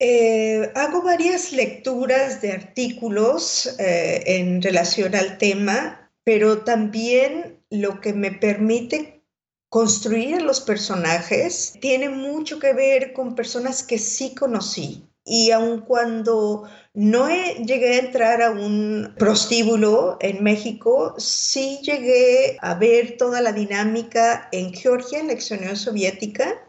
Eh, 0.05 0.69
hago 0.75 1.01
varias 1.03 1.53
lecturas 1.53 2.43
de 2.43 2.51
artículos 2.51 3.73
eh, 3.79 4.21
en 4.27 4.61
relación 4.61 5.15
al 5.15 5.39
tema, 5.39 6.11
pero 6.25 6.65
también 6.65 7.63
lo 7.71 8.01
que 8.01 8.13
me 8.13 8.33
permite 8.33 9.23
construir 9.69 10.43
los 10.43 10.61
personajes 10.61 11.75
tiene 11.81 12.09
mucho 12.09 12.59
que 12.59 12.73
ver 12.73 13.13
con 13.13 13.37
personas 13.37 13.85
que 13.85 13.99
sí 13.99 14.35
conocí, 14.35 15.09
y 15.25 15.53
aun 15.53 15.83
cuando 15.83 16.69
no 16.95 17.29
llegué 17.65 17.95
a 17.95 17.99
entrar 18.01 18.43
a 18.43 18.51
un 18.51 19.15
prostíbulo 19.17 20.17
en 20.19 20.43
México, 20.43 21.15
sí 21.17 21.79
llegué 21.81 22.57
a 22.61 22.75
ver 22.75 23.17
toda 23.17 23.41
la 23.41 23.53
dinámica 23.53 24.49
en 24.51 24.75
Georgia, 24.75 25.21
en 25.21 25.29
la 25.29 25.35
ex 25.35 25.49
Unión 25.53 25.77
Soviética, 25.77 26.61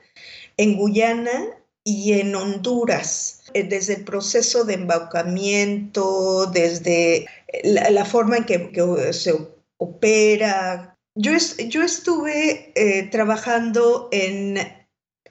en 0.55 0.77
Guyana 0.77 1.62
y 1.83 2.13
en 2.13 2.35
Honduras, 2.35 3.43
eh, 3.53 3.63
desde 3.63 3.95
el 3.95 4.03
proceso 4.03 4.63
de 4.63 4.75
embaucamiento, 4.75 6.47
desde 6.47 7.27
la, 7.63 8.05
forma 8.05 8.37
en 8.37 8.45
que, 8.45 9.13
se 9.13 9.33
opera, 9.77 10.97
Yo, 11.15 11.33
yo 11.67 11.83
estuve 11.83 12.71
eh, 12.75 13.03
trabajando 13.11 14.09
en, 14.11 14.57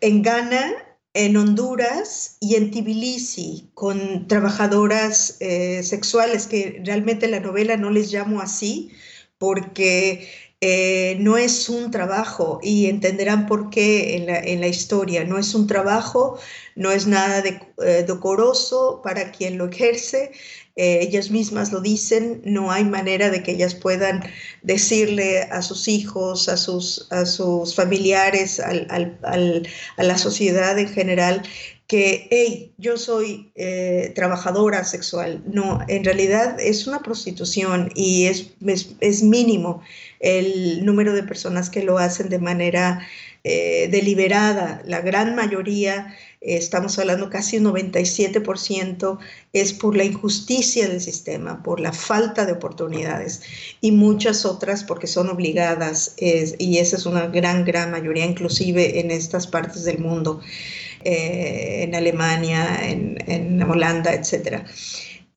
en 0.00 0.22
Ghana, 0.22 0.72
en 1.14 1.36
Honduras 1.36 2.36
y 2.40 2.54
en 2.56 2.70
Tbilisi 2.70 3.70
con 3.74 4.28
trabajadoras 4.28 5.36
eh, 5.40 5.82
sexuales, 5.82 6.46
que 6.46 6.80
realmente 6.84 7.28
la 7.28 7.40
novela 7.40 7.76
no 7.76 7.90
les 7.90 8.12
llamo 8.12 8.40
así 8.40 8.92
porque 9.38 10.28
eh, 10.64 11.16
no 11.18 11.38
es 11.38 11.68
un 11.68 11.90
trabajo 11.90 12.60
y 12.62 12.86
entenderán 12.86 13.46
por 13.48 13.68
qué 13.68 14.14
en 14.16 14.26
la, 14.26 14.38
en 14.38 14.60
la, 14.60 14.68
historia. 14.68 15.24
No 15.24 15.36
es 15.36 15.56
un 15.56 15.66
trabajo, 15.66 16.38
no 16.76 16.92
es 16.92 17.08
nada 17.08 17.42
de, 17.42 17.60
decoroso 18.06 19.00
para 19.02 19.32
quien 19.32 19.58
lo 19.58 19.68
ejerce, 19.68 20.30
eh, 20.76 21.00
ellas 21.02 21.30
mismas 21.30 21.72
lo 21.72 21.80
dicen, 21.80 22.40
no 22.44 22.70
hay 22.70 22.84
manera 22.84 23.28
de 23.28 23.42
que 23.42 23.52
ellas 23.52 23.74
puedan 23.74 24.22
decirle 24.62 25.42
a 25.42 25.62
sus 25.62 25.88
hijos, 25.88 26.48
a 26.48 26.56
sus, 26.56 27.08
a 27.10 27.26
sus 27.26 27.74
familiares, 27.74 28.58
a 28.60 28.72
la 29.98 30.18
sociedad 30.18 30.78
en 30.78 30.88
general, 30.88 31.42
que, 31.92 32.26
hey, 32.30 32.72
yo 32.78 32.96
soy 32.96 33.52
eh, 33.54 34.12
trabajadora 34.14 34.82
sexual. 34.82 35.44
No, 35.46 35.80
en 35.88 36.04
realidad 36.04 36.58
es 36.58 36.86
una 36.86 37.00
prostitución 37.00 37.90
y 37.94 38.24
es, 38.28 38.46
es, 38.66 38.96
es 39.00 39.22
mínimo 39.22 39.82
el 40.18 40.86
número 40.86 41.12
de 41.12 41.22
personas 41.22 41.68
que 41.68 41.82
lo 41.82 41.98
hacen 41.98 42.30
de 42.30 42.38
manera 42.38 43.06
eh, 43.44 43.88
deliberada. 43.90 44.80
La 44.86 45.02
gran 45.02 45.36
mayoría, 45.36 46.16
eh, 46.40 46.56
estamos 46.56 46.98
hablando 46.98 47.28
casi 47.28 47.58
un 47.58 47.64
97%, 47.64 49.18
es 49.52 49.74
por 49.74 49.94
la 49.94 50.04
injusticia 50.04 50.88
del 50.88 51.02
sistema, 51.02 51.62
por 51.62 51.78
la 51.78 51.92
falta 51.92 52.46
de 52.46 52.52
oportunidades 52.52 53.42
y 53.82 53.92
muchas 53.92 54.46
otras 54.46 54.82
porque 54.82 55.06
son 55.06 55.28
obligadas 55.28 56.14
y 56.16 56.78
esa 56.78 56.96
es 56.96 57.04
una 57.04 57.26
gran, 57.26 57.66
gran 57.66 57.90
mayoría, 57.90 58.24
inclusive 58.24 58.98
en 58.98 59.10
estas 59.10 59.46
partes 59.46 59.84
del 59.84 59.98
mundo, 59.98 60.40
eh, 61.04 61.82
en 61.84 61.94
Alemania, 61.94 62.80
en, 62.82 63.62
Holanda, 63.62 64.12
etcétera 64.12 64.64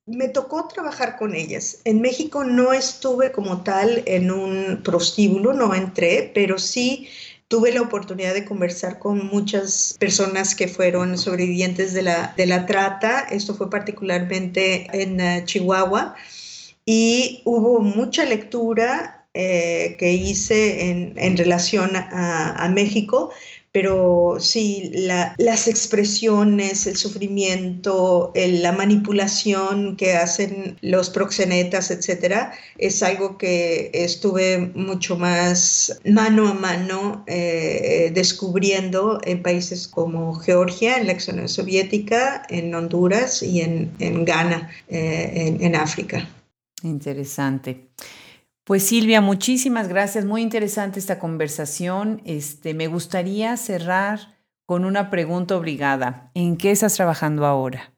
me 0.07 0.27
tocó 0.27 0.67
trabajar 0.67 1.17
con 1.17 1.33
ellas. 1.33 1.79
En 1.83 1.99
México 1.99 2.43
no 2.43 2.73
estuve 2.73 3.31
como 3.31 3.63
tal 3.63 4.03
en 4.05 4.29
un 4.29 4.81
prostíbulo, 4.83 5.53
no 5.53 5.73
entré, 5.73 6.29
pero 6.33 6.59
sí 6.59 7.07
tuve 7.47 7.71
la 7.71 7.81
oportunidad 7.81 8.33
de 8.33 8.45
conversar 8.45 8.99
con 8.99 9.27
muchas 9.27 9.95
personas 9.99 10.55
que 10.55 10.67
fueron 10.67 11.17
sobrevivientes 11.17 11.93
de 11.93 12.01
la, 12.03 12.33
de 12.37 12.45
la 12.45 12.65
trata. 12.65 13.21
Esto 13.31 13.55
fue 13.55 13.69
particularmente 13.69 14.87
en 14.93 15.21
uh, 15.21 15.45
Chihuahua. 15.45 16.15
Y 16.85 17.41
hubo 17.45 17.79
mucha 17.79 18.25
lectura 18.25 19.27
eh, 19.33 19.95
que 19.97 20.13
hice 20.13 20.89
en, 20.89 21.13
en 21.17 21.37
relación 21.37 21.95
a, 21.95 22.63
a 22.63 22.69
México, 22.69 23.31
pero 23.75 24.37
sí, 24.39 24.89
las 24.93 25.67
expresiones, 25.67 26.87
el 26.87 26.95
sufrimiento, 26.95 28.31
la 28.33 28.71
manipulación 28.71 29.97
que 29.97 30.13
hacen 30.13 30.77
los 30.79 31.09
proxenetas, 31.09 31.91
etcétera, 31.91 32.53
es 32.77 33.03
algo 33.03 33.37
que 33.37 33.91
estuve 33.93 34.71
mucho 34.75 35.17
más 35.17 35.99
mano 36.05 36.47
a 36.47 36.53
mano 36.53 37.25
eh, 37.27 38.13
descubriendo 38.15 39.19
en 39.25 39.43
países 39.43 39.89
como 39.89 40.35
Georgia, 40.35 40.97
en 40.97 41.07
la 41.07 41.11
ex 41.11 41.27
Unión 41.27 41.49
Soviética, 41.49 42.43
en 42.47 42.73
Honduras 42.73 43.43
y 43.43 43.59
en, 43.59 43.91
Ghana, 44.23 44.71
eh, 44.87 45.31
en, 45.35 45.61
en 45.61 45.75
África. 45.75 46.25
Interesante. 46.81 47.89
Pues 48.65 48.87
Silvia, 48.87 49.21
muchísimas 49.21 49.87
gracias. 49.89 50.25
Muy 50.25 50.41
interesante 50.41 50.99
esta 50.99 51.19
conversación. 51.19 52.23
Este, 52.25 52.73
me 52.73 52.87
gustaría 52.87 53.55
cerrar 53.57 54.39
con 54.65 54.85
una 54.85 55.11
pregunta 55.11 55.55
obligada. 55.55 56.31
¿En 56.33 56.57
qué 56.57 56.71
estás 56.71 56.95
trabajando 56.95 57.45
ahora? 57.45 57.93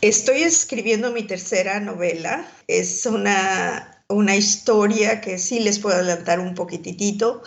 Estoy 0.00 0.44
escribiendo 0.44 1.12
mi 1.12 1.24
tercera 1.24 1.78
novela. 1.78 2.50
Es 2.68 3.04
una, 3.04 4.02
una 4.08 4.34
historia 4.34 5.20
que 5.20 5.36
sí 5.36 5.60
les 5.60 5.78
puedo 5.78 5.96
adelantar 5.96 6.40
un 6.40 6.54
poquitito. 6.54 7.42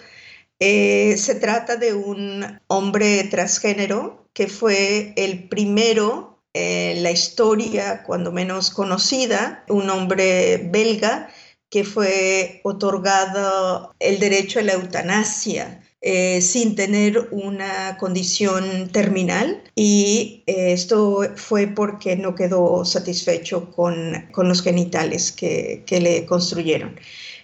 Eh, 0.60 1.16
se 1.18 1.34
trata 1.34 1.78
de 1.78 1.96
un 1.96 2.62
hombre 2.68 3.24
transgénero 3.24 4.30
que 4.34 4.46
fue 4.46 5.14
el 5.16 5.50
primero 5.50 6.44
en 6.54 7.02
la 7.02 7.10
historia, 7.10 8.04
cuando 8.04 8.32
menos 8.32 8.70
conocida, 8.70 9.64
un 9.68 9.90
hombre 9.90 10.70
belga 10.70 11.30
que 11.72 11.84
fue 11.84 12.62
otorgado 12.64 13.96
el 14.00 14.20
derecho 14.20 14.60
a 14.60 14.64
la 14.64 14.74
eutanasia 14.74 15.82
eh, 16.02 16.42
sin 16.42 16.76
tener 16.76 17.30
una 17.32 17.98
condición 17.98 18.90
terminal 18.90 19.64
y 19.76 20.44
eh, 20.48 20.74
esto 20.74 21.22
fue 21.36 21.68
porque 21.68 22.16
no 22.16 22.36
quedó 22.36 22.84
satisfecho 22.86 23.72
con, 23.72 24.28
con 24.32 24.48
los 24.50 24.62
genitales 24.62 25.32
que, 25.32 25.84
que 25.86 26.02
le 26.02 26.26
construyeron. 26.26 27.00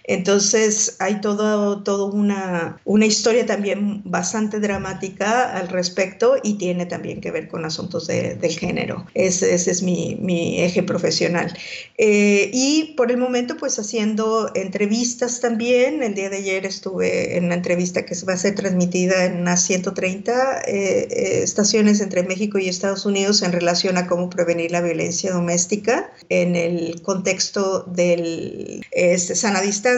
Entonces 0.08 0.96
hay 1.00 1.20
toda 1.20 1.84
todo 1.84 2.06
una, 2.06 2.80
una, 2.86 3.04
historia 3.04 3.44
también 3.44 4.00
bastante 4.06 4.58
dramática 4.58 5.52
al 5.52 5.68
respecto 5.68 6.36
y 6.42 6.54
tiene 6.54 6.86
también 6.86 7.20
que 7.20 7.30
ver 7.30 7.46
con 7.46 7.66
asuntos 7.66 8.06
de, 8.06 8.34
del 8.34 8.58
género. 8.58 9.04
Ese, 9.12 9.54
ese 9.54 9.70
es 9.70 9.82
mi, 9.82 10.16
mi, 10.18 10.62
eje 10.62 10.82
profesional. 10.82 11.54
Eh, 11.98 12.50
y 12.54 12.94
por 12.96 13.10
el 13.10 13.18
momento 13.18 13.58
pues 13.58 13.78
haciendo 13.78 14.50
entrevistas 14.54 15.40
también. 15.40 16.02
El 16.02 16.14
día 16.14 16.30
de 16.30 16.38
ayer 16.38 16.64
estuve 16.64 17.36
en 17.36 17.44
una 17.44 17.56
entrevista 17.56 18.06
que 18.06 18.14
va 18.26 18.32
a 18.32 18.38
ser 18.38 18.54
transmitida 18.54 19.26
en 19.26 19.42
unas 19.42 19.62
130 19.64 20.62
eh, 20.62 21.08
eh, 21.10 21.40
estaciones 21.42 22.00
entre 22.00 22.22
México 22.22 22.58
y 22.58 22.70
Estados 22.70 23.04
Unidos 23.04 23.42
en 23.42 23.52
relación 23.52 23.98
a 23.98 24.06
cómo 24.06 24.30
prevenir 24.30 24.70
la 24.70 24.80
violencia 24.80 25.32
doméstica 25.32 26.10
en 26.30 26.56
el 26.56 27.02
contexto 27.02 27.82
del 27.82 28.86
este, 28.90 29.34
sana 29.34 29.60
distancia 29.60 29.97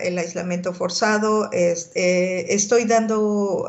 el 0.00 0.18
aislamiento 0.18 0.72
forzado. 0.72 1.50
Eh, 1.52 2.46
estoy 2.48 2.84
dando 2.84 3.66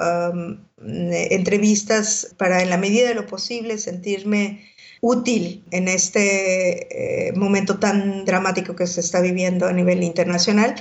entrevistas 0.82 2.34
para, 2.38 2.61
en 2.61 2.69
la 2.69 2.78
medida 2.78 3.07
de 3.07 3.15
lo 3.15 3.26
posible, 3.28 3.78
sentirme 3.78 4.61
útil 5.01 5.63
en 5.71 5.88
este 5.88 7.28
eh, 7.28 7.34
momento 7.34 7.78
tan 7.78 8.26
dramático 8.26 8.76
que 8.76 8.88
se 8.88 9.01
está 9.01 9.21
viviendo 9.21 9.67
a 9.67 9.73
nivel 9.73 10.03
internacional. 10.03 10.76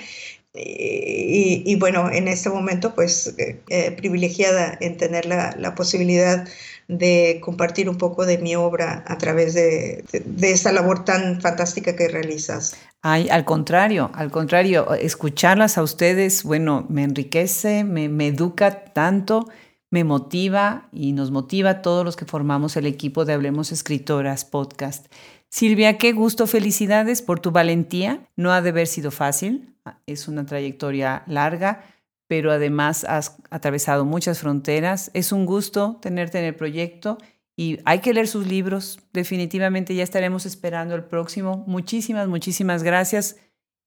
Y, 0.57 1.75
bueno, 1.81 2.13
en 2.13 2.29
este 2.29 2.49
momento, 2.49 2.95
pues 2.95 3.35
eh, 3.39 3.91
privilegiada 3.97 4.79
en 4.81 4.97
tener 4.97 5.27
la, 5.27 5.53
la 5.59 5.75
posibilidad 5.75 6.47
de 6.89 7.41
compartir 7.43 7.89
un 7.89 7.99
poco 7.99 8.27
de 8.27 8.39
mi 8.39 8.57
obra 8.57 9.05
a 9.07 9.19
través 9.19 9.55
de, 9.55 10.05
de, 10.25 10.51
esta 10.51 10.73
labor 10.73 11.05
tan 11.05 11.41
fantástica 11.41 11.97
que 11.97 12.09
realizas. 12.09 12.77
Ay, 13.03 13.29
al 13.31 13.45
contrario, 13.45 14.11
al 14.15 14.31
contrario, 14.31 14.95
escucharlas 14.95 15.79
a 15.79 15.83
ustedes, 15.83 16.43
bueno, 16.43 16.87
me 16.89 17.03
enriquece, 17.03 17.85
me, 17.85 18.09
me 18.09 18.29
educa 18.29 18.85
tanto, 18.93 19.49
me 19.91 20.05
motiva 20.05 20.89
y 20.93 21.13
nos 21.13 21.31
motiva 21.31 21.71
a 21.71 21.83
todos 21.83 22.05
los 22.05 22.17
que 22.17 22.25
formamos 22.25 22.77
el 22.77 22.87
equipo 22.87 23.25
de 23.25 23.35
Hablemos 23.35 23.73
Escritoras 23.73 24.45
podcast. 24.45 25.07
Silvia, 25.49 25.99
qué 25.99 26.13
gusto, 26.13 26.47
felicidades 26.47 27.23
por 27.23 27.39
tu 27.39 27.53
valentía. 27.53 28.29
No 28.37 28.53
ha 28.53 28.61
de 28.61 28.71
haber 28.71 28.89
sido 28.89 29.11
fácil, 29.11 29.77
es 30.07 30.27
una 30.27 30.45
trayectoria 30.47 31.23
larga 31.27 31.85
pero 32.27 32.51
además 32.51 33.05
has 33.05 33.37
atravesado 33.51 34.05
muchas 34.05 34.41
fronteras. 34.41 35.11
Es 35.15 35.33
un 35.33 35.47
gusto 35.47 35.99
tenerte 36.01 36.39
en 36.39 36.45
el 36.45 36.55
proyecto 36.55 37.19
y 37.57 37.79
hay 37.85 38.01
que 38.01 38.13
leer 38.13 38.29
sus 38.29 38.47
libros. 38.47 38.99
Definitivamente 39.13 39.95
ya 39.95 40.03
estaremos 40.03 40.47
esperando 40.47 40.95
el 40.95 41.05
próximo. 41.05 41.65
Muchísimas, 41.67 42.29
muchísimas 42.29 42.83
gracias 42.83 43.37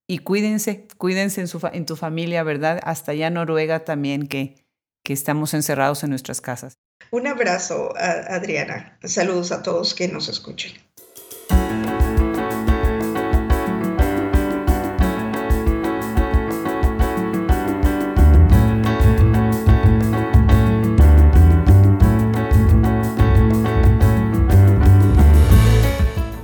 y 0.07 0.19
cuídense, 0.19 0.87
cuídense 0.97 1.41
en, 1.41 1.47
su, 1.47 1.59
en 1.73 1.85
tu 1.85 1.95
familia, 1.95 2.43
¿verdad? 2.43 2.79
Hasta 2.83 3.11
allá 3.11 3.29
Noruega 3.29 3.83
también, 3.83 4.27
que, 4.27 4.55
que 5.03 5.13
estamos 5.13 5.53
encerrados 5.53 6.03
en 6.03 6.11
nuestras 6.11 6.39
casas. 6.39 6.79
Un 7.11 7.27
abrazo, 7.27 7.93
Adriana. 7.97 8.97
Saludos 9.03 9.51
a 9.51 9.61
todos 9.63 9.93
que 9.93 10.07
nos 10.07 10.29
escuchen. 10.29 10.86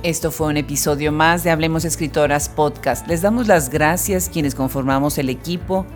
Esto 0.04 0.30
fue 0.30 0.48
un 0.48 0.58
episodio 0.58 1.12
más 1.12 1.44
de 1.44 1.50
Hablemos 1.50 1.86
Escritoras 1.86 2.50
Podcast. 2.50 3.08
Les 3.08 3.22
damos 3.22 3.46
las 3.46 3.70
gracias 3.70 4.28
quienes 4.28 4.54
conformamos 4.54 5.16
el 5.16 5.30
equipo. 5.30 5.86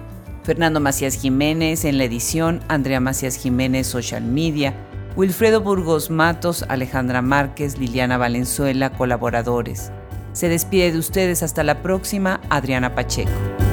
Fernando 0.45 0.81
Macías 0.81 1.13
Jiménez 1.13 1.85
en 1.85 1.99
la 1.99 2.05
edición, 2.05 2.63
Andrea 2.69 3.01
Macías 3.01 3.37
Jiménez 3.37 3.87
Social 3.87 4.23
Media, 4.23 4.73
Wilfredo 5.15 5.61
Burgos 5.61 6.09
Matos, 6.09 6.65
Alejandra 6.71 7.21
Márquez, 7.21 7.77
Liliana 7.77 8.17
Valenzuela, 8.17 8.95
colaboradores. 8.95 9.93
Se 10.33 10.49
despide 10.49 10.91
de 10.91 10.99
ustedes 10.99 11.43
hasta 11.43 11.63
la 11.63 11.83
próxima, 11.83 12.41
Adriana 12.49 12.95
Pacheco. 12.95 13.68